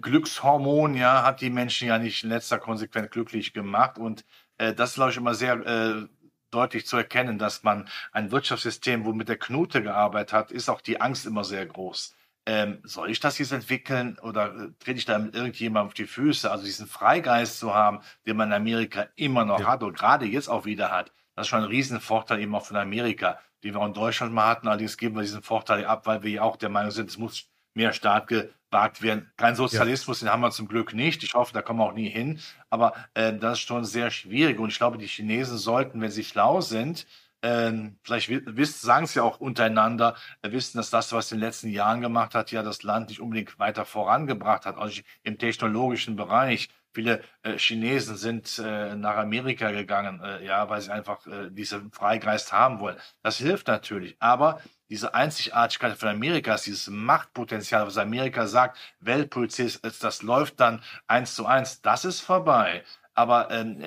Glückshormon, 0.00 0.94
ja, 0.94 1.24
hat 1.24 1.40
die 1.40 1.50
Menschen 1.50 1.88
ja 1.88 1.98
nicht 1.98 2.22
in 2.22 2.30
letzter 2.30 2.58
Konsequenz 2.58 3.10
glücklich 3.10 3.52
gemacht. 3.52 3.98
Und 3.98 4.24
das 4.56 4.90
ist, 4.90 4.94
glaube 4.94 5.10
ich, 5.10 5.16
immer 5.16 5.34
sehr 5.34 6.06
deutlich 6.52 6.86
zu 6.86 6.96
erkennen, 6.96 7.38
dass 7.38 7.64
man 7.64 7.88
ein 8.12 8.30
Wirtschaftssystem, 8.30 9.04
wo 9.04 9.12
mit 9.12 9.28
der 9.28 9.36
Knute 9.36 9.82
gearbeitet 9.82 10.32
hat, 10.32 10.52
ist 10.52 10.68
auch 10.68 10.80
die 10.80 11.00
Angst 11.00 11.26
immer 11.26 11.42
sehr 11.42 11.66
groß. 11.66 12.14
Ähm, 12.46 12.78
soll 12.84 13.10
ich 13.10 13.20
das 13.20 13.38
jetzt 13.38 13.52
entwickeln 13.52 14.18
oder 14.20 14.70
trete 14.78 14.98
ich 14.98 15.06
da 15.06 15.18
mit 15.18 15.34
irgendjemandem 15.34 15.88
auf 15.88 15.94
die 15.94 16.06
Füße? 16.06 16.50
Also 16.50 16.64
diesen 16.64 16.86
Freigeist 16.86 17.58
zu 17.58 17.74
haben, 17.74 18.00
den 18.26 18.36
man 18.36 18.50
in 18.50 18.54
Amerika 18.54 19.08
immer 19.16 19.44
noch 19.44 19.60
ja. 19.60 19.66
hat 19.66 19.82
und 19.82 19.96
gerade 19.96 20.26
jetzt 20.26 20.48
auch 20.48 20.66
wieder 20.66 20.92
hat, 20.92 21.10
das 21.34 21.46
ist 21.46 21.50
schon 21.50 21.60
ein 21.60 21.68
Riesenvorteil 21.68 22.40
eben 22.40 22.54
auch 22.54 22.64
von 22.64 22.76
Amerika, 22.76 23.38
den 23.62 23.74
wir 23.74 23.80
auch 23.80 23.86
in 23.86 23.94
Deutschland 23.94 24.32
mal 24.32 24.46
hatten. 24.46 24.68
Allerdings 24.68 24.96
geben 24.96 25.16
wir 25.16 25.22
diesen 25.22 25.42
Vorteil 25.42 25.84
ab, 25.84 26.06
weil 26.06 26.22
wir 26.22 26.30
ja 26.30 26.42
auch 26.42 26.56
der 26.56 26.68
Meinung 26.68 26.90
sind, 26.90 27.10
es 27.10 27.18
muss 27.18 27.48
mehr 27.74 27.92
Staat 27.92 28.28
gewagt 28.28 29.02
werden. 29.02 29.30
Kein 29.36 29.56
Sozialismus, 29.56 30.20
ja. 30.20 30.26
den 30.26 30.32
haben 30.32 30.40
wir 30.42 30.50
zum 30.50 30.68
Glück 30.68 30.94
nicht. 30.94 31.22
Ich 31.22 31.34
hoffe, 31.34 31.52
da 31.52 31.62
kommen 31.62 31.80
wir 31.80 31.86
auch 31.86 31.94
nie 31.94 32.08
hin. 32.08 32.40
Aber 32.70 32.94
äh, 33.14 33.32
das 33.32 33.58
ist 33.58 33.66
schon 33.66 33.84
sehr 33.84 34.10
schwierig. 34.10 34.58
Und 34.58 34.68
ich 34.70 34.78
glaube, 34.78 34.98
die 34.98 35.06
Chinesen 35.06 35.58
sollten, 35.58 36.00
wenn 36.00 36.10
sie 36.10 36.24
schlau 36.24 36.60
sind, 36.60 37.06
äh, 37.40 37.72
vielleicht 38.02 38.28
wisst, 38.30 38.80
sagen 38.80 39.06
sie 39.06 39.18
ja 39.18 39.24
auch 39.24 39.40
untereinander, 39.40 40.16
äh, 40.42 40.52
wissen, 40.52 40.78
dass 40.78 40.90
das, 40.90 41.12
was 41.12 41.30
in 41.32 41.38
den 41.38 41.46
letzten 41.46 41.68
Jahren 41.68 42.00
gemacht 42.00 42.34
hat, 42.34 42.52
ja 42.52 42.62
das 42.62 42.82
Land 42.82 43.08
nicht 43.08 43.20
unbedingt 43.20 43.58
weiter 43.58 43.84
vorangebracht 43.84 44.66
hat, 44.66 44.76
also 44.78 45.02
im 45.22 45.38
technologischen 45.38 46.16
Bereich. 46.16 46.68
Viele 46.94 47.22
äh, 47.42 47.58
Chinesen 47.58 48.16
sind 48.16 48.58
äh, 48.64 48.94
nach 48.94 49.16
Amerika 49.16 49.72
gegangen, 49.72 50.22
äh, 50.22 50.44
ja, 50.46 50.68
weil 50.70 50.80
sie 50.80 50.92
einfach 50.92 51.26
äh, 51.26 51.50
diesen 51.50 51.90
Freigeist 51.90 52.52
haben 52.52 52.78
wollen. 52.78 52.96
Das 53.22 53.38
hilft 53.38 53.66
natürlich, 53.66 54.16
aber 54.20 54.60
diese 54.88 55.12
Einzigartigkeit 55.12 55.98
von 55.98 56.08
Amerika, 56.08 56.56
dieses 56.56 56.88
Machtpotenzial, 56.88 57.86
was 57.86 57.98
Amerika 57.98 58.46
sagt, 58.46 58.78
Weltpolizei, 59.00 59.68
das 59.82 60.22
läuft 60.22 60.60
dann 60.60 60.82
eins 61.08 61.34
zu 61.34 61.46
eins, 61.46 61.82
das 61.82 62.04
ist 62.04 62.20
vorbei. 62.20 62.84
Aber 63.14 63.50
ähm, 63.50 63.82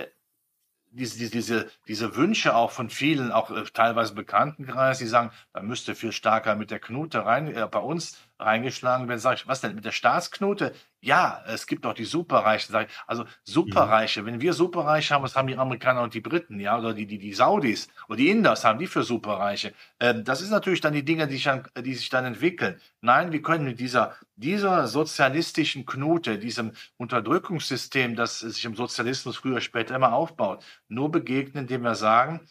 diese, 0.92 1.18
diese, 1.18 1.32
diese, 1.32 1.72
diese 1.88 2.16
Wünsche 2.16 2.56
auch 2.56 2.72
von 2.72 2.90
vielen, 2.90 3.32
auch 3.32 3.52
äh, 3.52 3.64
teilweise 3.72 4.14
Bekanntenkreis, 4.16 4.98
die 4.98 5.06
sagen, 5.06 5.32
da 5.54 5.62
müsste 5.62 5.96
viel 5.96 6.12
stärker 6.12 6.56
mit 6.56 6.72
der 6.72 6.80
Knute 6.80 7.26
rein, 7.26 7.54
äh, 7.56 7.68
bei 7.70 7.80
uns 7.80 8.18
reingeschlagen 8.40 9.08
werden. 9.08 9.20
Sag 9.20 9.36
ich, 9.36 9.48
was 9.48 9.62
denn 9.62 9.76
mit 9.76 9.86
der 9.86 9.92
Staatsknote? 9.92 10.74
Ja, 11.08 11.42
es 11.48 11.68
gibt 11.68 11.86
auch 11.86 11.94
die 11.94 12.04
Superreichen. 12.04 12.76
Also 13.08 13.24
Superreiche. 13.46 14.22
Mhm. 14.22 14.26
Wenn 14.26 14.42
wir 14.42 14.52
Superreiche 14.52 15.14
haben, 15.14 15.24
was 15.24 15.38
haben 15.38 15.48
die 15.48 15.56
Amerikaner 15.56 16.02
und 16.02 16.14
die 16.14 16.20
Briten, 16.20 16.60
ja, 16.60 16.78
oder 16.78 16.94
die, 16.94 17.08
die, 17.08 17.18
die 17.18 17.34
Saudis 17.34 17.88
oder 18.10 18.18
die 18.18 18.30
Inders 18.30 18.66
haben 18.66 18.78
die 18.78 18.88
für 18.88 19.04
Superreiche? 19.04 19.74
Ähm, 20.02 20.26
das 20.26 20.42
ist 20.42 20.50
natürlich 20.50 20.82
dann 20.82 20.92
die 20.92 21.06
Dinge, 21.06 21.26
die 21.28 21.36
sich, 21.36 21.46
dann, 21.46 21.66
die 21.82 21.96
sich 21.96 22.10
dann 22.10 22.26
entwickeln. 22.26 22.82
Nein, 23.00 23.32
wir 23.32 23.42
können 23.42 23.64
mit 23.64 23.80
dieser, 23.80 24.18
dieser 24.36 24.88
sozialistischen 24.88 25.86
Knute, 25.86 26.40
diesem 26.40 26.74
Unterdrückungssystem, 26.98 28.18
das 28.18 28.40
sich 28.40 28.66
im 28.66 28.76
Sozialismus 28.76 29.38
früher 29.38 29.62
später 29.62 29.96
immer 29.96 30.12
aufbaut, 30.12 30.66
nur 30.90 31.10
begegnen, 31.10 31.64
indem 31.64 31.84
wir 31.84 31.96
sagen, 31.96 32.42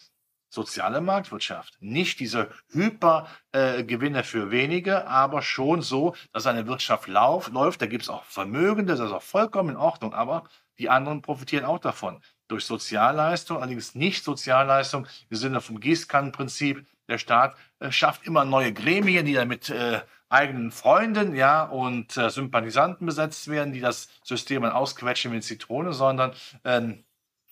soziale 0.49 1.01
Marktwirtschaft. 1.01 1.77
Nicht 1.79 2.19
diese 2.19 2.49
Hypergewinne 2.71 4.19
äh, 4.19 4.23
für 4.23 4.51
wenige, 4.51 5.07
aber 5.07 5.41
schon 5.41 5.81
so, 5.81 6.15
dass 6.33 6.47
eine 6.47 6.67
Wirtschaft 6.67 7.07
lauf, 7.07 7.49
läuft. 7.49 7.81
Da 7.81 7.85
gibt 7.85 8.03
es 8.03 8.09
auch 8.09 8.23
Vermögende, 8.25 8.95
das 8.95 9.07
ist 9.07 9.13
auch 9.13 9.21
vollkommen 9.21 9.69
in 9.69 9.77
Ordnung, 9.77 10.13
aber 10.13 10.43
die 10.79 10.89
anderen 10.89 11.21
profitieren 11.21 11.65
auch 11.65 11.79
davon. 11.79 12.21
Durch 12.47 12.65
Sozialleistung, 12.65 13.57
allerdings 13.57 13.95
nicht 13.95 14.23
Sozialleistung 14.23 15.07
im 15.29 15.37
Sinne 15.37 15.59
vom 15.59 15.79
Gießkannenprinzip. 15.79 16.85
Der 17.09 17.17
Staat 17.17 17.55
äh, 17.79 17.91
schafft 17.91 18.25
immer 18.25 18.45
neue 18.45 18.73
Gremien, 18.73 19.25
die 19.25 19.33
dann 19.33 19.47
mit 19.47 19.69
äh, 19.69 20.01
eigenen 20.29 20.71
Freunden 20.71 21.35
ja, 21.35 21.63
und 21.63 22.17
äh, 22.17 22.29
Sympathisanten 22.29 23.05
besetzt 23.05 23.47
werden, 23.47 23.73
die 23.73 23.79
das 23.79 24.09
System 24.23 24.63
dann 24.63 24.71
ausquetschen 24.71 25.31
mit 25.31 25.43
Zitrone, 25.43 25.93
sondern 25.93 26.33
ähm, 26.63 27.03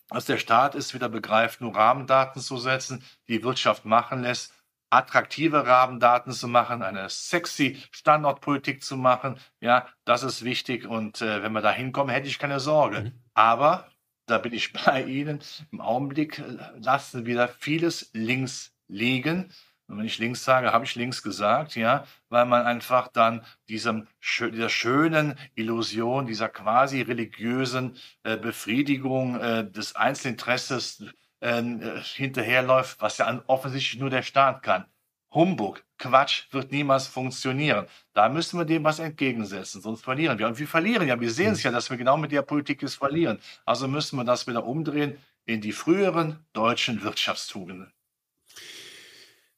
dass 0.10 0.26
der 0.26 0.38
Staat 0.38 0.76
es 0.76 0.94
wieder 0.94 1.10
begreift, 1.10 1.62
nur 1.62 1.76
Rahmendaten 1.76 2.42
zu 2.42 2.58
setzen, 2.58 3.04
die 3.28 3.44
Wirtschaft 3.44 3.86
machen 3.86 4.22
lässt, 4.22 4.54
attraktive 4.90 5.66
Rahmendaten 5.66 6.32
zu 6.32 6.48
machen, 6.48 6.82
eine 6.82 7.10
sexy 7.10 7.82
Standortpolitik 7.92 8.84
zu 8.84 8.98
machen. 8.98 9.38
Ja, 9.60 9.88
das 10.06 10.24
ist 10.24 10.44
wichtig. 10.44 10.88
Und 10.88 11.22
äh, 11.22 11.44
wenn 11.44 11.54
wir 11.54 11.62
da 11.62 11.72
hinkommen, 11.72 12.14
hätte 12.14 12.28
ich 12.28 12.40
keine 12.40 12.60
Sorge. 12.60 13.02
Mhm. 13.02 13.12
Aber 13.34 13.92
da 14.28 14.38
bin 14.38 14.54
ich 14.54 14.74
bei 14.86 15.04
Ihnen. 15.04 15.40
Im 15.72 15.82
Augenblick 15.82 16.40
äh, 16.40 16.58
lassen 16.80 17.26
wir 17.26 17.36
da 17.36 17.48
vieles 17.48 18.12
links 18.14 18.74
liegen. 18.88 19.52
Und 19.88 20.00
wenn 20.00 20.06
ich 20.06 20.18
links 20.18 20.44
sage, 20.44 20.74
habe 20.74 20.86
ich 20.86 20.96
links 20.96 21.22
gesagt, 21.22 21.76
ja, 21.76 22.06
weil 22.30 22.46
man 22.46 22.66
einfach 22.66 23.08
dann 23.08 23.46
diesem, 23.70 24.08
dieser 24.22 24.70
schönen 24.70 25.38
Illusion, 25.54 26.26
dieser 26.26 26.50
quasi 26.50 27.02
religiösen 27.02 27.96
äh, 28.24 28.36
Befriedigung 28.36 29.40
äh, 29.40 29.70
des 29.70 29.96
Einzelinteresses 29.96 31.04
ähm, 31.42 31.82
äh, 31.82 32.02
hinterherläuft, 32.02 33.00
was 33.02 33.20
ja 33.20 33.44
offensichtlich 33.48 34.00
nur 34.00 34.10
der 34.10 34.24
Staat 34.24 34.64
kann. 34.64 34.86
Humbug, 35.32 35.84
Quatsch 35.98 36.46
wird 36.52 36.72
niemals 36.72 37.08
funktionieren. 37.08 37.88
Da 38.14 38.30
müssen 38.30 38.58
wir 38.58 38.66
dem 38.66 38.84
was 38.86 39.00
entgegensetzen, 39.00 39.82
sonst 39.82 40.04
verlieren 40.04 40.40
wir. 40.40 40.48
Und 40.48 40.58
wir 40.58 40.68
verlieren 40.68 41.08
ja, 41.08 41.20
wir 41.20 41.32
sehen 41.32 41.52
es 41.54 41.64
ja, 41.64 41.72
dass 41.72 41.90
wir 41.90 41.98
genau 41.98 42.18
mit 42.18 42.32
der 42.32 42.42
Politik 42.42 42.82
es 42.84 42.96
verlieren. 42.96 43.40
Also 43.66 43.88
müssen 43.88 44.18
wir 44.18 44.24
das 44.24 44.48
wieder 44.48 44.66
umdrehen 44.66 45.18
in 45.46 45.62
die 45.62 45.74
früheren 45.74 46.40
deutschen 46.54 47.04
Wirtschaftstugenden. 47.04 47.92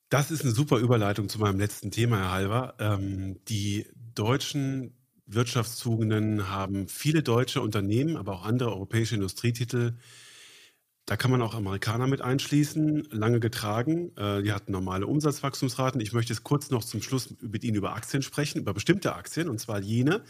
Das 0.09 0.31
ist 0.31 0.43
eine 0.43 0.51
super 0.53 0.77
Überleitung 0.77 1.27
zu 1.27 1.37
meinem 1.37 1.59
letzten 1.59 1.91
Thema, 1.91 2.17
Herr 2.17 2.31
Halver. 2.31 2.75
Ähm, 2.79 3.39
die 3.49 3.87
deutschen 4.15 4.95
Wirtschaftstugenden 5.25 6.49
haben 6.49 6.87
viele 6.87 7.23
deutsche 7.23 7.61
Unternehmen, 7.61 8.15
aber 8.15 8.31
auch 8.31 8.45
andere 8.45 8.71
europäische 8.71 9.15
Industrietitel. 9.15 9.97
Da 11.05 11.17
kann 11.17 11.29
man 11.29 11.41
auch 11.41 11.53
Amerikaner 11.53 12.07
mit 12.07 12.21
einschließen, 12.21 13.09
lange 13.11 13.41
getragen. 13.41 14.15
Äh, 14.15 14.43
die 14.43 14.53
hatten 14.53 14.71
normale 14.71 15.07
Umsatzwachstumsraten. 15.07 15.99
Ich 15.99 16.13
möchte 16.13 16.31
jetzt 16.31 16.43
kurz 16.43 16.69
noch 16.69 16.85
zum 16.85 17.01
Schluss 17.01 17.35
mit 17.41 17.65
Ihnen 17.65 17.75
über 17.75 17.93
Aktien 17.93 18.21
sprechen, 18.21 18.59
über 18.59 18.73
bestimmte 18.73 19.13
Aktien, 19.13 19.49
und 19.49 19.59
zwar 19.59 19.81
jene, 19.81 20.23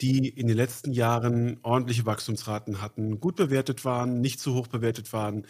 die 0.00 0.28
in 0.28 0.48
den 0.48 0.56
letzten 0.56 0.92
Jahren 0.92 1.60
ordentliche 1.62 2.06
Wachstumsraten 2.06 2.82
hatten, 2.82 3.20
gut 3.20 3.36
bewertet 3.36 3.84
waren, 3.84 4.20
nicht 4.20 4.40
zu 4.40 4.54
hoch 4.54 4.66
bewertet 4.66 5.12
waren, 5.12 5.46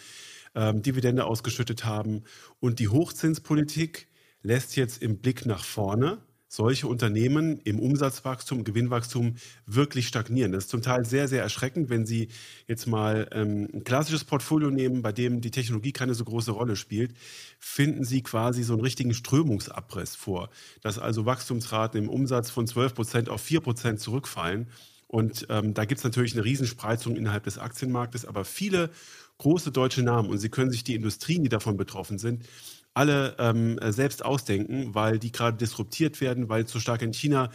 ähm, 0.57 0.81
Dividende 0.81 1.25
ausgeschüttet 1.25 1.85
haben. 1.85 2.23
Und 2.59 2.79
die 2.79 2.89
Hochzinspolitik 2.89 4.07
lässt 4.41 4.75
jetzt 4.75 5.01
im 5.01 5.19
Blick 5.19 5.45
nach 5.45 5.63
vorne 5.63 6.17
solche 6.49 6.87
Unternehmen 6.87 7.59
im 7.65 7.77
Umsatzwachstum, 7.77 8.63
Gewinnwachstum 8.63 9.35
wirklich 9.65 10.07
stagnieren. 10.07 10.53
Das 10.53 10.63
ist 10.63 10.69
zum 10.69 10.81
Teil 10.81 11.03
sehr, 11.05 11.27
sehr 11.27 11.43
erschreckend, 11.43 11.89
wenn 11.89 12.05
Sie 12.05 12.29
jetzt 12.67 12.87
mal 12.87 13.27
ähm, 13.33 13.67
ein 13.73 13.83
klassisches 13.83 14.23
Portfolio 14.23 14.71
nehmen, 14.71 15.01
bei 15.01 15.11
dem 15.11 15.41
die 15.41 15.51
Technologie 15.51 15.91
keine 15.91 16.13
so 16.13 16.23
große 16.23 16.51
Rolle 16.51 16.77
spielt, 16.77 17.13
finden 17.59 18.05
Sie 18.05 18.23
quasi 18.23 18.63
so 18.63 18.73
einen 18.73 18.81
richtigen 18.81 19.13
Strömungsabriss 19.13 20.15
vor, 20.15 20.49
dass 20.81 20.97
also 20.97 21.25
Wachstumsraten 21.25 22.01
im 22.01 22.09
Umsatz 22.09 22.49
von 22.49 22.65
12 22.65 22.95
Prozent 22.95 23.29
auf 23.29 23.41
4 23.41 23.59
Prozent 23.59 23.99
zurückfallen. 23.99 24.69
Und 25.07 25.47
ähm, 25.49 25.73
da 25.73 25.85
gibt 25.85 25.99
es 25.99 26.03
natürlich 26.05 26.33
eine 26.33 26.45
Riesenspreizung 26.45 27.15
innerhalb 27.15 27.43
des 27.43 27.57
Aktienmarktes, 27.57 28.25
aber 28.25 28.45
viele 28.45 28.89
große 29.37 29.71
deutsche 29.71 30.03
Namen 30.03 30.29
und 30.29 30.37
Sie 30.37 30.49
können 30.49 30.71
sich 30.71 30.83
die 30.83 30.95
Industrien, 30.95 31.43
die 31.43 31.49
davon 31.49 31.77
betroffen 31.77 32.17
sind, 32.17 32.45
alle 32.93 33.35
ähm, 33.37 33.79
selbst 33.89 34.25
ausdenken, 34.25 34.95
weil 34.95 35.19
die 35.19 35.31
gerade 35.31 35.57
disruptiert 35.57 36.19
werden, 36.19 36.49
weil 36.49 36.65
zu 36.65 36.79
stark 36.79 37.01
in 37.03 37.13
China 37.13 37.51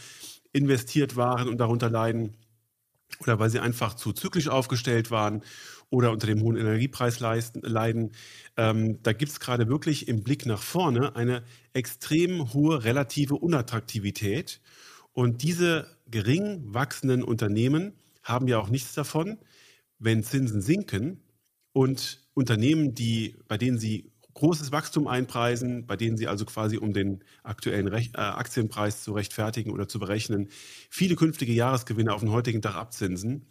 investiert 0.53 1.17
waren 1.17 1.49
und 1.49 1.59
darunter 1.59 1.91
leiden 1.91 2.37
oder 3.21 3.39
weil 3.39 3.51
sie 3.51 3.61
einfach 3.61 3.95
zu 3.95 4.13
zyklisch 4.13 4.49
aufgestellt 4.49 5.11
waren 5.11 5.43
oder 5.91 6.11
unter 6.11 6.27
dem 6.27 6.43
hohen 6.43 6.57
Energiepreis 6.57 7.21
leiden. 7.21 8.13
Ähm, 8.57 9.03
da 9.03 9.13
gibt 9.13 9.33
es 9.33 9.41
gerade 9.41 9.69
wirklich 9.69 10.09
im 10.09 10.23
Blick 10.23 10.47
nach 10.47 10.63
vorne 10.63 11.17
eine 11.17 11.43
extrem 11.73 12.53
hohe 12.55 12.85
relative 12.85 13.35
Unattraktivität. 13.35 14.61
Und 15.13 15.43
diese 15.43 15.87
gering 16.07 16.63
wachsenden 16.65 17.23
Unternehmen 17.23 17.93
haben 18.23 18.49
ja 18.49 18.59
auch 18.59 18.71
nichts 18.71 18.95
davon, 18.95 19.39
wenn 19.99 20.25
Zinsen 20.25 20.63
sinken, 20.63 21.21
und 21.73 22.21
Unternehmen, 22.35 22.95
die, 22.95 23.37
bei 23.49 23.59
denen 23.59 23.79
sie 23.79 24.13
großes 24.35 24.73
Wachstum 24.73 25.07
einpreisen, 25.07 25.87
bei 25.87 25.97
denen 25.97 26.17
sie 26.17 26.27
also 26.27 26.45
quasi, 26.45 26.79
um 26.79 26.93
den 26.93 27.23
aktuellen 27.43 27.89
Rech 27.89 28.11
äh, 28.15 28.21
Aktienpreis 28.21 29.03
zu 29.03 29.13
rechtfertigen 29.13 29.71
oder 29.71 29.89
zu 29.89 29.99
berechnen, 29.99 30.49
viele 30.91 31.17
künftige 31.17 31.53
Jahresgewinne 31.53 32.13
auf 32.13 32.21
den 32.21 32.31
heutigen 32.31 32.63
Tag 32.63 32.75
abzinsen, 32.75 33.47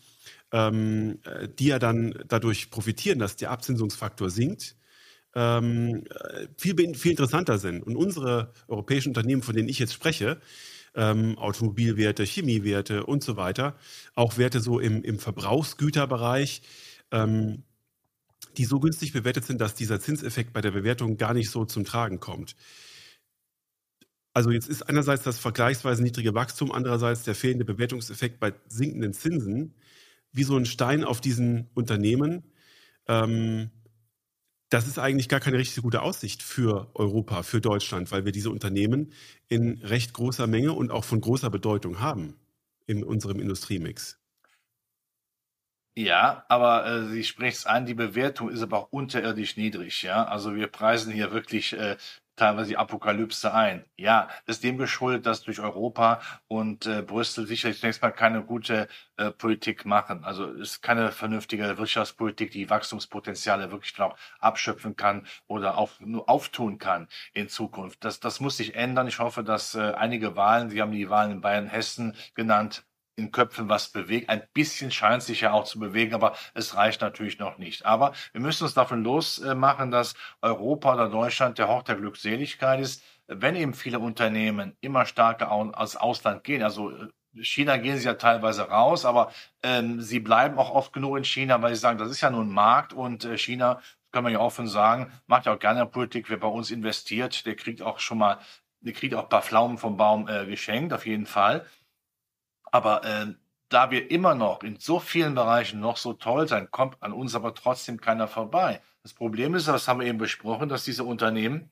ähm, 0.51 1.19
äh, 1.26 1.47
die 1.47 1.67
ja 1.67 1.80
dann 1.80 2.15
dadurch 2.28 2.72
profitieren, 2.72 3.19
dass 3.19 3.36
der 3.36 3.51
Abzinsungsfaktor 3.51 4.30
sinkt, 4.30 4.76
ähm, 5.36 6.03
äh, 6.09 6.47
viel, 6.57 6.76
viel 6.95 7.11
interessanter 7.11 7.57
sind. 7.57 7.84
Und 7.84 7.95
unsere 7.95 8.53
europäischen 8.67 9.09
Unternehmen, 9.09 9.43
von 9.43 9.55
denen 9.55 9.69
ich 9.69 9.80
jetzt 9.80 9.93
spreche, 9.93 10.41
ähm, 10.95 11.38
Automobilwerte, 11.38 12.24
Chemiewerte 12.24 13.05
und 13.05 13.24
so 13.24 13.38
weiter, 13.38 13.78
auch 14.15 14.38
Werte 14.38 14.59
so 14.59 14.80
im, 14.80 15.03
im 15.03 15.19
Verbrauchsgüterbereich, 15.19 16.63
ähm, 17.11 17.63
die 18.58 18.66
so 18.66 18.80
günstig 18.80 19.14
bewertet 19.14 19.45
sind, 19.45 19.62
dass 19.62 19.76
dieser 19.76 19.99
Zinseffekt 19.99 20.54
bei 20.54 20.62
der 20.62 20.72
Bewertung 20.72 21.18
gar 21.18 21.34
nicht 21.34 21.49
so 21.49 21.66
zum 21.66 21.84
Tragen 21.86 22.20
kommt. 22.20 22.56
Also 24.34 24.52
jetzt 24.52 24.70
ist 24.70 24.84
einerseits 24.84 25.24
das 25.24 25.39
vergleichsweise 25.39 26.02
niedrige 26.04 26.34
Wachstum, 26.34 26.72
andererseits 26.72 27.24
der 27.24 27.36
fehlende 27.36 27.66
Bewertungseffekt 27.66 28.39
bei 28.39 28.54
sinkenden 28.68 29.14
Zinsen 29.14 29.76
wie 30.32 30.43
so 30.43 30.56
ein 30.56 30.66
Stein 30.66 31.04
auf 31.04 31.20
diesen 31.20 31.70
Unternehmen. 31.74 32.43
Ähm, 33.08 33.72
das 34.70 34.88
ist 34.88 34.99
eigentlich 34.99 35.28
gar 35.28 35.41
keine 35.41 35.58
richtig 35.58 35.84
gute 35.84 36.02
Aussicht 36.02 36.41
für 36.43 36.89
Europa, 36.93 37.43
für 37.43 37.60
Deutschland, 37.60 38.10
weil 38.12 38.24
wir 38.24 38.32
diese 38.32 38.52
Unternehmen 38.52 39.12
in 39.49 39.82
recht 39.84 40.14
großer 40.14 40.47
Menge 40.47 40.72
und 40.72 40.91
auch 40.91 41.04
von 41.04 41.20
großer 41.20 41.49
Bedeutung 41.49 41.99
haben 41.99 42.36
in 42.88 43.04
unserem 43.04 43.41
Industriemix. 43.41 44.20
Ja, 45.97 46.45
aber 46.47 46.85
äh, 46.85 47.05
Sie 47.07 47.23
sprechen 47.25 47.55
es 47.57 47.65
an, 47.65 47.85
die 47.85 47.93
Bewertung 47.93 48.49
ist 48.49 48.61
aber 48.61 48.77
auch 48.77 48.91
unterirdisch 48.91 49.57
niedrig, 49.57 50.03
ja. 50.03 50.23
Also 50.23 50.55
wir 50.55 50.67
preisen 50.67 51.11
hier 51.11 51.31
wirklich 51.33 51.73
äh, 51.73 51.97
teilweise 52.37 52.69
die 52.69 52.77
Apokalypse 52.77 53.53
ein. 53.53 53.85
Ja, 53.97 54.29
ist 54.45 54.63
dem 54.63 54.77
geschuldet, 54.77 55.25
dass 55.25 55.41
durch 55.43 55.59
Europa 55.59 56.21
und 56.47 56.85
äh, 56.85 57.01
Brüssel 57.01 57.45
sicherlich 57.45 57.79
zunächst 57.81 58.01
mal 58.01 58.11
keine 58.11 58.41
gute 58.43 58.87
äh, 59.17 59.31
Politik 59.31 59.85
machen. 59.85 60.23
Also 60.23 60.45
ist 60.53 60.81
keine 60.81 61.11
vernünftige 61.11 61.77
Wirtschaftspolitik, 61.77 62.51
die 62.51 62.69
Wachstumspotenziale 62.69 63.69
wirklich 63.71 63.97
noch 63.97 64.17
abschöpfen 64.39 64.95
kann 64.95 65.27
oder 65.47 65.77
auch 65.77 65.99
nur 65.99 66.29
auftun 66.29 66.77
kann 66.77 67.09
in 67.33 67.49
Zukunft. 67.49 68.03
Das, 68.05 68.21
das 68.21 68.39
muss 68.39 68.55
sich 68.57 68.75
ändern. 68.75 69.07
Ich 69.07 69.19
hoffe, 69.19 69.43
dass 69.43 69.75
äh, 69.75 69.91
einige 69.93 70.37
Wahlen, 70.37 70.69
Sie 70.69 70.81
haben 70.81 70.93
die 70.93 71.09
Wahlen 71.09 71.31
in 71.31 71.41
Bayern, 71.41 71.67
Hessen 71.67 72.15
genannt, 72.33 72.85
in 73.16 73.32
Köpfen 73.32 73.70
was 73.70 73.89
bewegt. 73.89 74.30
Ein 74.30 74.43
bisschen 74.53 74.91
scheint 74.91 75.24
sich 75.24 75.41
ja 75.41 75.51
auch 75.51 75.66
zu 75.66 75.80
bewegen, 75.80 76.14
aber 76.14 76.36
es 76.53 76.76
reicht 76.76 77.01
natürlich 77.01 77.39
noch 77.39 77.57
nicht. 77.57 77.86
Aber 77.86 78.14
wir 78.32 78.41
müssen 78.41 78.64
uns 78.64 78.74
davon 78.74 79.03
losmachen, 79.03 79.91
dass 79.91 80.16
Europa 80.41 80.93
oder 80.93 81.09
Deutschland 81.09 81.57
der 81.57 81.68
Hort 81.68 81.88
der 81.88 81.95
Glückseligkeit 81.95 82.80
ist, 82.80 83.03
wenn 83.28 83.55
eben 83.55 83.74
viele 83.74 83.99
Unternehmen 83.99 84.76
immer 84.82 85.05
stärker 85.05 85.51
aus 85.51 85.95
Ausland 85.95 86.43
gehen. 86.43 86.64
Also 86.64 86.91
äh, 86.91 87.07
China 87.41 87.78
gehen 87.78 87.97
sie 87.97 88.05
ja 88.05 88.16
teilweise 88.16 88.64
raus, 88.64 89.05
aber 89.05 89.32
ähm, 89.64 90.01
sie 90.01 90.20
bleiben 90.20 90.57
auch 90.57 90.72
oft 90.72 90.91
genug 90.91 91.18
in 91.18 91.24
China, 91.24 91.62
weil 91.62 91.74
sie 91.74 91.82
sagen, 91.82 91.97
das 91.97 92.09
ist 92.09 92.22
ja 92.22 92.30
nur 92.30 92.43
ein 92.43 92.49
Markt 92.51 92.93
und 92.93 93.24
äh, 93.24 93.38
China, 93.38 93.82
kann 94.12 94.24
man 94.24 94.34
ja 94.34 94.39
offen 94.39 94.68
sagen, 94.68 95.12
macht 95.28 95.45
ja 95.45 95.53
auch 95.53 95.59
gerne 95.59 95.86
Politik. 95.86 96.30
Wer 96.30 96.38
bei 96.38 96.47
uns 96.47 96.70
investiert, 96.70 97.45
der 97.45 97.55
kriegt 97.55 97.82
auch 97.82 97.99
schon 97.99 98.18
mal, 98.18 98.39
der 98.82 98.93
kriegt 98.93 99.16
auch 99.16 99.24
ein 99.24 99.30
paar 99.30 99.41
Pflaumen 99.41 99.78
vom 99.78 99.97
Baum 99.97 100.28
äh, 100.28 100.45
geschenkt, 100.45 100.93
auf 100.93 101.05
jeden 101.05 101.26
Fall. 101.26 101.66
Aber 102.72 103.03
äh, 103.05 103.34
da 103.69 103.91
wir 103.91 104.11
immer 104.11 104.36
noch 104.36 104.63
in 104.63 104.80
so 104.80 104.99
vielen 104.99 105.36
Bereichen 105.36 105.80
noch 105.80 105.97
so 105.97 106.13
toll 106.13 106.47
sein, 106.47 106.69
kommt 106.72 107.01
an 107.01 107.13
uns 107.13 107.36
aber 107.36 107.53
trotzdem 107.53 107.99
keiner 108.01 108.28
vorbei. 108.28 108.82
Das 109.03 109.13
Problem 109.13 109.55
ist, 109.55 109.67
das 109.67 109.88
haben 109.88 109.99
wir 109.99 110.07
eben 110.07 110.17
besprochen, 110.17 110.69
dass 110.69 110.84
diese 110.84 111.03
Unternehmen 111.03 111.72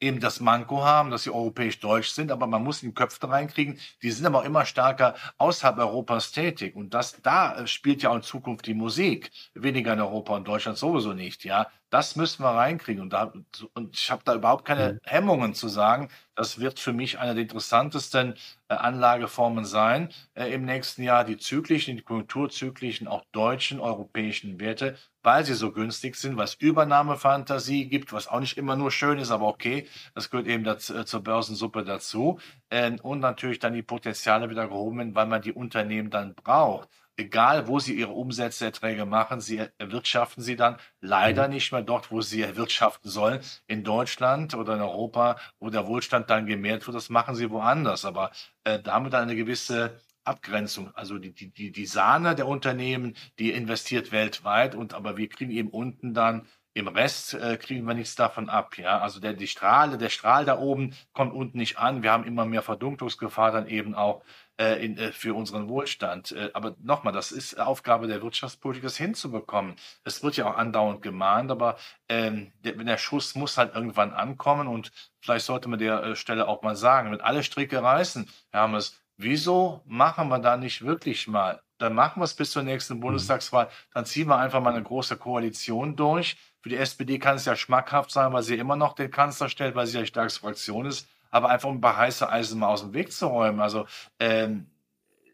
eben 0.00 0.20
das 0.20 0.40
Manko 0.40 0.84
haben, 0.84 1.10
dass 1.10 1.22
sie 1.22 1.30
europäisch-deutsch 1.30 2.10
sind, 2.10 2.30
aber 2.30 2.46
man 2.46 2.62
muss 2.62 2.82
in 2.82 2.90
die 2.90 2.94
Köpfe 2.94 3.28
reinkriegen. 3.28 3.78
Die 4.02 4.10
sind 4.10 4.26
aber 4.26 4.40
auch 4.40 4.44
immer 4.44 4.66
stärker 4.66 5.14
außerhalb 5.38 5.78
Europas 5.78 6.32
tätig. 6.32 6.76
Und 6.76 6.92
das, 6.92 7.20
da 7.22 7.60
äh, 7.60 7.66
spielt 7.66 8.02
ja 8.02 8.10
auch 8.10 8.16
in 8.16 8.22
Zukunft 8.22 8.66
die 8.66 8.74
Musik. 8.74 9.30
Weniger 9.54 9.94
in 9.94 10.00
Europa 10.00 10.36
und 10.36 10.46
Deutschland 10.46 10.76
sowieso 10.78 11.14
nicht, 11.14 11.44
ja. 11.44 11.66
Das 11.96 12.14
müssen 12.14 12.42
wir 12.42 12.50
reinkriegen. 12.50 13.00
Und, 13.00 13.14
da, 13.14 13.32
und 13.72 13.96
ich 13.96 14.10
habe 14.10 14.20
da 14.22 14.34
überhaupt 14.34 14.66
keine 14.66 14.92
mhm. 14.92 15.00
Hemmungen 15.04 15.54
zu 15.54 15.66
sagen, 15.66 16.10
das 16.34 16.60
wird 16.60 16.78
für 16.78 16.92
mich 16.92 17.18
eine 17.18 17.32
der 17.32 17.44
interessantesten 17.44 18.34
äh, 18.68 18.74
Anlageformen 18.74 19.64
sein 19.64 20.10
äh, 20.34 20.52
im 20.52 20.66
nächsten 20.66 21.02
Jahr. 21.04 21.24
Die 21.24 21.38
zyklischen, 21.38 21.96
die 21.96 22.02
konjunkturzyklischen, 22.02 23.08
auch 23.08 23.24
deutschen, 23.32 23.80
europäischen 23.80 24.60
Werte, 24.60 24.98
weil 25.22 25.46
sie 25.46 25.54
so 25.54 25.72
günstig 25.72 26.16
sind, 26.16 26.36
was 26.36 26.52
Übernahmefantasie 26.56 27.88
gibt, 27.88 28.12
was 28.12 28.28
auch 28.28 28.40
nicht 28.40 28.58
immer 28.58 28.76
nur 28.76 28.90
schön 28.90 29.18
ist, 29.18 29.30
aber 29.30 29.46
okay, 29.46 29.88
das 30.14 30.28
gehört 30.28 30.48
eben 30.48 30.64
dazu, 30.64 30.94
äh, 30.94 31.06
zur 31.06 31.22
Börsensuppe 31.22 31.82
dazu. 31.82 32.38
Äh, 32.68 32.98
und 33.00 33.20
natürlich 33.20 33.58
dann 33.58 33.72
die 33.72 33.82
Potenziale 33.82 34.50
wieder 34.50 34.68
gehoben, 34.68 35.14
weil 35.14 35.26
man 35.26 35.40
die 35.40 35.52
Unternehmen 35.54 36.10
dann 36.10 36.34
braucht. 36.34 36.90
Egal 37.16 37.66
wo 37.66 37.78
sie 37.78 37.94
ihre 37.94 38.12
Umsätze, 38.12 38.70
machen, 39.06 39.40
sie 39.40 39.62
erwirtschaften 39.78 40.42
sie 40.42 40.56
dann 40.56 40.76
leider 41.00 41.48
mhm. 41.48 41.54
nicht 41.54 41.72
mehr 41.72 41.82
dort, 41.82 42.10
wo 42.10 42.20
sie 42.20 42.42
erwirtschaften 42.42 43.10
sollen, 43.10 43.40
in 43.66 43.84
Deutschland 43.84 44.54
oder 44.54 44.74
in 44.74 44.80
Europa, 44.80 45.36
wo 45.58 45.70
der 45.70 45.86
Wohlstand 45.86 46.30
dann 46.30 46.46
gemehrt 46.46 46.86
wird, 46.86 46.96
das 46.96 47.08
machen 47.08 47.34
sie 47.34 47.50
woanders. 47.50 48.04
Aber 48.04 48.30
äh, 48.64 48.78
da 48.80 48.94
haben 48.94 49.06
wir 49.06 49.10
dann 49.10 49.22
eine 49.22 49.36
gewisse 49.36 50.00
Abgrenzung. 50.24 50.92
Also 50.94 51.18
die, 51.18 51.32
die, 51.32 51.72
die 51.72 51.86
Sahne 51.86 52.34
der 52.34 52.48
Unternehmen, 52.48 53.14
die 53.38 53.52
investiert 53.52 54.12
weltweit 54.12 54.74
und 54.74 54.94
aber 54.94 55.16
wir 55.16 55.28
kriegen 55.28 55.52
eben 55.52 55.70
unten 55.70 56.14
dann 56.14 56.46
im 56.76 56.88
Rest 56.88 57.32
äh, 57.32 57.56
kriegen 57.56 57.86
wir 57.86 57.94
nichts 57.94 58.16
davon 58.16 58.50
ab, 58.50 58.76
ja. 58.76 58.98
Also 58.98 59.18
der, 59.18 59.32
die 59.32 59.46
Strahle, 59.46 59.96
der 59.96 60.10
Strahl 60.10 60.44
da 60.44 60.58
oben 60.58 60.94
kommt 61.14 61.32
unten 61.32 61.56
nicht 61.56 61.78
an. 61.78 62.02
Wir 62.02 62.12
haben 62.12 62.24
immer 62.24 62.44
mehr 62.44 62.60
Verdunklungsgefahr 62.60 63.50
dann 63.50 63.66
eben 63.66 63.94
auch 63.94 64.22
äh, 64.60 64.84
in, 64.84 64.98
äh, 64.98 65.10
für 65.10 65.34
unseren 65.34 65.70
Wohlstand. 65.70 66.32
Äh, 66.32 66.50
aber 66.52 66.76
nochmal, 66.82 67.14
das 67.14 67.32
ist 67.32 67.58
Aufgabe 67.58 68.08
der 68.08 68.20
Wirtschaftspolitik, 68.20 68.82
das 68.82 68.98
hinzubekommen. 68.98 69.76
Es 70.04 70.22
wird 70.22 70.36
ja 70.36 70.50
auch 70.50 70.58
andauernd 70.58 71.00
gemahnt, 71.00 71.50
aber 71.50 71.78
ähm, 72.10 72.52
der, 72.62 72.74
der 72.74 72.98
Schuss 72.98 73.34
muss 73.36 73.56
halt 73.56 73.74
irgendwann 73.74 74.12
ankommen 74.12 74.68
und 74.68 74.92
vielleicht 75.20 75.46
sollte 75.46 75.70
man 75.70 75.78
der 75.78 76.02
äh, 76.02 76.14
Stelle 76.14 76.46
auch 76.46 76.60
mal 76.60 76.76
sagen, 76.76 77.10
wenn 77.10 77.22
alle 77.22 77.42
Stricke 77.42 77.82
reißen, 77.82 78.28
Hermes, 78.52 79.00
wieso 79.16 79.80
machen 79.86 80.28
wir 80.28 80.40
da 80.40 80.58
nicht 80.58 80.84
wirklich 80.84 81.26
mal 81.26 81.62
dann 81.78 81.94
machen 81.94 82.20
wir 82.20 82.24
es 82.24 82.34
bis 82.34 82.50
zur 82.52 82.62
nächsten 82.62 82.94
mhm. 82.94 83.00
Bundestagswahl. 83.00 83.68
Dann 83.92 84.06
ziehen 84.06 84.28
wir 84.28 84.38
einfach 84.38 84.60
mal 84.60 84.72
eine 84.72 84.82
große 84.82 85.16
Koalition 85.16 85.96
durch. 85.96 86.36
Für 86.66 86.70
die 86.70 86.78
SPD 86.78 87.20
kann 87.20 87.36
es 87.36 87.44
ja 87.44 87.54
schmackhaft 87.54 88.10
sein, 88.10 88.32
weil 88.32 88.42
sie 88.42 88.56
immer 88.56 88.74
noch 88.74 88.94
den 88.94 89.08
Kanzler 89.08 89.48
stellt, 89.48 89.76
weil 89.76 89.86
sie 89.86 89.94
ja 89.94 90.00
die 90.00 90.08
stärkste 90.08 90.40
Fraktion 90.40 90.84
ist. 90.86 91.08
Aber 91.30 91.48
einfach 91.48 91.68
um 91.68 91.76
ein 91.76 91.80
paar 91.80 91.96
heiße 91.96 92.28
Eisen 92.28 92.58
mal 92.58 92.66
aus 92.66 92.80
dem 92.80 92.92
Weg 92.92 93.12
zu 93.12 93.28
räumen. 93.28 93.60
Also 93.60 93.86
ähm, 94.18 94.66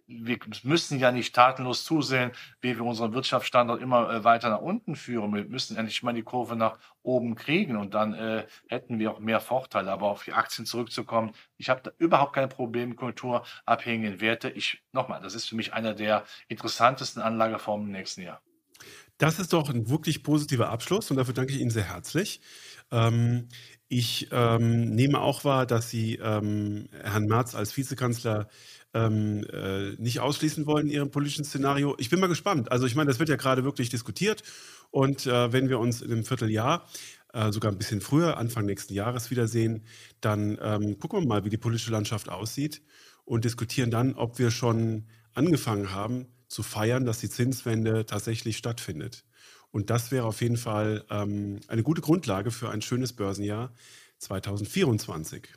wir 0.07 0.39
müssen 0.63 0.99
ja 0.99 1.11
nicht 1.11 1.35
tatenlos 1.35 1.85
zusehen, 1.85 2.33
wie 2.61 2.77
wir 2.77 2.85
unseren 2.85 3.15
Wirtschaftsstandort 3.15 3.81
immer 3.81 4.11
äh, 4.11 4.25
weiter 4.25 4.51
nach 4.51 4.61
unten 4.61 4.95
führen. 4.95 5.33
Wir 5.33 5.47
müssen 5.47 5.79
endlich 5.79 6.03
mal 6.03 6.13
die 6.13 6.23
Kurve 6.23 6.55
nach 6.55 6.79
oben 7.03 7.35
kriegen 7.35 7.79
und 7.79 7.95
dann 7.95 8.13
äh, 8.13 8.45
hätten 8.69 8.99
wir 8.99 9.13
auch 9.13 9.19
mehr 9.19 9.41
Vorteile. 9.41 9.91
Aber 9.91 10.09
auf 10.09 10.25
die 10.25 10.35
Aktien 10.35 10.67
zurückzukommen, 10.67 11.33
ich 11.57 11.71
habe 11.71 11.81
da 11.83 11.93
überhaupt 11.97 12.35
keine 12.35 12.49
Probleme 12.49 12.95
kulturabhängigen 12.95 14.21
Werte. 14.21 14.51
Ich 14.51 14.83
nochmal, 14.93 15.23
das 15.23 15.35
ist 15.35 15.49
für 15.49 15.57
mich 15.57 15.73
einer 15.73 15.95
der 15.95 16.25
interessantesten 16.49 17.23
Anlageformen 17.23 17.87
im 17.87 17.93
nächsten 17.93 18.21
Jahr. 18.21 18.43
Das 19.19 19.39
ist 19.39 19.53
doch 19.53 19.69
ein 19.71 19.89
wirklich 19.89 20.23
positiver 20.23 20.71
Abschluss 20.71 21.11
und 21.11 21.17
dafür 21.17 21.35
danke 21.35 21.53
ich 21.53 21.61
Ihnen 21.61 21.71
sehr 21.71 21.85
herzlich. 21.85 22.41
Ähm, 22.91 23.49
ich 23.89 24.29
ähm, 24.33 24.95
nehme 24.95 25.21
auch 25.21 25.45
wahr, 25.45 25.67
dass 25.67 25.91
Sie 25.91 26.17
ähm, 26.17 26.89
Herrn 27.03 27.27
Merz 27.27 27.55
als 27.55 27.77
Vizekanzler 27.77 28.49
ähm, 28.95 29.45
äh, 29.53 29.93
nicht 29.93 30.21
ausschließen 30.21 30.67
wollen 30.67 30.87
in 30.87 30.93
Ihrem 30.93 31.11
politischen 31.11 31.45
Szenario. 31.45 31.95
Ich 31.99 32.11
bin 32.11 32.21
mal 32.21 32.27
gespannt. 32.27 32.73
Also 32.73 32.87
ich 32.87 32.95
meine, 32.95 33.09
das 33.09 33.19
wird 33.19 33.29
ja 33.29 33.37
gerade 33.37 33.65
wirklich 33.65 33.91
diskutiert 33.91 34.43
und 34.91 35.27
äh, 35.27 35.53
wenn 35.53 35.69
wir 35.69 35.79
uns 35.79 36.03
in 36.03 36.13
einem 36.13 36.25
Vierteljahr 36.25 36.87
äh, 37.33 37.51
sogar 37.53 37.73
ein 37.73 37.79
bisschen 37.79 38.01
früher, 38.01 38.37
Anfang 38.37 38.67
nächsten 38.67 38.95
Jahres 38.95 39.31
wiedersehen, 39.31 39.85
dann 40.21 40.59
ähm, 40.61 40.99
gucken 40.99 41.21
wir 41.21 41.27
mal, 41.27 41.45
wie 41.45 41.51
die 41.51 41.59
politische 41.59 41.91
Landschaft 41.91 42.29
aussieht 42.29 42.83
und 43.25 43.45
diskutieren 43.45 43.91
dann, 43.91 44.15
ob 44.15 44.39
wir 44.39 44.51
schon 44.51 45.07
angefangen 45.33 45.93
haben, 45.93 46.27
zu 46.53 46.63
feiern, 46.63 47.05
dass 47.05 47.19
die 47.19 47.31
Zinswende 47.31 48.07
tatsächlich 48.07 48.59
stattfindet. 48.59 49.25
Und 49.71 49.89
das 49.89 50.13
wäre 50.13 50.27
auf 50.27 50.43
jeden 50.43 50.59
Fall 50.59 51.05
ähm, 51.11 51.61
eine 51.67 51.83
gute 51.83 52.03
Grundlage 52.03 52.51
für 52.51 52.71
ein 52.71 52.83
schönes 52.83 53.15
Börsenjahr 53.15 53.73
2024. 54.19 55.49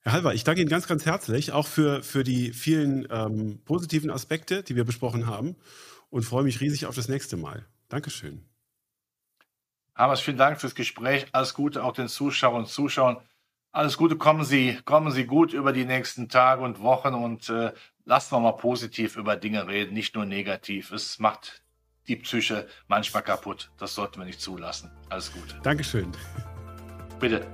Herr 0.00 0.12
Halver, 0.12 0.34
ich 0.34 0.44
danke 0.44 0.60
Ihnen 0.60 0.70
ganz, 0.70 0.86
ganz 0.86 1.06
herzlich, 1.06 1.52
auch 1.52 1.66
für, 1.66 2.02
für 2.02 2.24
die 2.24 2.52
vielen 2.52 3.06
ähm, 3.10 3.60
positiven 3.64 4.10
Aspekte, 4.10 4.62
die 4.62 4.76
wir 4.76 4.84
besprochen 4.84 5.26
haben 5.26 5.56
und 6.10 6.22
freue 6.22 6.44
mich 6.44 6.60
riesig 6.60 6.86
auf 6.86 6.94
das 6.94 7.08
nächste 7.08 7.36
Mal. 7.36 7.66
Dankeschön. 7.88 8.44
Hamers, 9.94 10.20
vielen 10.20 10.38
Dank 10.38 10.60
fürs 10.60 10.74
Gespräch. 10.74 11.26
Alles 11.32 11.54
Gute 11.54 11.84
auch 11.84 11.92
den 11.92 12.08
Zuschauern 12.08 12.62
und 12.62 12.68
Zuschauern. 12.68 13.18
Alles 13.74 13.96
Gute, 13.96 14.16
kommen 14.16 14.44
Sie, 14.44 14.78
kommen 14.84 15.10
Sie 15.10 15.24
gut 15.24 15.54
über 15.54 15.72
die 15.72 15.86
nächsten 15.86 16.28
Tage 16.28 16.62
und 16.62 16.80
Wochen 16.80 17.14
und 17.14 17.48
äh, 17.48 17.72
lassen 18.04 18.36
wir 18.36 18.40
mal 18.40 18.52
positiv 18.52 19.16
über 19.16 19.34
Dinge 19.36 19.66
reden, 19.66 19.94
nicht 19.94 20.14
nur 20.14 20.26
negativ. 20.26 20.92
Es 20.92 21.18
macht 21.18 21.62
die 22.06 22.16
Psyche 22.16 22.68
manchmal 22.86 23.22
kaputt. 23.22 23.70
Das 23.78 23.94
sollten 23.94 24.18
wir 24.18 24.26
nicht 24.26 24.42
zulassen. 24.42 24.90
Alles 25.08 25.32
Gute. 25.32 25.58
Dankeschön. 25.62 26.12
Bitte. 27.18 27.46